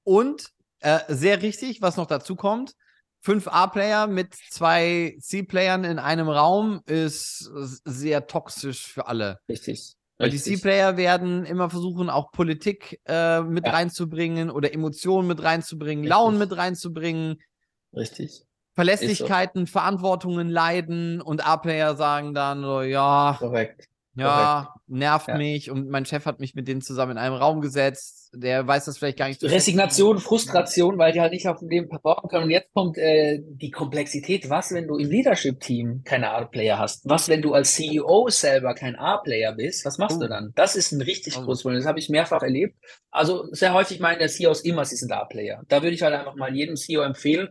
Und 0.04 0.50
äh, 0.82 1.00
sehr 1.08 1.42
richtig, 1.42 1.82
was 1.82 1.98
noch 1.98 2.08
dazu 2.08 2.36
kommt, 2.36 2.76
fünf 3.22 3.48
A-Player 3.48 4.08
mit 4.08 4.36
zwei 4.52 5.18
C-Playern 5.20 5.84
in 5.84 5.98
einem 5.98 6.30
Raum 6.30 6.82
ist 6.86 7.50
sehr 7.84 8.28
toxisch 8.28 8.86
für 8.88 9.08
alle. 9.08 9.40
Richtig. 9.50 9.96
Weil 10.18 10.30
die 10.30 10.40
C-Player 10.40 10.96
werden 10.96 11.44
immer 11.44 11.70
versuchen, 11.70 12.10
auch 12.10 12.32
Politik 12.32 13.02
äh, 13.06 13.42
mit 13.42 13.66
ja. 13.66 13.74
reinzubringen 13.74 14.50
oder 14.50 14.74
Emotionen 14.74 15.28
mit 15.28 15.44
reinzubringen, 15.44 16.06
Richtig. 16.06 16.10
Launen 16.10 16.38
mit 16.38 16.56
reinzubringen. 16.56 17.42
Richtig. 17.94 18.46
Verlässlichkeiten, 18.76 19.66
so. 19.66 19.72
Verantwortungen 19.72 20.50
leiden 20.50 21.22
und 21.22 21.46
A-Player 21.46 21.96
sagen 21.96 22.34
dann 22.34 22.62
so, 22.62 22.82
ja, 22.82 23.38
Korrekt. 23.40 23.88
ja, 24.16 24.74
Korrekt. 24.74 24.90
nervt 24.90 25.28
ja. 25.30 25.38
mich 25.38 25.72
und 25.72 25.90
mein 25.90 26.06
Chef 26.06 26.26
hat 26.26 26.42
mich 26.42 26.56
mit 26.56 26.68
denen 26.68 26.82
zusammen 26.82 27.14
in 27.14 27.18
einem 27.18 27.36
Raum 27.36 27.62
gesetzt. 27.62 28.24
Der 28.38 28.68
weiß 28.68 28.84
das 28.84 28.98
vielleicht 28.98 29.18
gar 29.18 29.30
nicht. 29.30 29.42
Resignation, 29.42 30.20
Frustration, 30.20 30.98
weil 30.98 31.14
die 31.14 31.22
halt 31.22 31.32
nicht 31.32 31.48
auf 31.48 31.60
dem 31.60 31.70
Leben 31.70 31.88
performen 31.88 32.30
können. 32.30 32.44
Und 32.44 32.50
jetzt 32.50 32.68
kommt 32.74 32.98
äh, 32.98 33.40
die 33.42 33.72
Komplexität. 33.72 34.50
Was, 34.50 34.74
wenn 34.74 34.88
du 34.88 34.98
im 34.98 35.10
Leadership-Team 35.10 36.02
keine 36.04 36.32
A-Player 36.32 36.78
hast? 36.78 37.08
Was, 37.08 37.30
wenn 37.30 37.42
du 37.42 37.54
als 37.54 37.76
CEO 37.76 38.28
selber 38.28 38.74
kein 38.74 38.98
A-Player 38.98 39.54
bist? 39.54 39.86
Was 39.86 39.98
machst 40.00 40.18
oh. 40.18 40.24
du 40.24 40.28
dann? 40.28 40.52
Das 40.56 40.76
ist 40.76 40.92
ein 40.92 41.02
richtig 41.02 41.38
oh. 41.38 41.46
großes 41.46 41.64
Problem. 41.64 41.80
Das 41.80 41.88
habe 41.88 42.00
ich 42.00 42.10
mehrfach 42.10 42.44
erlebt. 42.44 42.76
Also 43.10 43.46
sehr 43.52 43.74
häufig 43.74 44.02
meinen 44.02 44.20
der 44.20 44.28
CEOs 44.28 44.66
immer, 44.66 44.84
sie 44.84 44.98
sind 44.98 45.14
A-Player. 45.14 45.64
Da 45.70 45.82
würde 45.82 45.96
ich 45.96 46.02
halt 46.02 46.14
einfach 46.14 46.36
mal 46.36 46.54
jedem 46.54 46.76
CEO 46.76 47.04
empfehlen, 47.04 47.48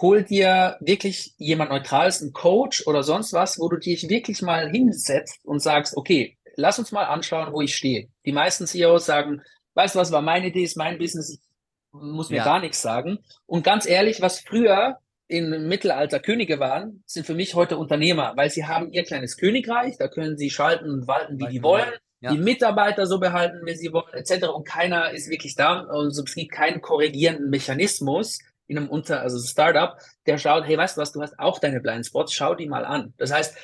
hol 0.00 0.22
dir 0.22 0.76
wirklich 0.80 1.34
jemand 1.38 1.70
Neutrales, 1.70 2.22
einen 2.22 2.32
Coach 2.32 2.86
oder 2.86 3.02
sonst 3.02 3.32
was, 3.32 3.58
wo 3.58 3.68
du 3.68 3.76
dich 3.76 4.08
wirklich 4.08 4.42
mal 4.42 4.70
hinsetzt 4.70 5.44
und 5.44 5.60
sagst, 5.60 5.96
okay, 5.96 6.36
lass 6.56 6.78
uns 6.78 6.92
mal 6.92 7.04
anschauen, 7.04 7.52
wo 7.52 7.60
ich 7.60 7.74
stehe. 7.74 8.08
Die 8.24 8.32
meisten 8.32 8.66
CEOs 8.66 9.06
sagen, 9.06 9.42
weißt 9.74 9.94
du 9.94 9.98
was, 9.98 10.12
war 10.12 10.22
meine 10.22 10.48
Idee, 10.48 10.62
ist 10.62 10.76
mein 10.76 10.98
Business, 10.98 11.30
ich 11.30 11.40
muss 11.92 12.30
mir 12.30 12.38
ja. 12.38 12.44
gar 12.44 12.60
nichts 12.60 12.82
sagen. 12.82 13.18
Und 13.46 13.64
ganz 13.64 13.86
ehrlich, 13.86 14.20
was 14.20 14.40
früher 14.40 14.98
im 15.26 15.68
Mittelalter 15.68 16.20
Könige 16.20 16.58
waren, 16.58 17.02
sind 17.06 17.26
für 17.26 17.34
mich 17.34 17.54
heute 17.54 17.76
Unternehmer, 17.76 18.32
weil 18.36 18.50
sie 18.50 18.66
haben 18.66 18.92
ihr 18.92 19.04
kleines 19.04 19.36
Königreich, 19.36 19.96
da 19.98 20.08
können 20.08 20.36
sie 20.38 20.50
schalten 20.50 20.90
und 20.90 21.06
walten, 21.06 21.38
wie 21.38 21.48
die 21.48 21.62
wollen. 21.62 21.88
Ja. 22.20 22.32
Die 22.32 22.38
Mitarbeiter 22.38 23.06
so 23.06 23.20
behalten, 23.20 23.64
wie 23.64 23.76
sie 23.76 23.92
wollen, 23.92 24.12
etc. 24.12 24.48
Und 24.48 24.66
keiner 24.66 25.12
ist 25.12 25.30
wirklich 25.30 25.54
da. 25.54 25.84
Also 25.84 26.24
es 26.24 26.34
gibt 26.34 26.50
keinen 26.50 26.80
korrigierenden 26.80 27.50
Mechanismus, 27.50 28.40
in 28.68 28.78
einem 28.78 28.88
Unter, 28.88 29.20
also 29.20 29.38
Startup, 29.38 29.98
der 30.26 30.38
schaut, 30.38 30.64
hey, 30.66 30.76
weißt 30.76 30.96
du 30.96 31.00
was, 31.00 31.12
du 31.12 31.20
hast 31.20 31.38
auch 31.38 31.58
deine 31.58 31.80
Blindspots, 31.80 32.32
schau 32.32 32.54
die 32.54 32.68
mal 32.68 32.84
an. 32.84 33.14
Das 33.16 33.32
heißt, 33.32 33.56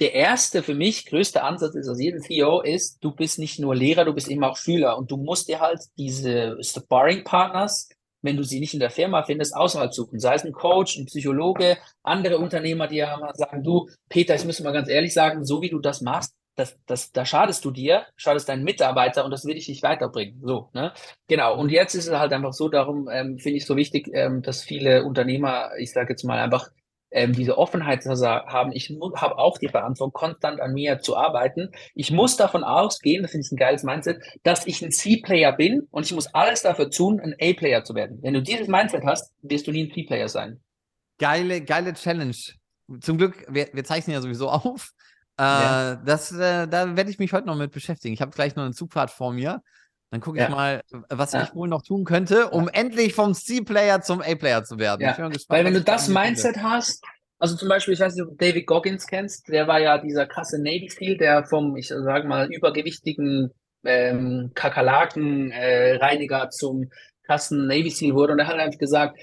der 0.00 0.14
erste 0.14 0.62
für 0.62 0.74
mich 0.74 1.06
größte 1.06 1.42
Ansatz 1.42 1.74
ist 1.74 1.88
aus 1.88 2.00
jedem 2.00 2.20
CEO 2.20 2.60
ist, 2.60 2.98
du 3.04 3.12
bist 3.12 3.38
nicht 3.38 3.58
nur 3.58 3.74
Lehrer, 3.74 4.04
du 4.04 4.12
bist 4.12 4.28
eben 4.28 4.44
auch 4.44 4.56
Schüler 4.56 4.98
und 4.98 5.10
du 5.10 5.16
musst 5.16 5.48
dir 5.48 5.60
halt 5.60 5.80
diese 5.96 6.56
Sparring 6.60 7.24
Partners, 7.24 7.88
wenn 8.20 8.36
du 8.36 8.42
sie 8.42 8.60
nicht 8.60 8.74
in 8.74 8.80
der 8.80 8.90
Firma 8.90 9.22
findest, 9.22 9.54
außerhalb 9.54 9.92
suchen. 9.92 10.18
Sei 10.18 10.34
es 10.34 10.44
ein 10.44 10.52
Coach, 10.52 10.96
ein 10.96 11.06
Psychologe, 11.06 11.78
andere 12.02 12.38
Unternehmer, 12.38 12.88
die 12.88 12.96
ja 12.96 13.16
mal 13.16 13.34
sagen, 13.34 13.62
du, 13.62 13.88
Peter, 14.08 14.34
ich 14.34 14.44
muss 14.44 14.60
mal 14.60 14.72
ganz 14.72 14.88
ehrlich 14.88 15.12
sagen, 15.12 15.44
so 15.44 15.60
wie 15.62 15.70
du 15.70 15.78
das 15.78 16.00
machst, 16.00 16.34
das, 16.54 16.78
das, 16.86 17.12
da 17.12 17.24
schadest 17.24 17.64
du 17.64 17.70
dir, 17.70 18.06
schadest 18.16 18.48
deinen 18.48 18.64
Mitarbeiter 18.64 19.24
und 19.24 19.30
das 19.30 19.44
will 19.44 19.56
ich 19.56 19.68
nicht 19.68 19.82
weiterbringen. 19.82 20.40
So, 20.42 20.68
ne? 20.74 20.92
Genau. 21.28 21.58
Und 21.58 21.70
jetzt 21.70 21.94
ist 21.94 22.08
es 22.08 22.14
halt 22.14 22.32
einfach 22.32 22.52
so, 22.52 22.68
darum 22.68 23.08
ähm, 23.10 23.38
finde 23.38 23.58
ich 23.58 23.66
so 23.66 23.76
wichtig, 23.76 24.08
ähm, 24.12 24.42
dass 24.42 24.62
viele 24.62 25.04
Unternehmer, 25.04 25.70
ich 25.78 25.92
sage 25.92 26.10
jetzt 26.10 26.24
mal 26.24 26.38
einfach, 26.38 26.70
ähm, 27.12 27.32
diese 27.32 27.58
Offenheit 27.58 28.04
haben. 28.04 28.72
Ich 28.72 28.90
habe 29.14 29.38
auch 29.38 29.58
die 29.58 29.68
Verantwortung, 29.68 30.12
konstant 30.12 30.60
an 30.60 30.72
mir 30.72 30.98
zu 31.00 31.16
arbeiten. 31.16 31.70
Ich 31.94 32.10
muss 32.10 32.36
davon 32.36 32.64
ausgehen, 32.64 33.22
das 33.22 33.32
finde 33.32 33.46
ich 33.46 33.52
ein 33.52 33.56
geiles 33.56 33.82
Mindset, 33.82 34.22
dass 34.42 34.66
ich 34.66 34.82
ein 34.82 34.90
C-Player 34.90 35.52
bin 35.52 35.86
und 35.90 36.06
ich 36.06 36.12
muss 36.12 36.34
alles 36.34 36.62
dafür 36.62 36.90
tun, 36.90 37.20
ein 37.20 37.34
A-Player 37.34 37.84
zu 37.84 37.94
werden. 37.94 38.18
Wenn 38.22 38.34
du 38.34 38.42
dieses 38.42 38.66
Mindset 38.66 39.04
hast, 39.04 39.32
wirst 39.42 39.66
du 39.66 39.72
nie 39.72 39.84
ein 39.84 39.92
C-Player 39.92 40.28
sein. 40.28 40.60
Geile, 41.18 41.60
geile 41.60 41.92
Challenge. 41.94 42.34
Zum 43.00 43.18
Glück, 43.18 43.46
wir, 43.48 43.68
wir 43.72 43.84
zeichnen 43.84 44.14
ja 44.14 44.20
sowieso 44.20 44.50
auf. 44.50 44.92
Äh, 45.42 45.44
ja. 45.44 45.96
das, 45.96 46.30
äh, 46.32 46.68
da 46.68 46.96
werde 46.96 47.10
ich 47.10 47.18
mich 47.18 47.32
heute 47.32 47.46
noch 47.46 47.56
mit 47.56 47.72
beschäftigen. 47.72 48.14
Ich 48.14 48.20
habe 48.20 48.30
gleich 48.30 48.54
noch 48.54 48.64
eine 48.64 48.72
Zugfahrt 48.72 49.10
vor 49.10 49.32
mir. 49.32 49.62
Dann 50.10 50.20
gucke 50.20 50.38
ich 50.38 50.44
ja. 50.44 50.50
mal, 50.50 50.82
was 51.08 51.32
ja. 51.32 51.42
ich 51.42 51.54
wohl 51.54 51.68
noch 51.68 51.82
tun 51.82 52.04
könnte, 52.04 52.50
um 52.50 52.68
endlich 52.68 53.14
vom 53.14 53.34
C-Player 53.34 54.02
zum 54.02 54.20
A-Player 54.20 54.62
zu 54.62 54.78
werden. 54.78 55.00
Ja. 55.00 55.12
Gespannt, 55.12 55.44
Weil 55.48 55.64
wenn 55.64 55.74
du 55.74 55.80
das 55.80 56.08
Mindset 56.08 56.54
finde. 56.54 56.70
hast, 56.70 57.02
also 57.38 57.56
zum 57.56 57.68
Beispiel, 57.68 57.94
ich 57.94 58.00
weiß 58.00 58.14
nicht, 58.14 58.22
ob 58.22 58.30
du 58.30 58.36
David 58.36 58.66
Goggins 58.66 59.06
kennst, 59.06 59.48
der 59.48 59.66
war 59.66 59.80
ja 59.80 59.98
dieser 59.98 60.26
krasse 60.26 60.58
Navy 60.58 60.88
SEAL, 60.88 61.16
der 61.16 61.44
vom, 61.44 61.76
ich 61.76 61.88
sage 61.88 62.28
mal, 62.28 62.52
übergewichtigen 62.52 63.50
ähm, 63.84 64.52
Kakerlaken-Reiniger 64.54 66.44
äh, 66.44 66.50
zum 66.50 66.90
krassen 67.24 67.66
Navy 67.66 67.90
SEAL 67.90 68.14
wurde. 68.14 68.34
Und 68.34 68.38
er 68.38 68.46
hat 68.46 68.58
einfach 68.58 68.78
gesagt, 68.78 69.18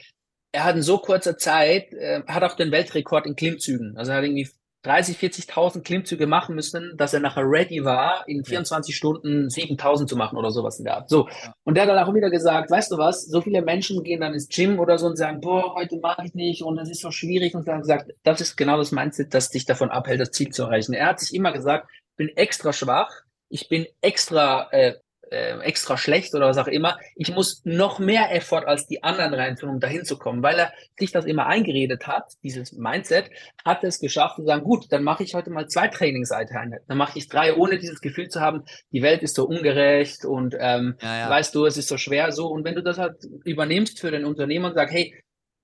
er 0.52 0.66
hat 0.66 0.76
in 0.76 0.82
so 0.82 0.98
kurzer 0.98 1.38
Zeit, 1.38 1.94
äh, 1.94 2.24
hat 2.28 2.44
auch 2.44 2.56
den 2.56 2.72
Weltrekord 2.72 3.26
in 3.26 3.36
Klimmzügen. 3.36 3.96
Also 3.96 4.12
er 4.12 4.18
hat 4.18 4.24
irgendwie 4.26 4.50
30, 4.84 5.18
40.000 5.18 5.84
Klimmzüge 5.84 6.26
machen 6.26 6.56
müssen, 6.56 6.94
dass 6.96 7.14
er 7.14 7.20
nachher 7.20 7.44
ready 7.44 7.84
war, 7.84 8.24
in 8.28 8.46
24 8.46 8.94
ja. 8.94 8.98
Stunden 8.98 9.48
7.000 9.48 10.08
zu 10.08 10.16
machen 10.16 10.38
oder 10.38 10.52
sowas 10.52 10.80
in 10.80 10.86
der 10.86 10.96
Art. 10.96 11.10
So. 11.10 11.28
Und 11.64 11.76
der 11.76 11.84
hat 11.84 11.90
dann 11.90 12.00
auch 12.00 12.14
wieder 12.14 12.30
gesagt, 12.30 12.72
weißt 12.72 12.92
du 12.92 12.98
was, 12.98 13.26
so 13.26 13.42
viele 13.42 13.62
Menschen 13.62 14.04
gehen 14.04 14.22
dann 14.22 14.34
ins 14.34 14.48
Gym 14.48 14.80
oder 14.80 14.98
so 14.98 15.08
und 15.08 15.18
sagen, 15.18 15.42
boah, 15.42 15.76
heute 15.76 15.98
mache 16.00 16.24
ich 16.26 16.34
nicht 16.34 16.64
und 16.64 16.78
es 16.80 16.90
ist 16.90 17.02
so 17.02 17.12
schwierig 17.12 17.56
und 17.56 17.68
dann 17.68 17.82
gesagt, 17.82 18.12
das 18.24 18.40
ist 18.40 18.56
genau 18.56 18.78
das 18.78 18.92
Mindset, 18.92 19.34
das 19.34 19.50
dich 19.50 19.66
davon 19.66 19.90
abhält, 19.90 20.22
das 20.22 20.32
Ziel 20.32 20.50
zu 20.50 20.64
erreichen. 20.64 20.94
Er 20.94 21.08
hat 21.08 21.20
sich 21.20 21.34
immer 21.34 21.52
gesagt, 21.52 21.90
ich 21.92 22.16
bin 22.16 22.30
extra 22.30 22.72
schwach, 22.72 23.12
ich 23.50 23.68
bin 23.68 23.86
extra 24.02 24.70
äh, 24.72 24.94
äh, 25.32 25.60
extra 25.60 25.98
schlecht 25.98 26.34
oder 26.34 26.48
was 26.48 26.58
auch 26.58 26.68
immer. 26.68 26.98
Ich 27.16 27.34
muss 27.34 27.62
noch 27.64 28.00
mehr 28.00 28.34
Effort 28.36 28.66
als 28.66 28.88
die 28.88 29.04
anderen 29.04 29.34
reintun, 29.34 29.70
um 29.70 29.80
dahin 29.80 30.06
zu 30.06 30.18
kommen, 30.18 30.44
weil 30.44 30.60
er 30.60 30.74
sich 30.98 31.12
das 31.12 31.26
immer 31.26 31.46
eingeredet 31.46 32.08
hat, 32.08 32.26
dieses 32.44 32.74
Mindset, 32.74 33.30
hat 33.66 33.84
es 33.84 34.00
geschafft 34.00 34.38
zu 34.38 34.46
sagen, 34.46 34.64
gut, 34.64 34.92
dann 34.92 35.04
mache 35.04 35.24
ich 35.24 35.34
heute 35.34 35.50
mal 35.50 35.68
zwei 35.68 35.88
Trainingseinheiten, 35.88 36.80
dann 36.88 36.98
mache 36.98 37.18
ich 37.18 37.28
drei, 37.28 37.56
ohne 37.56 37.78
dieses 37.78 38.02
Gefühl 38.02 38.30
zu 38.30 38.42
haben, 38.42 38.64
die 38.92 39.02
Welt 39.02 39.24
ist 39.24 39.36
so 39.36 39.46
ungerecht 39.46 40.26
und 40.26 40.56
ähm, 40.60 40.96
ja, 41.02 41.20
ja. 41.20 41.30
weißt 41.30 41.54
du, 41.54 41.66
es 41.66 41.78
ist 41.78 41.88
so 41.88 41.98
schwer 41.98 42.32
so. 42.32 42.48
Und 42.48 42.64
wenn 42.64 42.76
du 42.76 42.84
das 42.84 42.98
halt 42.98 43.18
übernimmst 43.44 44.00
für 44.00 44.12
den 44.12 44.26
Unternehmer 44.26 44.70
und 44.70 44.76
sagst, 44.76 44.94
hey, 44.94 45.14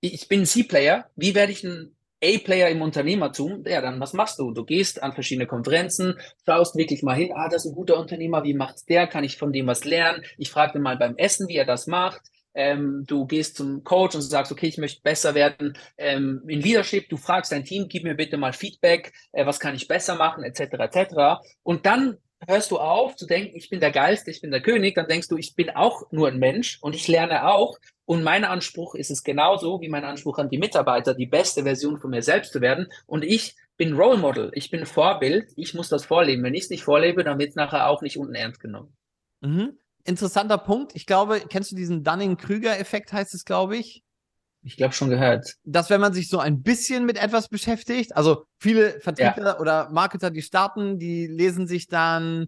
ich 0.01 0.27
bin 0.27 0.45
C-Player, 0.45 1.09
wie 1.15 1.33
werde 1.33 1.51
ich 1.51 1.63
ein 1.63 1.94
A-Player 2.23 2.69
im 2.69 2.81
Unternehmertum, 2.81 3.63
ja, 3.67 3.81
dann 3.81 3.99
was 3.99 4.13
machst 4.13 4.39
du? 4.39 4.51
Du 4.51 4.63
gehst 4.63 5.03
an 5.03 5.13
verschiedene 5.13 5.47
Konferenzen, 5.47 6.15
schaust 6.45 6.75
wirklich 6.75 7.03
mal 7.03 7.15
hin, 7.15 7.31
ah, 7.35 7.49
das 7.49 7.65
ist 7.65 7.71
ein 7.71 7.75
guter 7.75 7.99
Unternehmer, 7.99 8.43
wie 8.43 8.53
macht's 8.53 8.85
der? 8.85 9.07
Kann 9.07 9.23
ich 9.23 9.37
von 9.37 9.51
dem 9.51 9.67
was 9.67 9.85
lernen? 9.85 10.23
Ich 10.37 10.49
frage 10.49 10.79
mal 10.79 10.97
beim 10.97 11.17
Essen, 11.17 11.47
wie 11.47 11.57
er 11.57 11.65
das 11.65 11.87
macht. 11.87 12.21
Ähm, 12.55 13.03
du 13.05 13.25
gehst 13.25 13.57
zum 13.57 13.83
Coach 13.83 14.15
und 14.15 14.21
sagst, 14.21 14.51
okay, 14.51 14.67
ich 14.67 14.77
möchte 14.77 15.01
besser 15.01 15.35
werden 15.35 15.77
ähm, 15.97 16.41
in 16.47 16.61
Leadership. 16.61 17.09
Du 17.09 17.17
fragst 17.17 17.51
dein 17.51 17.65
Team, 17.65 17.87
gib 17.89 18.03
mir 18.03 18.15
bitte 18.15 18.37
mal 18.37 18.53
Feedback, 18.53 19.11
äh, 19.33 19.45
was 19.45 19.59
kann 19.59 19.75
ich 19.75 19.89
besser 19.89 20.15
machen, 20.15 20.43
etc., 20.43 20.61
etc. 20.79 21.43
Und 21.63 21.85
dann 21.85 22.17
hörst 22.47 22.71
du 22.71 22.77
auf 22.77 23.15
zu 23.15 23.25
denken, 23.25 23.55
ich 23.55 23.69
bin 23.69 23.79
der 23.79 23.91
Geilste, 23.91 24.31
ich 24.31 24.41
bin 24.41 24.51
der 24.51 24.61
König, 24.61 24.95
dann 24.95 25.07
denkst 25.07 25.27
du, 25.27 25.37
ich 25.37 25.55
bin 25.55 25.69
auch 25.69 26.11
nur 26.11 26.27
ein 26.27 26.39
Mensch 26.39 26.77
und 26.81 26.95
ich 26.95 27.07
lerne 27.07 27.47
auch. 27.47 27.77
Und 28.05 28.23
mein 28.23 28.45
Anspruch 28.45 28.95
ist 28.95 29.09
es 29.09 29.23
genauso 29.23 29.81
wie 29.81 29.89
mein 29.89 30.03
Anspruch 30.03 30.37
an 30.37 30.49
die 30.49 30.59
Mitarbeiter, 30.59 31.15
die 31.15 31.25
beste 31.25 31.63
Version 31.63 31.97
von 31.97 32.11
mir 32.11 32.21
selbst 32.21 32.53
zu 32.53 32.61
werden. 32.61 32.87
Und 33.07 33.23
ich 33.23 33.55
bin 33.77 33.95
Role 33.95 34.17
Model, 34.17 34.51
ich 34.53 34.69
bin 34.69 34.85
Vorbild, 34.85 35.51
ich 35.55 35.73
muss 35.73 35.89
das 35.89 36.05
vorleben. 36.05 36.43
Wenn 36.43 36.53
ich 36.53 36.65
es 36.65 36.69
nicht 36.69 36.83
vorlebe, 36.83 37.23
dann 37.23 37.39
wird 37.39 37.49
es 37.49 37.55
nachher 37.55 37.89
auch 37.89 38.01
nicht 38.01 38.17
unten 38.17 38.35
ernst 38.35 38.59
genommen. 38.59 38.95
Mhm. 39.41 39.77
Interessanter 40.03 40.59
Punkt. 40.59 40.95
Ich 40.95 41.07
glaube, 41.07 41.41
kennst 41.49 41.71
du 41.71 41.75
diesen 41.75 42.03
Dunning-Krüger-Effekt, 42.03 43.11
heißt 43.11 43.33
es, 43.33 43.43
glaube 43.43 43.75
ich? 43.77 44.04
Ich 44.65 44.77
glaube 44.77 44.95
schon 44.95 45.11
gehört. 45.11 45.57
Dass 45.63 45.91
wenn 45.91 46.01
man 46.01 46.13
sich 46.13 46.27
so 46.27 46.39
ein 46.39 46.63
bisschen 46.63 47.05
mit 47.05 47.21
etwas 47.21 47.49
beschäftigt, 47.49 48.15
also 48.15 48.45
viele 48.57 48.99
Vertriebler 48.99 49.53
ja. 49.53 49.59
oder 49.59 49.91
Marketer, 49.91 50.31
die 50.31 50.41
starten, 50.41 50.97
die 50.97 51.27
lesen 51.27 51.67
sich 51.67 51.87
dann 51.87 52.47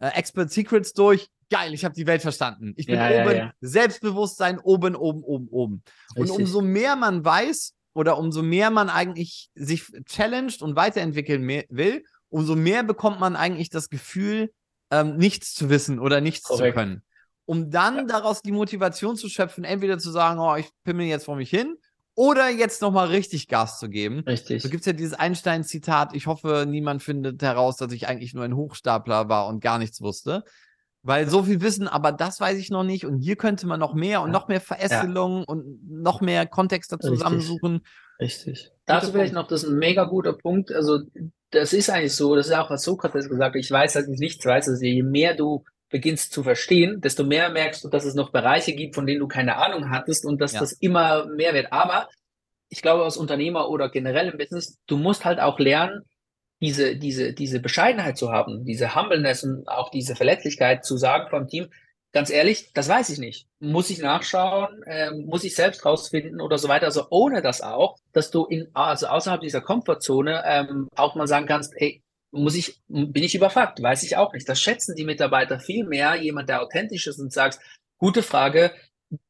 äh, 0.00 0.08
Expert 0.08 0.50
Secrets 0.50 0.92
durch. 0.92 1.28
Geil, 1.50 1.72
ich 1.72 1.84
habe 1.84 1.94
die 1.94 2.06
Welt 2.08 2.20
verstanden. 2.20 2.74
Ich 2.76 2.86
bin 2.86 2.96
ja, 2.96 3.22
oben, 3.22 3.36
ja, 3.36 3.52
Selbstbewusstsein 3.60 4.58
oben, 4.58 4.96
oben, 4.96 5.22
oben, 5.22 5.46
oben. 5.48 5.82
Richtig. 6.16 6.32
Und 6.32 6.40
umso 6.40 6.62
mehr 6.62 6.96
man 6.96 7.24
weiß 7.24 7.74
oder 7.94 8.18
umso 8.18 8.42
mehr 8.42 8.70
man 8.70 8.90
eigentlich 8.90 9.48
sich 9.54 9.84
challenged 10.06 10.62
und 10.62 10.74
weiterentwickeln 10.74 11.46
will, 11.68 12.02
umso 12.28 12.56
mehr 12.56 12.82
bekommt 12.82 13.20
man 13.20 13.36
eigentlich 13.36 13.70
das 13.70 13.88
Gefühl, 13.88 14.50
ähm, 14.90 15.16
nichts 15.16 15.54
zu 15.54 15.70
wissen 15.70 16.00
oder 16.00 16.20
nichts 16.20 16.42
Korrekt. 16.48 16.74
zu 16.74 16.80
können 16.80 17.02
um 17.44 17.70
dann 17.70 17.96
ja. 17.96 18.04
daraus 18.04 18.42
die 18.42 18.52
Motivation 18.52 19.16
zu 19.16 19.28
schöpfen, 19.28 19.64
entweder 19.64 19.98
zu 19.98 20.10
sagen, 20.10 20.40
oh, 20.40 20.56
ich 20.56 20.68
pimmel 20.84 21.06
jetzt 21.06 21.24
vor 21.24 21.36
mich 21.36 21.50
hin, 21.50 21.76
oder 22.14 22.50
jetzt 22.50 22.82
nochmal 22.82 23.08
richtig 23.08 23.48
Gas 23.48 23.78
zu 23.78 23.88
geben. 23.88 24.20
Richtig. 24.26 24.62
So 24.62 24.68
gibt 24.68 24.82
es 24.82 24.86
ja 24.86 24.92
dieses 24.92 25.14
Einstein-Zitat, 25.14 26.14
ich 26.14 26.26
hoffe, 26.26 26.66
niemand 26.68 27.02
findet 27.02 27.42
heraus, 27.42 27.76
dass 27.76 27.92
ich 27.92 28.06
eigentlich 28.06 28.34
nur 28.34 28.44
ein 28.44 28.54
Hochstapler 28.54 29.28
war 29.28 29.46
und 29.46 29.60
gar 29.60 29.78
nichts 29.78 30.00
wusste. 30.00 30.44
Weil 31.04 31.28
so 31.28 31.42
viel 31.42 31.60
Wissen, 31.62 31.88
aber 31.88 32.12
das 32.12 32.38
weiß 32.38 32.58
ich 32.58 32.70
noch 32.70 32.84
nicht. 32.84 33.06
Und 33.06 33.18
hier 33.18 33.34
könnte 33.34 33.66
man 33.66 33.80
noch 33.80 33.94
mehr 33.94 34.22
und 34.22 34.30
noch 34.30 34.46
mehr 34.46 34.60
Verästelungen 34.60 35.40
ja. 35.40 35.44
und 35.48 35.90
noch 35.90 36.20
mehr 36.20 36.46
Kontexte 36.46 36.98
zusammensuchen. 36.98 37.80
Richtig. 38.20 38.52
Richtig. 38.52 38.70
Dazu 38.86 39.10
vielleicht 39.10 39.34
noch, 39.34 39.48
das 39.48 39.64
ist 39.64 39.70
ein 39.70 39.78
mega 39.78 40.04
guter 40.04 40.32
Punkt. 40.32 40.70
Also, 40.70 41.00
das 41.50 41.72
ist 41.72 41.90
eigentlich 41.90 42.14
so, 42.14 42.36
das 42.36 42.46
ist 42.46 42.52
auch 42.54 42.70
was 42.70 42.84
Sokrates 42.84 43.28
gesagt 43.28 43.56
hat, 43.56 43.60
ich 43.60 43.70
weiß, 43.70 43.94
dass 43.94 44.06
ich 44.06 44.20
nichts 44.20 44.44
weiß. 44.44 44.68
Also, 44.68 44.84
je 44.84 45.02
mehr 45.02 45.34
du 45.34 45.64
beginnst 45.92 46.32
zu 46.32 46.42
verstehen, 46.42 47.00
desto 47.00 47.22
mehr 47.22 47.50
merkst 47.50 47.84
du, 47.84 47.88
dass 47.88 48.04
es 48.04 48.14
noch 48.14 48.32
Bereiche 48.32 48.72
gibt, 48.72 48.96
von 48.96 49.06
denen 49.06 49.20
du 49.20 49.28
keine 49.28 49.56
Ahnung 49.56 49.90
hattest 49.90 50.24
und 50.24 50.40
dass 50.40 50.54
ja. 50.54 50.60
das 50.60 50.72
immer 50.72 51.26
mehr 51.26 51.54
wird. 51.54 51.72
Aber 51.72 52.08
ich 52.68 52.82
glaube, 52.82 53.04
als 53.04 53.16
Unternehmer 53.16 53.68
oder 53.68 53.90
generell 53.90 54.28
im 54.28 54.38
Business, 54.38 54.78
du 54.86 54.96
musst 54.96 55.24
halt 55.24 55.38
auch 55.38 55.60
lernen, 55.60 56.02
diese, 56.60 56.96
diese, 56.96 57.32
diese 57.32 57.60
Bescheidenheit 57.60 58.16
zu 58.16 58.32
haben, 58.32 58.64
diese 58.64 58.94
Humbleness 58.94 59.44
und 59.44 59.68
auch 59.68 59.90
diese 59.90 60.16
Verletzlichkeit 60.16 60.84
zu 60.84 60.96
sagen 60.96 61.28
vom 61.28 61.46
Team, 61.48 61.68
ganz 62.12 62.30
ehrlich, 62.30 62.72
das 62.72 62.88
weiß 62.88 63.10
ich 63.10 63.18
nicht. 63.18 63.46
Muss 63.58 63.90
ich 63.90 63.98
nachschauen, 63.98 64.82
äh, 64.84 65.10
muss 65.10 65.44
ich 65.44 65.54
selbst 65.54 65.84
rausfinden 65.84 66.40
oder 66.40 66.58
so 66.58 66.68
weiter. 66.68 66.86
Also 66.86 67.06
ohne 67.10 67.42
das 67.42 67.60
auch, 67.60 67.96
dass 68.12 68.30
du 68.30 68.44
in, 68.44 68.68
also 68.74 69.08
außerhalb 69.08 69.40
dieser 69.40 69.60
Komfortzone 69.60 70.42
ähm, 70.46 70.88
auch 70.94 71.14
mal 71.14 71.26
sagen 71.26 71.46
kannst, 71.46 71.74
hey, 71.76 72.02
muss 72.32 72.56
ich, 72.56 72.80
bin 72.88 73.22
ich 73.22 73.34
überfragt, 73.34 73.82
weiß 73.82 74.02
ich 74.02 74.16
auch 74.16 74.32
nicht. 74.32 74.48
Das 74.48 74.60
schätzen 74.60 74.96
die 74.96 75.04
Mitarbeiter 75.04 75.60
viel 75.60 75.84
mehr, 75.84 76.16
jemand, 76.16 76.48
der 76.48 76.62
authentisch 76.62 77.06
ist 77.06 77.20
und 77.20 77.32
sagt, 77.32 77.60
gute 77.98 78.22
Frage, 78.22 78.72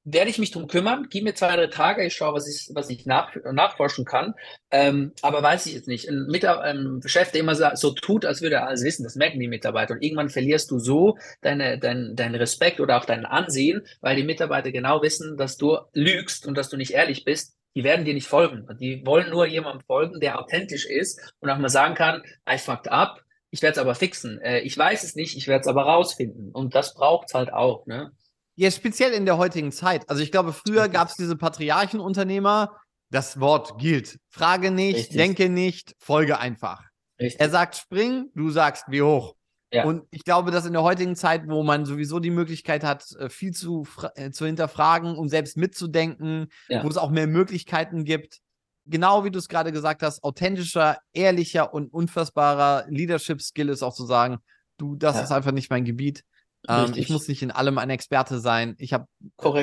werde 0.05 0.31
ich 0.31 0.39
mich 0.39 0.53
drum 0.53 0.69
kümmern, 0.69 1.09
gib 1.11 1.25
mir 1.25 1.35
zwei, 1.35 1.57
drei 1.57 1.67
Tage, 1.67 2.05
ich 2.05 2.15
schaue, 2.15 2.35
was 2.35 2.49
ich, 2.49 2.71
was 2.75 2.89
ich 2.89 3.05
nach, 3.07 3.35
nachforschen 3.53 4.05
kann, 4.05 4.35
ähm, 4.71 5.13
aber 5.23 5.43
weiß 5.43 5.67
ich 5.67 5.75
jetzt 5.75 5.89
nicht. 5.89 6.09
Ein, 6.09 6.27
Mitar 6.29 6.61
ein 6.63 7.01
Chef, 7.05 7.33
der 7.33 7.41
immer 7.41 7.57
so, 7.57 7.67
so 7.75 7.91
tut, 7.93 8.25
als 8.25 8.43
würde 8.43 8.57
er 8.57 8.69
alles 8.69 8.85
wissen, 8.85 9.03
das 9.03 9.17
merken 9.17 9.41
die 9.41 9.49
Mitarbeiter 9.49 9.95
und 9.95 10.03
irgendwann 10.03 10.29
verlierst 10.29 10.71
du 10.71 10.79
so 10.79 11.19
deine, 11.41 11.79
dein, 11.79 12.15
deinen 12.15 12.37
Respekt 12.37 12.81
oder 12.81 12.97
auch 12.97 13.05
dein 13.05 13.27
Ansehen, 13.27 13.83
weil 14.01 14.17
die 14.17 14.25
Mitarbeiter 14.25 14.71
genau 14.71 15.03
wissen, 15.03 15.37
dass 15.37 15.57
du 15.57 15.79
lügst 15.93 16.47
und 16.47 16.57
dass 16.57 16.69
du 16.69 16.77
nicht 16.77 16.93
ehrlich 16.93 17.25
bist 17.25 17.57
die 17.75 17.85
werden 17.85 18.05
dir 18.05 18.15
nicht 18.15 18.27
folgen. 18.29 18.67
Die 18.79 19.05
wollen 19.07 19.31
nur 19.31 19.47
jemandem 19.47 19.85
folgen, 19.87 20.21
der 20.21 20.39
authentisch 20.39 20.87
ist 20.87 21.35
und 21.41 21.51
auch 21.51 21.59
mal 21.59 21.69
sagen 21.69 21.95
kann, 21.95 22.23
I 22.49 22.59
fucked 22.59 22.89
up, 22.89 23.23
ich 23.51 23.63
werde 23.63 23.73
es 23.73 23.79
aber 23.79 23.95
fixen. 23.95 24.41
Äh, 24.41 24.61
ich 24.61 24.77
weiß 24.77 25.05
es 25.05 25.15
nicht, 25.15 25.37
ich 25.37 25.47
werde 25.47 25.63
es 25.63 25.69
aber 25.69 25.83
rausfinden. 25.83 26.51
Und 26.53 26.75
das 26.75 26.95
braucht's 26.95 27.35
halt 27.35 27.53
auch, 27.53 27.87
ne? 27.87 28.13
Ja, 28.55 28.71
speziell 28.71 29.13
in 29.13 29.25
der 29.25 29.39
heutigen 29.39 29.73
Zeit. 29.73 30.09
Also 30.11 30.23
ich 30.23 30.31
glaube, 30.31 30.53
früher 30.53 30.89
gab 30.89 31.09
es 31.09 31.17
diese 31.17 31.37
Patriarchenunternehmer, 31.37 32.77
das 33.11 33.41
Wort 33.41 33.79
gilt. 33.79 34.19
Frage 34.29 34.71
nicht, 34.71 34.97
Richtig. 34.97 35.17
denke 35.17 35.49
nicht, 35.49 35.95
folge 35.99 36.39
einfach. 36.39 36.83
Richtig. 37.19 37.41
Er 37.41 37.51
sagt 37.51 37.77
spring, 37.77 38.31
du 38.35 38.51
sagst 38.51 38.85
wie 38.89 39.03
hoch. 39.03 39.35
Ja. 39.73 39.85
Und 39.85 40.05
ich 40.11 40.25
glaube, 40.25 40.51
dass 40.51 40.67
in 40.67 40.75
der 40.75 40.83
heutigen 40.83 41.17
Zeit, 41.17 41.49
wo 41.49 41.63
man 41.63 41.87
sowieso 41.87 42.21
die 42.21 42.31
Möglichkeit 42.31 42.85
hat, 42.85 43.11
äh, 43.19 43.31
viel 43.31 43.53
zu, 43.53 43.87
äh, 44.17 44.31
zu 44.31 44.45
hinterfragen 44.45 45.17
und 45.17 45.31
selbst 45.31 45.57
mitzudenken, 45.57 46.49
ja. 46.69 46.85
wo 46.85 46.89
es 46.89 46.99
auch 46.99 47.11
mehr 47.11 47.27
Möglichkeiten 47.27 48.05
gibt, 48.05 48.41
genau 48.87 49.25
wie 49.25 49.31
du 49.31 49.39
es 49.39 49.49
gerade 49.49 49.73
gesagt 49.73 50.03
hast, 50.03 50.23
authentischer, 50.23 50.99
ehrlicher 51.15 51.73
und 51.73 51.93
unfassbarer 51.93 52.85
Leadership-Skill 52.89 53.71
ist 53.71 53.83
auch 53.83 53.95
zu 53.95 54.05
sagen, 54.05 54.39
du, 54.77 54.95
das 54.95 55.17
ja. 55.17 55.23
ist 55.23 55.33
einfach 55.33 55.53
nicht 55.53 55.71
mein 55.71 55.85
Gebiet. 55.85 56.23
Ähm, 56.69 56.93
ich 56.95 57.09
muss 57.09 57.27
nicht 57.27 57.43
in 57.43 57.51
allem 57.51 57.79
ein 57.79 57.91
Experte 57.91 58.41
sein. 58.41 58.75
Ich 58.79 58.93
habe 58.93 59.07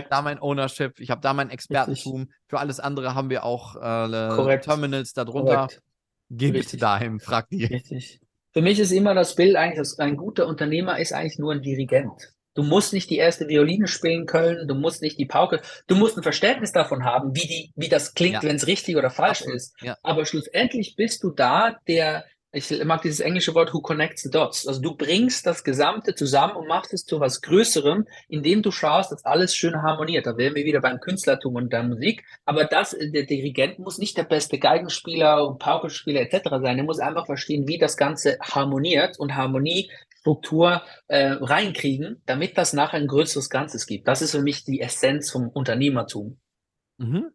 da 0.09 0.21
mein 0.21 0.41
Ownership, 0.41 0.99
ich 0.99 1.11
habe 1.11 1.21
da 1.21 1.33
mein 1.33 1.49
Expertentum. 1.49 2.21
Richtig. 2.21 2.35
Für 2.47 2.59
alles 2.59 2.79
andere 2.79 3.13
haben 3.13 3.29
wir 3.29 3.43
auch 3.43 3.75
äh, 3.75 4.59
Terminals 4.59 5.13
darunter. 5.13 5.67
Korrekt. 5.67 5.81
Geh 6.31 6.51
bitte 6.51 6.77
dahin, 6.77 7.19
fragt 7.19 7.51
die. 7.51 7.65
Richtig. 7.65 8.19
Für 8.53 8.61
mich 8.61 8.79
ist 8.79 8.91
immer 8.91 9.13
das 9.13 9.35
Bild 9.35 9.55
eigentlich, 9.55 9.77
dass 9.79 9.99
ein 9.99 10.17
guter 10.17 10.47
Unternehmer 10.47 10.99
ist 10.99 11.13
eigentlich 11.13 11.39
nur 11.39 11.53
ein 11.53 11.61
Dirigent. 11.61 12.33
Du 12.55 12.63
musst 12.63 12.93
nicht 12.93 13.09
die 13.09 13.17
erste 13.17 13.47
Violine 13.47 13.87
spielen 13.87 14.25
können, 14.25 14.67
du 14.67 14.75
musst 14.75 15.01
nicht 15.01 15.19
die 15.19 15.27
Pauke, 15.27 15.61
du 15.87 15.95
musst 15.95 16.17
ein 16.17 16.23
Verständnis 16.23 16.71
davon 16.71 17.05
haben, 17.05 17.35
wie, 17.35 17.47
die, 17.47 17.71
wie 17.75 17.89
das 17.89 18.15
klingt, 18.15 18.35
ja. 18.35 18.43
wenn 18.43 18.55
es 18.55 18.67
richtig 18.67 18.97
oder 18.97 19.11
falsch 19.11 19.41
Absolut. 19.41 19.55
ist. 19.55 19.75
Ja. 19.81 19.97
Aber 20.03 20.25
schlussendlich 20.25 20.95
bist 20.95 21.23
du 21.23 21.29
da, 21.29 21.77
der 21.87 22.25
ich 22.51 22.83
mag 22.83 23.03
dieses 23.03 23.19
englische 23.19 23.53
Wort 23.53 23.73
who 23.73 23.81
connects 23.81 24.23
the 24.23 24.29
dots. 24.31 24.67
Also 24.67 24.81
du 24.81 24.95
bringst 24.95 25.45
das 25.45 25.63
Gesamte 25.63 26.15
zusammen 26.15 26.55
und 26.55 26.67
machst 26.67 26.93
es 26.93 27.05
zu 27.05 27.19
was 27.19 27.41
Größerem, 27.41 28.07
indem 28.27 28.63
du 28.63 28.71
schaust, 28.71 29.11
dass 29.11 29.23
alles 29.23 29.55
schön 29.55 29.81
harmoniert. 29.83 30.25
Da 30.25 30.35
wären 30.35 30.55
wir 30.55 30.65
wieder 30.65 30.81
beim 30.81 30.99
Künstlertum 30.99 31.55
und 31.55 31.71
der 31.71 31.83
Musik. 31.83 32.23
Aber 32.45 32.65
das, 32.65 32.95
der 32.99 33.23
Dirigent 33.23 33.77
muss 33.77 33.99
nicht 33.99 34.17
der 34.17 34.23
beste 34.23 34.57
Geigenspieler 34.57 35.47
und 35.47 35.59
Paukenspieler 35.59 36.21
etc. 36.21 36.49
sein. 36.61 36.79
Er 36.79 36.83
muss 36.83 36.99
einfach 36.99 37.27
verstehen, 37.27 37.67
wie 37.67 37.77
das 37.77 37.97
Ganze 37.97 38.39
harmoniert 38.41 39.19
und 39.19 39.35
Harmonie 39.35 39.91
Struktur 40.19 40.81
äh, 41.07 41.27
reinkriegen, 41.39 42.21
damit 42.25 42.57
das 42.57 42.73
nachher 42.73 42.97
ein 42.97 43.07
größeres 43.07 43.49
Ganzes 43.49 43.85
gibt. 43.85 44.07
Das 44.07 44.21
ist 44.21 44.31
für 44.31 44.41
mich 44.41 44.65
die 44.65 44.81
Essenz 44.81 45.31
vom 45.31 45.49
Unternehmertum. 45.49 46.39
Mhm. 46.97 47.31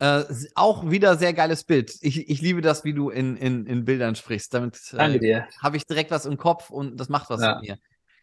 Äh, 0.00 0.24
auch 0.54 0.88
wieder 0.90 1.16
sehr 1.16 1.34
geiles 1.34 1.64
Bild. 1.64 1.92
Ich, 2.02 2.28
ich 2.28 2.40
liebe 2.40 2.60
das, 2.60 2.84
wie 2.84 2.94
du 2.94 3.10
in, 3.10 3.36
in, 3.36 3.66
in 3.66 3.84
Bildern 3.84 4.14
sprichst. 4.14 4.54
Damit 4.54 4.78
äh, 4.92 5.42
habe 5.60 5.76
ich 5.76 5.86
direkt 5.86 6.12
was 6.12 6.24
im 6.24 6.36
Kopf 6.36 6.70
und 6.70 6.98
das 6.98 7.08
macht 7.08 7.30
was 7.30 7.42
ja. 7.42 7.56
mit 7.56 7.68
mir. 7.68 7.78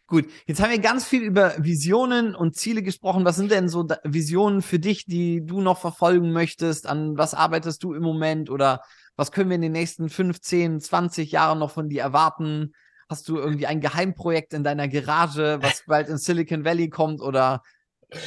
Gut, 0.08 0.26
jetzt 0.46 0.62
haben 0.62 0.70
wir 0.70 0.78
ganz 0.78 1.04
viel 1.04 1.22
über 1.22 1.52
Visionen 1.58 2.36
und 2.36 2.54
Ziele 2.54 2.82
gesprochen. 2.82 3.24
Was 3.24 3.36
sind 3.36 3.50
denn 3.50 3.68
so 3.68 3.88
Visionen 4.04 4.62
für 4.62 4.78
dich, 4.78 5.04
die 5.04 5.44
du 5.44 5.60
noch 5.60 5.78
verfolgen 5.78 6.32
möchtest? 6.32 6.86
An 6.86 7.18
was 7.18 7.34
arbeitest 7.34 7.82
du 7.82 7.92
im 7.92 8.04
Moment? 8.04 8.48
Oder 8.48 8.82
was 9.16 9.32
können 9.32 9.50
wir 9.50 9.56
in 9.56 9.62
den 9.62 9.72
nächsten 9.72 10.08
15, 10.08 10.80
20 10.80 11.32
Jahren 11.32 11.58
noch 11.58 11.72
von 11.72 11.88
dir 11.88 12.02
erwarten? 12.02 12.72
Hast 13.08 13.28
du 13.28 13.36
irgendwie 13.36 13.66
ein 13.66 13.80
Geheimprojekt 13.80 14.54
in 14.54 14.62
deiner 14.62 14.86
Garage, 14.86 15.58
was 15.60 15.82
bald 15.86 16.08
in 16.08 16.18
Silicon 16.18 16.64
Valley 16.64 16.88
kommt? 16.88 17.20
Oder 17.20 17.62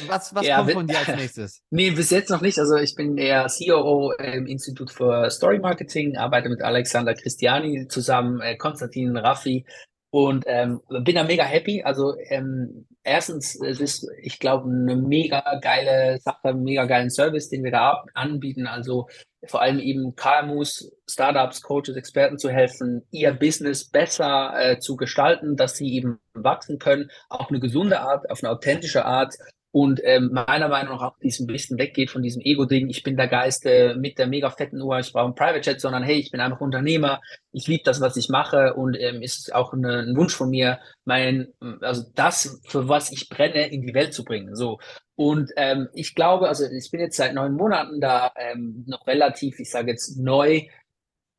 was, 0.06 0.34
was 0.34 0.46
ja, 0.46 0.58
kommt 0.58 0.72
von 0.72 0.86
dir 0.86 0.98
als 0.98 1.08
nächstes? 1.08 1.62
Nee, 1.70 1.90
bis 1.90 2.10
jetzt 2.10 2.30
noch 2.30 2.40
nicht. 2.40 2.58
Also 2.58 2.76
ich 2.76 2.94
bin 2.94 3.16
der 3.16 3.46
COO 3.46 4.12
im 4.12 4.46
Institut 4.46 4.90
für 4.90 5.30
Story 5.30 5.58
Marketing, 5.58 6.16
arbeite 6.16 6.48
mit 6.48 6.62
Alexander 6.62 7.14
Christiani 7.14 7.88
zusammen, 7.88 8.40
äh, 8.40 8.56
Konstantin 8.56 9.16
Raffi 9.16 9.64
und 10.10 10.44
ähm, 10.46 10.80
bin 10.88 11.14
da 11.14 11.24
mega 11.24 11.44
happy. 11.44 11.82
Also 11.82 12.14
ähm, 12.28 12.86
erstens, 13.04 13.58
es 13.60 13.80
ist, 13.80 14.06
ich 14.20 14.38
glaube, 14.38 14.68
eine 14.68 14.96
mega 14.96 15.42
geile 15.62 16.18
Sache, 16.18 16.48
einen 16.48 16.62
mega 16.62 16.84
geilen 16.84 17.10
Service, 17.10 17.48
den 17.48 17.64
wir 17.64 17.70
da 17.70 18.04
anbieten. 18.14 18.66
Also 18.66 19.08
vor 19.46 19.62
allem 19.62 19.78
eben 19.78 20.14
KMUs, 20.16 20.92
Startups, 21.08 21.62
Coaches, 21.62 21.96
Experten 21.96 22.38
zu 22.38 22.50
helfen, 22.50 23.06
ihr 23.10 23.32
Business 23.32 23.88
besser 23.88 24.52
äh, 24.56 24.78
zu 24.78 24.96
gestalten, 24.96 25.56
dass 25.56 25.76
sie 25.76 25.94
eben 25.94 26.18
wachsen 26.34 26.78
können, 26.78 27.10
auf 27.30 27.48
eine 27.48 27.60
gesunde 27.60 28.00
Art, 28.00 28.30
auf 28.30 28.42
eine 28.42 28.52
authentische 28.52 29.06
Art 29.06 29.34
und 29.72 30.00
ähm, 30.02 30.30
meiner 30.32 30.68
Meinung 30.68 30.94
nach 30.94 31.02
auch 31.02 31.18
diesem 31.18 31.46
bisschen 31.46 31.78
weggeht 31.78 32.10
von 32.10 32.22
diesem 32.22 32.42
Ego-Ding, 32.42 32.88
ich 32.88 33.04
bin 33.04 33.16
der 33.16 33.28
Geist 33.28 33.64
äh, 33.66 33.94
mit 33.94 34.18
der 34.18 34.26
mega 34.26 34.50
fetten 34.50 34.82
Uhr, 34.82 34.98
ich 34.98 35.12
brauche 35.12 35.26
einen 35.26 35.36
Private 35.36 35.60
Jet, 35.60 35.80
sondern 35.80 36.02
hey, 36.02 36.16
ich 36.16 36.32
bin 36.32 36.40
einfach 36.40 36.60
Unternehmer, 36.60 37.20
ich 37.52 37.68
liebe 37.68 37.84
das, 37.84 38.00
was 38.00 38.16
ich 38.16 38.28
mache 38.28 38.74
und 38.74 38.96
ähm, 38.98 39.22
ist 39.22 39.54
auch 39.54 39.72
eine, 39.72 40.00
ein 40.00 40.16
Wunsch 40.16 40.34
von 40.34 40.50
mir, 40.50 40.80
mein, 41.04 41.48
also 41.82 42.04
das, 42.16 42.60
für 42.66 42.88
was 42.88 43.12
ich 43.12 43.28
brenne, 43.28 43.68
in 43.68 43.82
die 43.82 43.94
Welt 43.94 44.12
zu 44.12 44.24
bringen. 44.24 44.56
So. 44.56 44.80
Und 45.14 45.52
ähm, 45.56 45.88
ich 45.92 46.16
glaube, 46.16 46.48
also 46.48 46.64
ich 46.64 46.90
bin 46.90 47.00
jetzt 47.00 47.16
seit 47.16 47.34
neun 47.34 47.52
Monaten 47.52 48.00
da 48.00 48.32
ähm, 48.36 48.84
noch 48.88 49.06
relativ, 49.06 49.60
ich 49.60 49.70
sage 49.70 49.92
jetzt 49.92 50.18
neu. 50.18 50.62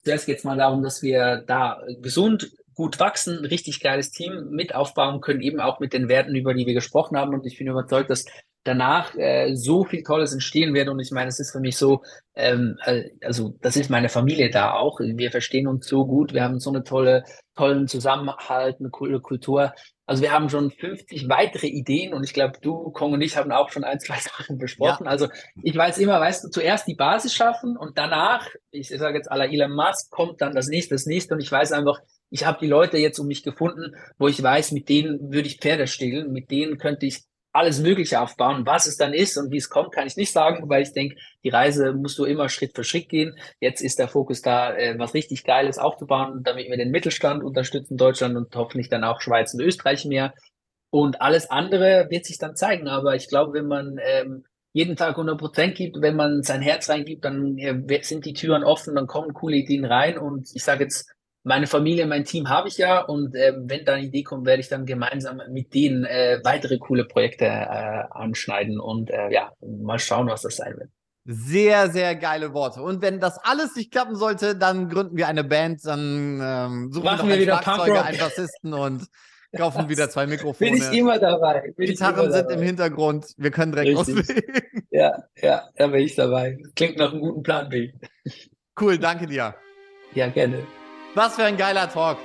Zuerst 0.03 0.25
geht 0.25 0.37
es 0.37 0.43
mal 0.45 0.57
darum, 0.57 0.83
dass 0.83 1.01
wir 1.01 1.43
da 1.47 1.81
gesund 1.99 2.49
gut 2.75 2.99
wachsen, 2.99 3.39
ein 3.39 3.45
richtig 3.45 3.79
geiles 3.81 4.11
Team 4.11 4.49
mit 4.49 4.75
aufbauen 4.75 5.21
können, 5.21 5.41
eben 5.41 5.59
auch 5.59 5.79
mit 5.79 5.93
den 5.93 6.09
Werten, 6.09 6.35
über 6.35 6.53
die 6.53 6.65
wir 6.65 6.73
gesprochen 6.73 7.17
haben. 7.17 7.33
Und 7.33 7.45
ich 7.45 7.57
bin 7.57 7.67
überzeugt, 7.67 8.09
dass 8.09 8.25
danach 8.63 9.15
äh, 9.15 9.55
so 9.55 9.83
viel 9.83 10.03
Tolles 10.03 10.33
entstehen 10.33 10.73
wird. 10.73 10.89
Und 10.89 10.99
ich 10.99 11.11
meine, 11.11 11.29
es 11.29 11.39
ist 11.39 11.51
für 11.51 11.59
mich 11.59 11.77
so, 11.77 12.03
ähm, 12.35 12.77
äh, 12.85 13.09
also 13.23 13.55
das 13.61 13.75
ist 13.75 13.89
meine 13.89 14.09
Familie 14.09 14.49
da 14.49 14.73
auch. 14.73 14.99
Wir 14.99 15.31
verstehen 15.31 15.67
uns 15.67 15.87
so 15.87 16.05
gut, 16.05 16.33
wir 16.33 16.43
haben 16.43 16.59
so 16.59 16.69
eine 16.69 16.83
tolle, 16.83 17.23
tollen 17.55 17.87
Zusammenhalt, 17.87 18.77
eine 18.79 18.89
coole 18.89 19.19
Kultur. 19.19 19.73
Also 20.05 20.21
wir 20.23 20.31
haben 20.31 20.49
schon 20.49 20.71
50 20.71 21.29
weitere 21.29 21.67
Ideen 21.67 22.13
und 22.13 22.23
ich 22.23 22.33
glaube, 22.33 22.59
du, 22.61 22.91
Kong 22.91 23.13
und 23.13 23.21
ich 23.21 23.37
haben 23.37 23.51
auch 23.51 23.69
schon 23.69 23.83
ein, 23.83 23.99
zwei 23.99 24.17
Sachen 24.19 24.57
besprochen. 24.57 25.05
Ja. 25.05 25.11
Also 25.11 25.27
ich 25.63 25.75
weiß 25.75 25.97
immer, 25.97 26.19
weißt 26.19 26.43
du, 26.43 26.49
zuerst 26.49 26.87
die 26.87 26.95
Basis 26.95 27.33
schaffen 27.33 27.77
und 27.77 27.97
danach, 27.97 28.47
ich 28.71 28.89
sage 28.89 29.17
jetzt 29.17 29.29
la 29.31 29.45
Elon 29.45 29.71
Musk, 29.71 30.11
kommt 30.11 30.41
dann 30.41 30.53
das 30.53 30.67
nächste, 30.67 30.95
das 30.95 31.05
nächste 31.05 31.33
und 31.33 31.41
ich 31.41 31.51
weiß 31.51 31.71
einfach, 31.71 31.99
ich 32.31 32.45
habe 32.45 32.59
die 32.61 32.67
Leute 32.67 32.97
jetzt 32.97 33.19
um 33.19 33.27
mich 33.27 33.43
gefunden, 33.43 33.93
wo 34.17 34.27
ich 34.27 34.41
weiß, 34.41 34.71
mit 34.71 34.89
denen 34.89 35.31
würde 35.31 35.47
ich 35.47 35.59
Pferde 35.59 35.85
stehlen, 35.85 36.31
mit 36.31 36.49
denen 36.49 36.77
könnte 36.77 37.05
ich 37.05 37.25
alles 37.53 37.81
Mögliche 37.81 38.21
aufbauen. 38.21 38.65
Was 38.65 38.87
es 38.87 38.95
dann 38.95 39.13
ist 39.13 39.37
und 39.37 39.51
wie 39.51 39.57
es 39.57 39.69
kommt, 39.69 39.91
kann 39.91 40.07
ich 40.07 40.15
nicht 40.15 40.31
sagen, 40.31 40.69
weil 40.69 40.83
ich 40.83 40.93
denke, 40.93 41.17
die 41.43 41.49
Reise 41.49 41.93
musst 41.93 42.17
du 42.17 42.23
immer 42.23 42.47
Schritt 42.47 42.73
für 42.73 42.85
Schritt 42.85 43.09
gehen. 43.09 43.35
Jetzt 43.59 43.81
ist 43.81 43.99
der 43.99 44.07
Fokus 44.07 44.41
da, 44.41 44.73
äh, 44.73 44.97
was 44.97 45.13
richtig 45.13 45.43
Geiles 45.43 45.77
aufzubauen, 45.77 46.41
damit 46.43 46.69
wir 46.69 46.77
den 46.77 46.91
Mittelstand 46.91 47.43
unterstützen, 47.43 47.97
Deutschland 47.97 48.37
und 48.37 48.55
hoffentlich 48.55 48.87
dann 48.87 49.03
auch 49.03 49.19
Schweiz 49.19 49.53
und 49.53 49.59
Österreich 49.59 50.05
mehr. 50.05 50.33
Und 50.89 51.21
alles 51.21 51.49
andere 51.49 52.07
wird 52.09 52.25
sich 52.25 52.37
dann 52.37 52.55
zeigen. 52.55 52.87
Aber 52.87 53.15
ich 53.15 53.27
glaube, 53.27 53.53
wenn 53.53 53.67
man 53.67 53.99
ähm, 54.01 54.45
jeden 54.71 54.95
Tag 54.95 55.11
100 55.11 55.37
Prozent 55.37 55.75
gibt, 55.75 56.01
wenn 56.01 56.15
man 56.15 56.43
sein 56.43 56.61
Herz 56.61 56.89
reingibt, 56.89 57.25
dann 57.25 57.57
äh, 57.57 58.03
sind 58.03 58.25
die 58.25 58.33
Türen 58.33 58.63
offen, 58.63 58.95
dann 58.95 59.07
kommen 59.07 59.33
coole 59.33 59.57
Ideen 59.57 59.83
rein. 59.83 60.17
Und 60.17 60.49
ich 60.53 60.63
sage 60.63 60.85
jetzt, 60.85 61.11
meine 61.43 61.67
Familie, 61.67 62.05
mein 62.05 62.25
Team 62.25 62.49
habe 62.49 62.67
ich 62.67 62.77
ja 62.77 63.01
und 63.01 63.35
äh, 63.35 63.53
wenn 63.57 63.83
da 63.85 63.93
eine 63.93 64.05
Idee 64.05 64.23
kommt, 64.23 64.45
werde 64.45 64.61
ich 64.61 64.69
dann 64.69 64.85
gemeinsam 64.85 65.41
mit 65.49 65.73
denen 65.73 66.05
äh, 66.05 66.39
weitere 66.43 66.77
coole 66.77 67.05
Projekte 67.05 67.45
äh, 67.45 68.03
anschneiden 68.11 68.79
und 68.79 69.09
äh, 69.09 69.31
ja, 69.31 69.51
mal 69.61 69.99
schauen, 69.99 70.27
was 70.27 70.43
das 70.43 70.57
sein 70.57 70.77
wird. 70.77 70.89
Sehr, 71.25 71.89
sehr 71.91 72.15
geile 72.15 72.53
Worte. 72.53 72.81
Und 72.81 73.01
wenn 73.01 73.19
das 73.19 73.37
alles 73.43 73.75
nicht 73.75 73.91
klappen 73.91 74.15
sollte, 74.15 74.55
dann 74.55 74.89
gründen 74.89 75.17
wir 75.17 75.27
eine 75.27 75.43
Band, 75.43 75.85
dann 75.85 76.39
ähm, 76.41 76.91
suchen 76.91 77.05
Machen 77.05 77.29
wir 77.29 77.39
wieder 77.39 77.61
Schlagzeuger, 77.61 78.05
einen 78.05 78.17
Bassisten 78.17 78.73
und 78.73 79.07
kaufen 79.55 79.87
wieder 79.87 80.09
zwei 80.09 80.25
Mikrofone. 80.25 80.71
Bin 80.71 80.81
ich 80.81 80.97
immer 80.97 81.19
dabei. 81.19 81.73
Bin 81.75 81.87
Gitarren 81.87 82.25
immer 82.25 82.31
sind 82.31 82.43
dabei. 82.45 82.53
im 82.55 82.61
Hintergrund. 82.61 83.25
Wir 83.37 83.51
können 83.51 83.71
direkt 83.71 83.99
Richtig. 83.99 84.15
loslegen. 84.15 84.87
Ja, 84.89 85.23
ja, 85.41 85.69
da 85.75 85.87
bin 85.87 86.01
ich 86.01 86.15
dabei. 86.15 86.57
Klingt 86.75 86.97
nach 86.97 87.11
einem 87.11 87.21
guten 87.21 87.43
Plan, 87.43 87.69
B. 87.69 87.91
Cool, 88.79 88.97
danke 88.97 89.27
dir. 89.27 89.55
Ja, 90.13 90.27
gerne. 90.27 90.63
Was 91.13 91.35
für 91.35 91.43
ein 91.43 91.57
geiler 91.57 91.91
Talk. 91.91 92.17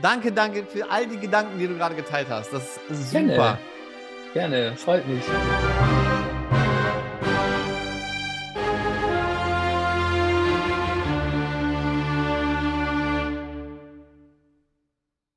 Danke, 0.00 0.32
danke 0.32 0.64
für 0.64 0.90
all 0.90 1.06
die 1.06 1.18
Gedanken, 1.18 1.58
die 1.58 1.68
du 1.68 1.76
gerade 1.76 1.94
geteilt 1.94 2.26
hast. 2.28 2.52
Das 2.52 2.78
ist 2.88 3.10
super. 3.10 3.58
Gerne, 4.32 4.56
Gerne. 4.56 4.76
freut 4.76 5.06
mich. 5.06 5.22